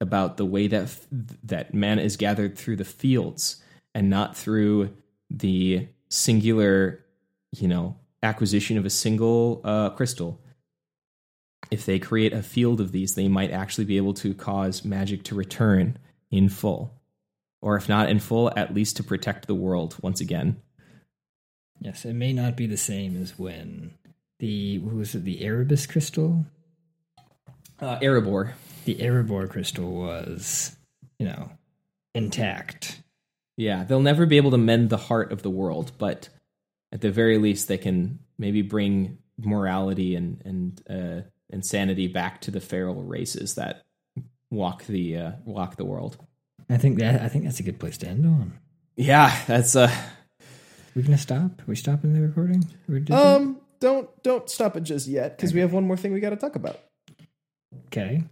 about 0.00 0.36
the 0.36 0.44
way 0.44 0.66
that 0.66 0.96
that 1.44 1.74
mana 1.74 2.02
is 2.02 2.16
gathered 2.16 2.56
through 2.56 2.76
the 2.76 2.84
fields 2.84 3.62
and 3.94 4.08
not 4.08 4.36
through 4.36 4.96
the 5.28 5.86
singular, 6.08 7.04
you 7.52 7.68
know, 7.68 7.96
acquisition 8.22 8.76
of 8.78 8.84
a 8.84 8.90
single 8.90 9.60
uh, 9.64 9.90
crystal. 9.90 10.40
If 11.70 11.86
they 11.86 11.98
create 11.98 12.32
a 12.32 12.42
field 12.42 12.80
of 12.80 12.92
these, 12.92 13.14
they 13.14 13.28
might 13.28 13.50
actually 13.50 13.84
be 13.84 13.96
able 13.96 14.14
to 14.14 14.34
cause 14.34 14.84
magic 14.84 15.22
to 15.24 15.34
return 15.34 15.98
in 16.30 16.48
full, 16.48 16.92
or 17.60 17.76
if 17.76 17.88
not 17.88 18.08
in 18.08 18.18
full, 18.18 18.52
at 18.56 18.74
least 18.74 18.96
to 18.96 19.04
protect 19.04 19.46
the 19.46 19.54
world 19.54 19.96
once 20.02 20.20
again. 20.20 20.60
Yes, 21.80 22.04
it 22.04 22.14
may 22.14 22.32
not 22.32 22.56
be 22.56 22.66
the 22.66 22.76
same 22.76 23.20
as 23.20 23.38
when 23.38 23.92
the 24.38 24.78
what 24.78 24.94
was 24.94 25.14
it 25.14 25.24
the 25.24 25.42
Erebus 25.42 25.86
crystal? 25.86 26.44
Uh, 27.78 27.98
Erebor. 28.00 28.52
The 28.84 28.96
Erebor 28.96 29.48
crystal 29.48 29.90
was, 29.90 30.76
you 31.18 31.26
know, 31.26 31.50
intact. 32.14 33.00
Yeah, 33.56 33.84
they'll 33.84 34.00
never 34.00 34.26
be 34.26 34.38
able 34.38 34.50
to 34.52 34.58
mend 34.58 34.90
the 34.90 34.96
heart 34.96 35.32
of 35.32 35.42
the 35.42 35.50
world, 35.50 35.92
but 35.98 36.28
at 36.92 37.00
the 37.00 37.10
very 37.10 37.38
least, 37.38 37.68
they 37.68 37.78
can 37.78 38.20
maybe 38.38 38.62
bring 38.62 39.18
morality 39.38 40.16
and 40.16 40.42
and 40.44 40.82
uh, 40.88 41.28
insanity 41.48 42.08
back 42.08 42.40
to 42.42 42.50
the 42.50 42.60
feral 42.60 43.02
races 43.02 43.54
that 43.54 43.82
walk 44.50 44.84
the 44.86 45.16
uh, 45.16 45.32
walk 45.44 45.76
the 45.76 45.84
world. 45.84 46.18
I 46.68 46.76
think 46.76 46.98
that 46.98 47.20
I 47.22 47.28
think 47.28 47.44
that's 47.44 47.60
a 47.60 47.64
good 47.64 47.80
place 47.80 47.98
to 47.98 48.08
end 48.08 48.26
on. 48.26 48.58
Yeah, 48.96 49.34
that's 49.46 49.76
uh 49.76 49.90
we 50.94 51.02
gonna 51.02 51.18
stop? 51.18 51.62
Are 51.62 51.64
we 51.66 51.76
stopping 51.76 52.12
the 52.12 52.20
recording? 52.20 52.64
Um, 53.10 53.60
don't 53.80 54.22
don't 54.22 54.48
stop 54.50 54.76
it 54.76 54.82
just 54.82 55.06
yet 55.06 55.36
because 55.36 55.54
we 55.54 55.60
have 55.60 55.72
one 55.72 55.84
more 55.84 55.96
thing 55.96 56.12
we 56.12 56.20
got 56.20 56.30
to 56.30 56.36
talk 56.36 56.56
about. 56.56 56.80
Okay. 57.86 58.24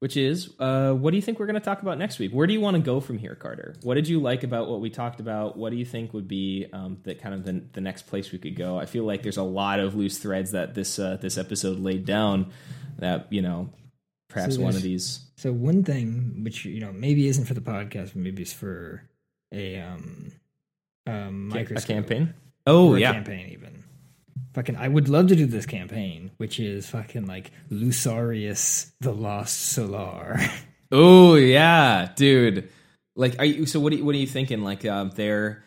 Which 0.00 0.16
is, 0.18 0.50
uh, 0.58 0.92
what 0.92 1.12
do 1.12 1.16
you 1.16 1.22
think 1.22 1.38
we're 1.38 1.46
going 1.46 1.54
to 1.54 1.64
talk 1.64 1.80
about 1.80 1.96
next 1.98 2.18
week? 2.18 2.32
Where 2.32 2.46
do 2.46 2.52
you 2.52 2.60
want 2.60 2.76
to 2.76 2.82
go 2.82 3.00
from 3.00 3.16
here, 3.16 3.34
Carter? 3.34 3.74
What 3.82 3.94
did 3.94 4.06
you 4.06 4.20
like 4.20 4.42
about 4.42 4.68
what 4.68 4.80
we 4.80 4.90
talked 4.90 5.18
about? 5.18 5.56
What 5.56 5.70
do 5.70 5.76
you 5.76 5.84
think 5.86 6.12
would 6.12 6.28
be 6.28 6.66
um, 6.74 6.98
the 7.04 7.14
kind 7.14 7.34
of 7.34 7.44
the, 7.44 7.64
the 7.72 7.80
next 7.80 8.06
place 8.06 8.30
we 8.30 8.38
could 8.38 8.54
go? 8.56 8.78
I 8.78 8.84
feel 8.84 9.04
like 9.04 9.22
there's 9.22 9.38
a 9.38 9.42
lot 9.42 9.80
of 9.80 9.94
loose 9.94 10.18
threads 10.18 10.50
that 10.50 10.74
this 10.74 10.98
uh, 10.98 11.16
this 11.20 11.38
episode 11.38 11.78
laid 11.78 12.04
down. 12.04 12.52
That 12.98 13.32
you 13.32 13.40
know, 13.40 13.70
perhaps 14.28 14.56
So 14.56 14.62
one 14.62 14.76
of 14.76 14.82
these. 14.82 15.20
So 15.36 15.52
one 15.52 15.84
thing 15.84 16.40
which 16.42 16.64
you 16.64 16.80
know 16.80 16.92
maybe 16.92 17.26
isn't 17.28 17.46
for 17.46 17.54
the 17.54 17.62
podcast, 17.62 18.08
but 18.08 18.16
maybe 18.16 18.42
it's 18.42 18.52
for 18.52 19.08
a 19.52 19.80
um 19.80 20.32
um 21.06 21.50
A 21.52 21.54
microscope 21.54 21.86
campaign. 21.86 22.34
Oh 22.66 22.94
a 22.94 22.98
yeah, 22.98 23.12
campaign 23.12 23.50
even. 23.52 23.83
Fucking, 24.54 24.76
I 24.76 24.88
would 24.88 25.08
love 25.08 25.28
to 25.28 25.36
do 25.36 25.46
this 25.46 25.66
campaign, 25.66 26.30
which 26.36 26.60
is 26.60 26.88
fucking 26.88 27.26
like 27.26 27.50
Lusarius 27.70 28.92
the 29.00 29.12
Lost 29.12 29.58
Solar. 29.60 30.38
Oh 30.92 31.34
yeah, 31.34 32.12
dude. 32.14 32.70
Like, 33.16 33.36
are 33.40 33.44
you? 33.44 33.66
So 33.66 33.80
what? 33.80 33.92
Are 33.92 33.96
you, 33.96 34.04
what 34.04 34.14
are 34.14 34.18
you 34.18 34.28
thinking? 34.28 34.62
Like, 34.62 34.84
um, 34.84 35.10
they're 35.16 35.64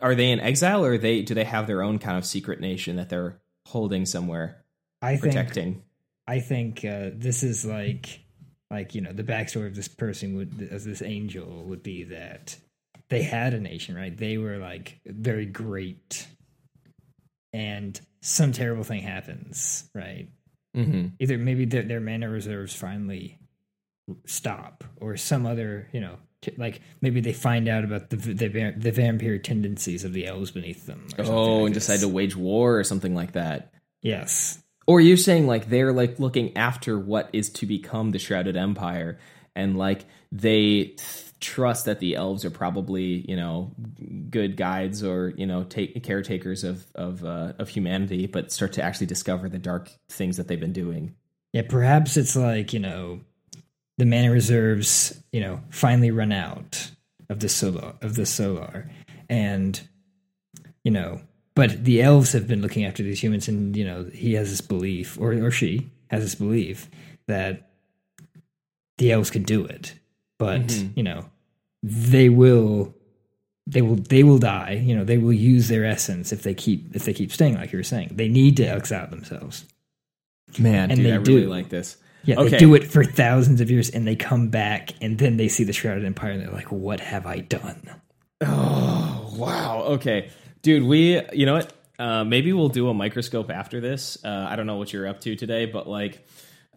are 0.00 0.14
they 0.14 0.30
in 0.30 0.38
exile, 0.38 0.84
or 0.84 0.92
are 0.92 0.98
they 0.98 1.22
do 1.22 1.34
they 1.34 1.42
have 1.42 1.66
their 1.66 1.82
own 1.82 1.98
kind 1.98 2.16
of 2.16 2.24
secret 2.24 2.60
nation 2.60 2.96
that 2.96 3.08
they're 3.08 3.40
holding 3.66 4.06
somewhere, 4.06 4.62
I 5.02 5.16
think 5.16 5.22
protecting? 5.34 5.82
I 6.28 6.38
think 6.40 6.84
uh, 6.84 7.10
this 7.14 7.42
is 7.42 7.64
like 7.64 8.20
like 8.70 8.94
you 8.94 9.00
know 9.00 9.12
the 9.12 9.24
backstory 9.24 9.66
of 9.66 9.74
this 9.74 9.88
person 9.88 10.36
would 10.36 10.68
as 10.70 10.84
this 10.84 11.02
angel 11.02 11.64
would 11.64 11.82
be 11.82 12.04
that 12.04 12.56
they 13.08 13.22
had 13.22 13.54
a 13.54 13.60
nation 13.60 13.94
right 13.94 14.14
they 14.16 14.36
were 14.36 14.58
like 14.58 15.00
very 15.06 15.46
great 15.46 16.26
and 17.52 18.00
some 18.20 18.52
terrible 18.52 18.84
thing 18.84 19.02
happens 19.02 19.88
right 19.94 20.28
Mm-hmm. 20.76 21.06
Either 21.18 21.38
maybe 21.38 21.64
their, 21.64 21.82
their 21.82 21.98
mana 22.00 22.28
reserves 22.28 22.74
finally 22.74 23.38
stop, 24.26 24.84
or 25.00 25.16
some 25.16 25.46
other, 25.46 25.88
you 25.92 26.00
know, 26.00 26.16
t- 26.42 26.52
like 26.56 26.80
maybe 27.00 27.20
they 27.20 27.32
find 27.32 27.68
out 27.68 27.84
about 27.84 28.10
the 28.10 28.16
the, 28.16 28.74
the 28.76 28.92
vampire 28.92 29.38
tendencies 29.38 30.04
of 30.04 30.12
the 30.12 30.26
elves 30.26 30.50
beneath 30.50 30.86
them. 30.86 31.06
or 31.18 31.24
something 31.24 31.34
Oh, 31.34 31.56
like 31.56 31.66
and 31.68 31.74
this. 31.74 31.86
decide 31.86 32.00
to 32.00 32.08
wage 32.08 32.36
war 32.36 32.78
or 32.78 32.84
something 32.84 33.14
like 33.14 33.32
that. 33.32 33.72
yes, 34.02 34.62
Or 34.86 35.00
you're 35.00 35.16
saying 35.16 35.46
like 35.46 35.68
they're 35.68 35.92
like 35.92 36.20
looking 36.20 36.56
after 36.56 36.98
what 36.98 37.30
is 37.32 37.48
to 37.50 37.66
become 37.66 38.10
the 38.10 38.18
Shrouded 38.18 38.56
Empire, 38.56 39.18
and 39.56 39.76
like 39.76 40.04
they 40.30 40.94
th- 40.96 41.27
trust 41.40 41.84
that 41.84 42.00
the 42.00 42.16
elves 42.16 42.44
are 42.44 42.50
probably 42.50 43.24
you 43.28 43.36
know 43.36 43.72
good 44.30 44.56
guides 44.56 45.02
or 45.04 45.32
you 45.36 45.46
know 45.46 45.64
take 45.64 46.02
caretakers 46.02 46.64
of 46.64 46.86
of 46.94 47.24
uh, 47.24 47.52
of 47.58 47.68
humanity, 47.68 48.26
but 48.26 48.52
start 48.52 48.72
to 48.74 48.82
actually 48.82 49.06
discover 49.06 49.48
the 49.48 49.58
dark 49.58 49.90
things 50.08 50.36
that 50.36 50.48
they've 50.48 50.60
been 50.60 50.72
doing. 50.72 51.14
yeah. 51.52 51.62
Perhaps 51.68 52.16
it's 52.16 52.36
like 52.36 52.72
you 52.72 52.80
know, 52.80 53.20
the 53.98 54.06
mana 54.06 54.30
reserves, 54.30 55.22
you 55.32 55.40
know, 55.40 55.60
finally 55.70 56.10
run 56.10 56.32
out 56.32 56.90
of 57.28 57.40
the 57.40 57.48
solar 57.48 57.94
of 58.02 58.14
the 58.14 58.26
solar, 58.26 58.90
and 59.28 59.80
you 60.84 60.90
know, 60.90 61.20
but 61.54 61.84
the 61.84 62.02
elves 62.02 62.32
have 62.32 62.48
been 62.48 62.62
looking 62.62 62.84
after 62.84 63.02
these 63.02 63.22
humans, 63.22 63.48
and 63.48 63.76
you 63.76 63.84
know, 63.84 64.04
he 64.12 64.34
has 64.34 64.50
this 64.50 64.60
belief, 64.60 65.18
or 65.20 65.32
or 65.34 65.50
she 65.50 65.90
has 66.10 66.22
this 66.22 66.34
belief 66.34 66.90
that 67.26 67.70
the 68.96 69.12
elves 69.12 69.30
can 69.30 69.42
do 69.42 69.64
it, 69.64 69.94
but 70.38 70.62
Mhm. 70.62 70.90
you 70.96 71.02
know, 71.02 71.24
they 71.82 72.28
will. 72.28 72.94
They 73.66 73.82
will. 73.82 73.96
They 73.96 74.22
will 74.22 74.38
die. 74.38 74.82
You 74.84 74.96
know. 74.96 75.04
They 75.04 75.18
will 75.18 75.32
use 75.32 75.68
their 75.68 75.84
essence 75.84 76.32
if 76.32 76.42
they 76.42 76.54
keep. 76.54 76.94
If 76.96 77.04
they 77.04 77.12
keep 77.12 77.30
staying, 77.32 77.54
like 77.56 77.70
you 77.72 77.78
were 77.78 77.82
saying, 77.82 78.12
they 78.14 78.28
need 78.28 78.56
to 78.58 78.64
exile 78.64 79.06
themselves. 79.08 79.64
Man, 80.58 80.90
And 80.90 80.96
dude, 80.98 81.06
they 81.06 81.12
I 81.12 81.16
really 81.16 81.46
like 81.46 81.68
this. 81.68 81.98
Yeah, 82.24 82.36
Okay. 82.40 82.50
they 82.50 82.58
do 82.58 82.74
it 82.74 82.84
for 82.84 83.04
thousands 83.04 83.60
of 83.60 83.70
years, 83.70 83.90
and 83.90 84.06
they 84.06 84.16
come 84.16 84.48
back, 84.48 84.92
and 85.02 85.18
then 85.18 85.36
they 85.36 85.48
see 85.48 85.64
the 85.64 85.72
Shrouded 85.74 86.04
Empire, 86.04 86.30
and 86.32 86.40
they're 86.42 86.50
like, 86.50 86.72
"What 86.72 87.00
have 87.00 87.26
I 87.26 87.40
done?" 87.40 87.90
Oh 88.40 89.34
wow. 89.36 89.82
Okay, 89.88 90.30
dude. 90.62 90.82
We 90.84 91.20
you 91.32 91.46
know 91.46 91.54
what? 91.54 91.72
Uh, 91.98 92.24
maybe 92.24 92.52
we'll 92.52 92.68
do 92.68 92.88
a 92.88 92.94
microscope 92.94 93.50
after 93.50 93.80
this. 93.80 94.16
Uh, 94.24 94.46
I 94.48 94.56
don't 94.56 94.66
know 94.66 94.76
what 94.76 94.92
you're 94.92 95.06
up 95.06 95.20
to 95.22 95.36
today, 95.36 95.66
but 95.66 95.88
like. 95.88 96.26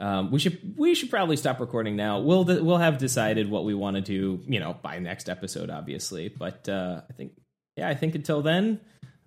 Um, 0.02 0.32
we 0.32 0.40
should 0.40 0.74
we 0.78 0.96
should 0.96 1.12
probably 1.12 1.38
stop 1.38 1.60
recording 1.60 1.96
now. 1.96 2.20
We'll 2.20 2.44
we'll 2.44 2.78
have 2.78 2.98
decided 2.98 3.50
what 3.50 3.66
we 3.66 3.76
want 3.76 3.98
to 3.98 4.02
do, 4.02 4.42
you 4.48 4.60
know, 4.60 4.76
by 4.82 4.98
next 4.98 5.30
episode, 5.30 5.70
obviously. 5.70 6.28
But 6.28 6.68
uh, 6.68 7.02
I 7.08 7.14
think, 7.14 7.34
yeah, 7.78 7.88
I 7.88 7.94
think 7.94 8.16
until 8.16 8.42
then, 8.42 8.80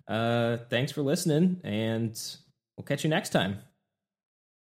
uh, 0.05 0.57
thanks 0.69 0.91
for 0.91 1.01
listening, 1.01 1.61
and 1.63 2.11
we'll 2.75 2.83
catch 2.83 3.05
you 3.05 3.09
next 3.09 3.29
time. 3.29 3.59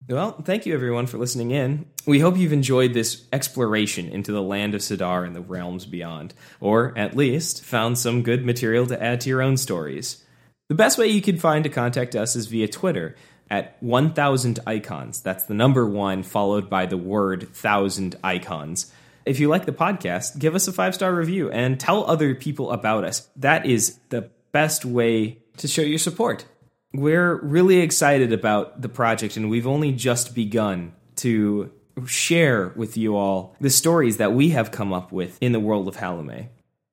Well, 0.07 0.33
thank 0.43 0.67
you 0.67 0.75
everyone 0.75 1.07
for 1.07 1.17
listening 1.17 1.53
in. 1.53 1.87
We 2.07 2.19
hope 2.19 2.37
you've 2.37 2.53
enjoyed 2.53 2.93
this 2.93 3.27
exploration 3.33 4.09
into 4.09 4.33
the 4.33 4.43
land 4.43 4.75
of 4.75 4.83
Sidar 4.83 5.25
and 5.25 5.35
the 5.35 5.41
realms 5.41 5.87
beyond, 5.87 6.35
or 6.61 6.93
at 6.99 7.17
least 7.17 7.65
found 7.65 7.97
some 7.97 8.23
good 8.23 8.45
material 8.45 8.87
to 8.89 9.03
add 9.03 9.23
to 9.23 9.31
your 9.31 9.41
own 9.41 9.57
stories. 9.57 10.23
The 10.69 10.75
best 10.75 10.99
way 10.99 11.07
you 11.07 11.23
can 11.23 11.39
find 11.39 11.65
to 11.65 11.71
contact 11.71 12.17
us 12.17 12.35
is 12.37 12.47
via 12.47 12.69
Twitter 12.69 13.15
at 13.53 13.77
1000 13.81 14.61
icons. 14.67 15.21
That's 15.21 15.45
the 15.45 15.53
number 15.53 15.87
one 15.87 16.23
followed 16.23 16.71
by 16.71 16.87
the 16.87 16.97
word 16.97 17.51
thousand 17.53 18.17
icons. 18.25 18.91
If 19.27 19.41
you 19.41 19.49
like 19.49 19.67
the 19.67 19.73
podcast, 19.73 20.39
give 20.39 20.55
us 20.55 20.67
a 20.69 20.73
five 20.73 20.95
star 20.95 21.15
review 21.15 21.51
and 21.51 21.79
tell 21.79 22.11
other 22.11 22.35
people 22.35 22.73
about 22.73 23.05
us. 23.05 23.29
That 23.37 23.67
is 23.67 23.99
the 24.09 24.31
best 24.53 24.87
way 24.87 25.43
to 25.59 25.69
show 25.69 25.83
your 25.83 25.99
support. 25.99 26.47
We're 26.95 27.37
really 27.43 27.81
excited 27.81 28.33
about 28.33 28.81
the 28.81 28.89
project, 28.89 29.37
and 29.37 29.51
we've 29.51 29.67
only 29.67 29.93
just 29.93 30.35
begun 30.35 30.95
to 31.17 31.71
share 32.07 32.73
with 32.75 32.97
you 32.97 33.17
all 33.17 33.55
the 33.61 33.71
stories 33.71 34.17
that 34.17 34.33
we 34.33 34.51
have 34.51 34.71
come 34.71 34.95
up 34.95 35.13
with 35.13 35.37
in 35.43 35.53
the 35.53 35.61
world 35.61 35.89
of 35.89 35.99
Halume. 35.99 36.49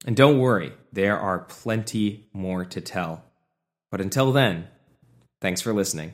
And 0.06 0.16
don't 0.16 0.40
worry, 0.40 0.74
there 0.92 1.18
are 1.18 1.40
plenty 1.40 2.28
more 2.34 2.66
to 2.66 2.82
tell. 2.82 3.24
But 3.92 4.02
until 4.02 4.34
then, 4.34 4.68
thanks 5.42 5.62
for 5.62 5.74
listening. 5.74 6.14